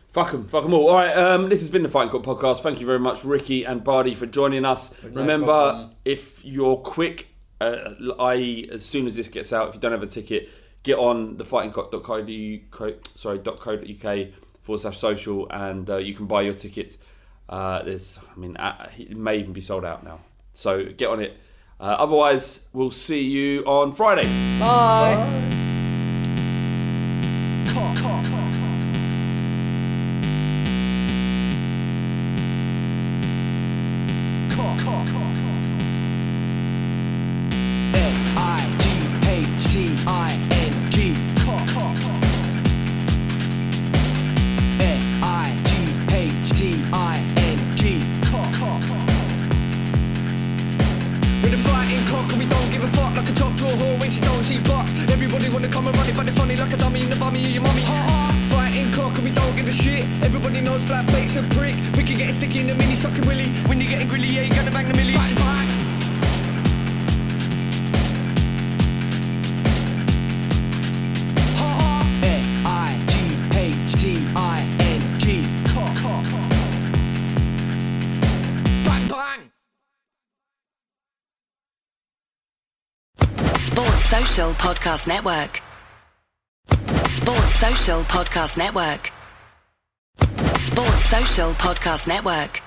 Fuck 0.09 0.33
them, 0.33 0.47
fuck 0.47 0.63
them 0.63 0.73
all. 0.73 0.89
All 0.89 0.97
right, 0.97 1.15
um, 1.15 1.49
this 1.51 1.61
has 1.61 1.71
been 1.71 1.83
the 1.83 1.89
Fighting 1.89 2.11
Cock 2.11 2.23
podcast. 2.23 2.63
Thank 2.63 2.81
you 2.81 2.87
very 2.87 2.99
much, 2.99 3.25
Ricky 3.25 3.65
and 3.65 3.85
Bardi, 3.85 4.15
for 4.15 4.27
joining 4.27 4.65
us. 4.65 4.95
Remember, 5.05 5.47
problem. 5.47 5.91
if 6.05 6.45
you're 6.45 6.77
quick, 6.77 7.29
uh, 7.61 7.91
i.e., 8.21 8.69
as 8.73 8.85
soon 8.85 9.07
as 9.07 9.17
this 9.17 9.29
gets 9.29 9.53
out, 9.53 9.69
if 9.69 9.75
you 9.75 9.81
don't 9.81 9.93
have 9.93 10.03
a 10.03 10.07
ticket, 10.07 10.49
get 10.83 10.99
on 10.99 11.37
the 11.37 11.45
fightingcock.co.uk, 11.45 13.07
sorry, 13.17 13.39
.co.uk 13.39 14.29
forward 14.63 14.81
slash 14.81 14.99
social, 14.99 15.47
and 15.51 15.91
uh, 15.91 15.97
you 15.99 16.15
can 16.15 16.27
buy 16.27 16.41
your 16.41 16.55
tickets. 16.55 16.97
Uh, 17.49 17.83
there's, 17.83 18.19
I 18.35 18.39
mean, 18.39 18.57
uh, 18.57 18.89
it 18.97 19.17
may 19.17 19.39
even 19.39 19.53
be 19.53 19.61
sold 19.61 19.85
out 19.85 20.05
now. 20.05 20.21
So 20.55 20.85
get 20.87 21.11
on 21.11 21.21
it. 21.21 21.37
Uh, 21.79 21.97
otherwise, 21.99 22.69
we'll 22.73 22.91
see 22.91 23.25
you 23.25 23.63
on 23.65 23.93
Friday. 23.93 24.25
Bye. 24.59 25.68
F-I-G-H-T-I-N-G 25.68 25.68
Everybody 60.59 60.77
knows 60.77 60.89
flat 60.89 61.07
bait's 61.13 61.37
a 61.37 61.43
prick 61.55 61.77
We 61.97 62.03
can 62.03 62.19
get 62.19 62.35
sticky 62.35 62.61
in 62.61 62.67
the 62.67 62.75
mini 62.75 62.97
sucking 62.97 63.25
willy 63.27 63.47
When 63.69 63.81
you're 63.81 63.89
getting 63.89 64.09
grilly 64.09 64.27
yeah 64.27 64.43
you 64.43 64.51
gonna 64.51 64.73
bang 64.73 64.89
the 64.89 64.95
millie 64.95 65.13
bang, 65.15 65.35
bang. 65.37 65.69
F-I-G-H-T-I-N-G 74.19 75.43
Bang 78.85 79.09
bang 79.09 79.51
Sports 83.55 84.05
Social 84.05 84.51
Podcast 84.55 85.07
Network. 85.07 85.63
Sports 87.07 87.55
Social 87.55 88.01
Podcast 88.03 88.59
Network. 88.59 89.13
Sports 90.79 91.07
Social 91.07 91.51
Podcast 91.55 92.07
Network. 92.07 92.63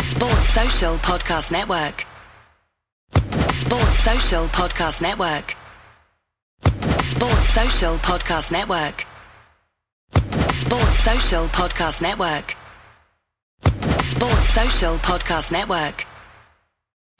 Sports 0.00 0.48
Social 0.48 0.94
Podcast 0.96 1.52
Network. 1.52 2.06
Sports 3.52 3.98
Social 3.98 4.46
Podcast 4.46 5.02
Network. 5.02 5.54
Sports 7.02 7.48
Social 7.50 7.96
Podcast 7.96 8.52
Network. 8.52 9.06
Sports 10.50 10.98
Social 11.00 11.44
Podcast 11.48 12.00
Network. 12.00 12.56
Sports 14.00 14.48
Social 14.48 14.96
Podcast 14.96 15.52
Network. 15.52 16.06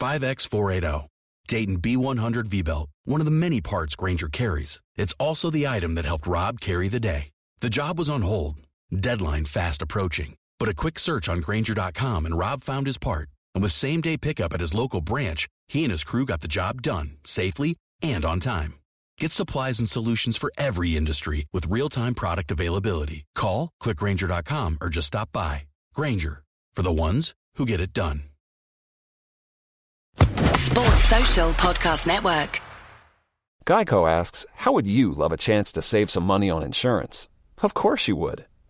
5X480. 0.01 1.09
Dayton 1.47 1.79
B100 1.79 2.47
V-Belt. 2.47 2.89
One 3.05 3.21
of 3.21 3.27
the 3.27 3.31
many 3.31 3.61
parts 3.61 3.97
Grainger 3.97 4.29
carries. 4.29 4.81
It's 4.97 5.13
also 5.21 5.51
the 5.51 5.69
item 5.69 5.97
that 5.97 6.07
helped 6.07 6.27
Rob 6.27 6.59
carry 6.59 6.89
the 6.89 7.01
day. 7.01 7.33
The 7.61 7.69
job 7.69 7.99
was 7.99 8.09
on 8.09 8.23
hold. 8.23 8.57
Deadline 9.01 9.45
fast 9.47 9.83
approaching. 9.83 10.37
But 10.59 10.69
a 10.69 10.75
quick 10.75 10.99
search 10.99 11.29
on 11.29 11.41
Grainger.com 11.41 12.27
and 12.27 12.39
Rob 12.39 12.63
found 12.63 12.87
his 12.87 12.99
part. 12.99 13.29
And 13.55 13.63
with 13.63 13.73
same 13.73 14.01
day 14.01 14.17
pickup 14.17 14.53
at 14.53 14.61
his 14.61 14.75
local 14.75 15.01
branch, 15.01 15.49
he 15.69 15.83
and 15.85 15.91
his 15.91 16.05
crew 16.05 16.25
got 16.25 16.41
the 16.41 16.49
job 16.49 16.83
done 16.83 17.17
safely 17.25 17.77
and 18.03 18.25
on 18.25 18.41
time. 18.41 18.75
Get 19.19 19.33
supplies 19.33 19.79
and 19.79 19.89
solutions 19.89 20.37
for 20.37 20.51
every 20.59 20.97
industry 20.97 21.47
with 21.53 21.69
real 21.69 21.89
time 21.89 22.15
product 22.15 22.51
availability. 22.51 23.25
Call, 23.35 23.71
clickgrainger.com, 23.83 24.79
or 24.81 24.89
just 24.89 25.07
stop 25.09 25.31
by. 25.33 25.65
Grainger, 25.95 26.43
for 26.75 26.83
the 26.83 26.93
ones 26.93 27.35
who 27.57 27.67
get 27.67 27.81
it 27.81 27.93
done. 27.93 28.23
Sports 30.17 31.05
Social 31.05 31.51
Podcast 31.53 32.07
Network. 32.07 32.61
Geico 33.67 34.11
asks, 34.11 34.45
How 34.55 34.73
would 34.73 34.87
you 34.87 35.13
love 35.13 35.33
a 35.33 35.37
chance 35.37 35.71
to 35.73 35.83
save 35.83 36.11
some 36.11 36.25
money 36.25 36.51
on 36.51 36.63
insurance? 36.63 37.29
Of 37.63 37.75
course 37.75 38.09
you 38.09 38.17
would. 38.17 38.47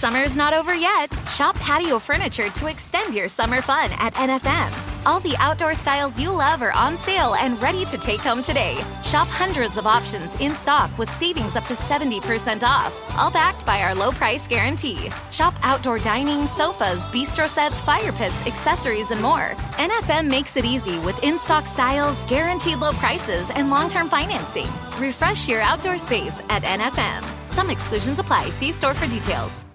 Summer's 0.00 0.34
not 0.34 0.54
over 0.54 0.74
yet. 0.74 1.14
Shop 1.28 1.54
patio 1.56 1.98
furniture 1.98 2.48
to 2.50 2.68
extend 2.68 3.14
your 3.14 3.28
summer 3.28 3.60
fun 3.60 3.90
at 3.98 4.14
NFM. 4.14 4.90
All 5.06 5.20
the 5.20 5.36
outdoor 5.38 5.74
styles 5.74 6.18
you 6.18 6.30
love 6.30 6.62
are 6.62 6.72
on 6.72 6.98
sale 6.98 7.34
and 7.34 7.60
ready 7.60 7.84
to 7.84 7.98
take 7.98 8.20
home 8.20 8.42
today. 8.42 8.76
Shop 9.02 9.28
hundreds 9.28 9.76
of 9.76 9.86
options 9.86 10.34
in 10.40 10.54
stock 10.56 10.96
with 10.98 11.12
savings 11.12 11.56
up 11.56 11.64
to 11.64 11.74
70% 11.74 12.62
off, 12.62 12.94
all 13.18 13.30
backed 13.30 13.64
by 13.64 13.82
our 13.82 13.94
low 13.94 14.10
price 14.10 14.48
guarantee. 14.48 15.10
Shop 15.32 15.54
outdoor 15.62 15.98
dining, 15.98 16.46
sofas, 16.46 17.08
bistro 17.08 17.48
sets, 17.48 17.78
fire 17.80 18.12
pits, 18.12 18.46
accessories, 18.46 19.10
and 19.10 19.20
more. 19.20 19.50
NFM 19.76 20.28
makes 20.28 20.56
it 20.56 20.64
easy 20.64 20.98
with 21.00 21.22
in 21.22 21.38
stock 21.38 21.66
styles, 21.66 22.24
guaranteed 22.24 22.78
low 22.78 22.92
prices, 22.92 23.50
and 23.50 23.70
long 23.70 23.88
term 23.88 24.08
financing. 24.08 24.68
Refresh 24.98 25.48
your 25.48 25.60
outdoor 25.60 25.98
space 25.98 26.42
at 26.48 26.62
NFM. 26.62 27.22
Some 27.46 27.70
exclusions 27.70 28.18
apply. 28.18 28.50
See 28.50 28.72
store 28.72 28.94
for 28.94 29.06
details. 29.06 29.66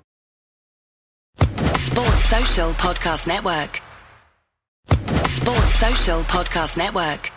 Sports 1.86 2.26
Social 2.26 2.72
Podcast 2.72 3.28
Network. 3.28 3.80
Sports 5.28 5.76
Social 5.76 6.22
Podcast 6.22 6.78
Network. 6.80 7.32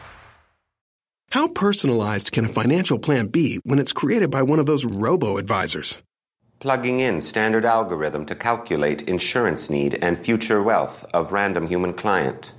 How 1.32 1.48
personalized 1.48 2.32
can 2.32 2.46
a 2.46 2.48
financial 2.48 2.98
plan 2.98 3.26
be 3.26 3.60
when 3.64 3.78
it's 3.78 3.92
created 3.92 4.30
by 4.30 4.42
one 4.42 4.58
of 4.58 4.64
those 4.64 4.86
robo 4.86 5.36
advisors? 5.36 5.98
Plugging 6.60 7.00
in 7.00 7.20
standard 7.20 7.66
algorithm 7.66 8.24
to 8.24 8.34
calculate 8.34 9.02
insurance 9.02 9.68
need 9.68 10.02
and 10.02 10.16
future 10.16 10.62
wealth 10.62 11.04
of 11.12 11.32
random 11.32 11.66
human 11.66 11.92
client. 11.92 12.54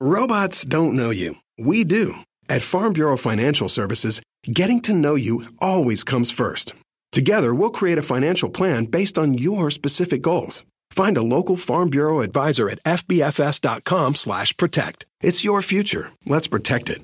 Robots 0.00 0.64
don't 0.64 0.94
know 0.94 1.10
you. 1.10 1.36
We 1.58 1.84
do. 1.84 2.14
At 2.48 2.62
Farm 2.62 2.94
Bureau 2.94 3.18
Financial 3.18 3.68
Services, 3.68 4.22
getting 4.50 4.80
to 4.80 4.94
know 4.94 5.14
you 5.14 5.44
always 5.58 6.04
comes 6.04 6.30
first. 6.30 6.72
Together, 7.12 7.54
we'll 7.54 7.68
create 7.68 7.98
a 7.98 8.02
financial 8.14 8.48
plan 8.48 8.86
based 8.86 9.18
on 9.18 9.34
your 9.34 9.70
specific 9.70 10.22
goals. 10.22 10.64
Find 10.94 11.16
a 11.16 11.22
local 11.22 11.56
Farm 11.56 11.88
Bureau 11.88 12.20
advisor 12.20 12.68
at 12.70 12.80
fbfs.com 12.84 14.14
slash 14.14 14.56
protect. 14.56 15.06
It's 15.20 15.42
your 15.42 15.60
future. 15.60 16.12
Let's 16.24 16.46
protect 16.46 16.88
it. 16.88 17.02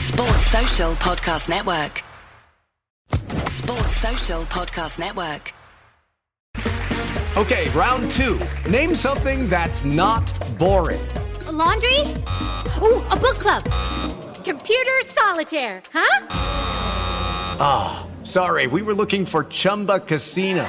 Sports 0.00 0.46
Social 0.46 0.92
Podcast 0.94 1.48
Network. 1.48 2.02
Sports 3.48 3.96
Social 3.98 4.42
Podcast 4.46 4.98
Network. 4.98 5.54
Okay, 7.36 7.70
round 7.70 8.10
two. 8.10 8.40
Name 8.68 8.92
something 8.92 9.48
that's 9.48 9.84
not 9.84 10.26
boring. 10.58 11.06
A 11.46 11.52
laundry? 11.52 12.00
Ooh, 12.82 13.00
a 13.10 13.16
book 13.16 13.38
club. 13.38 13.62
Computer 14.44 15.00
solitaire, 15.04 15.82
huh? 15.92 16.26
Ah, 17.60 18.02
oh, 18.04 18.24
sorry, 18.24 18.66
we 18.66 18.82
were 18.82 18.94
looking 18.94 19.24
for 19.24 19.44
Chumba 19.44 20.00
Casino. 20.00 20.68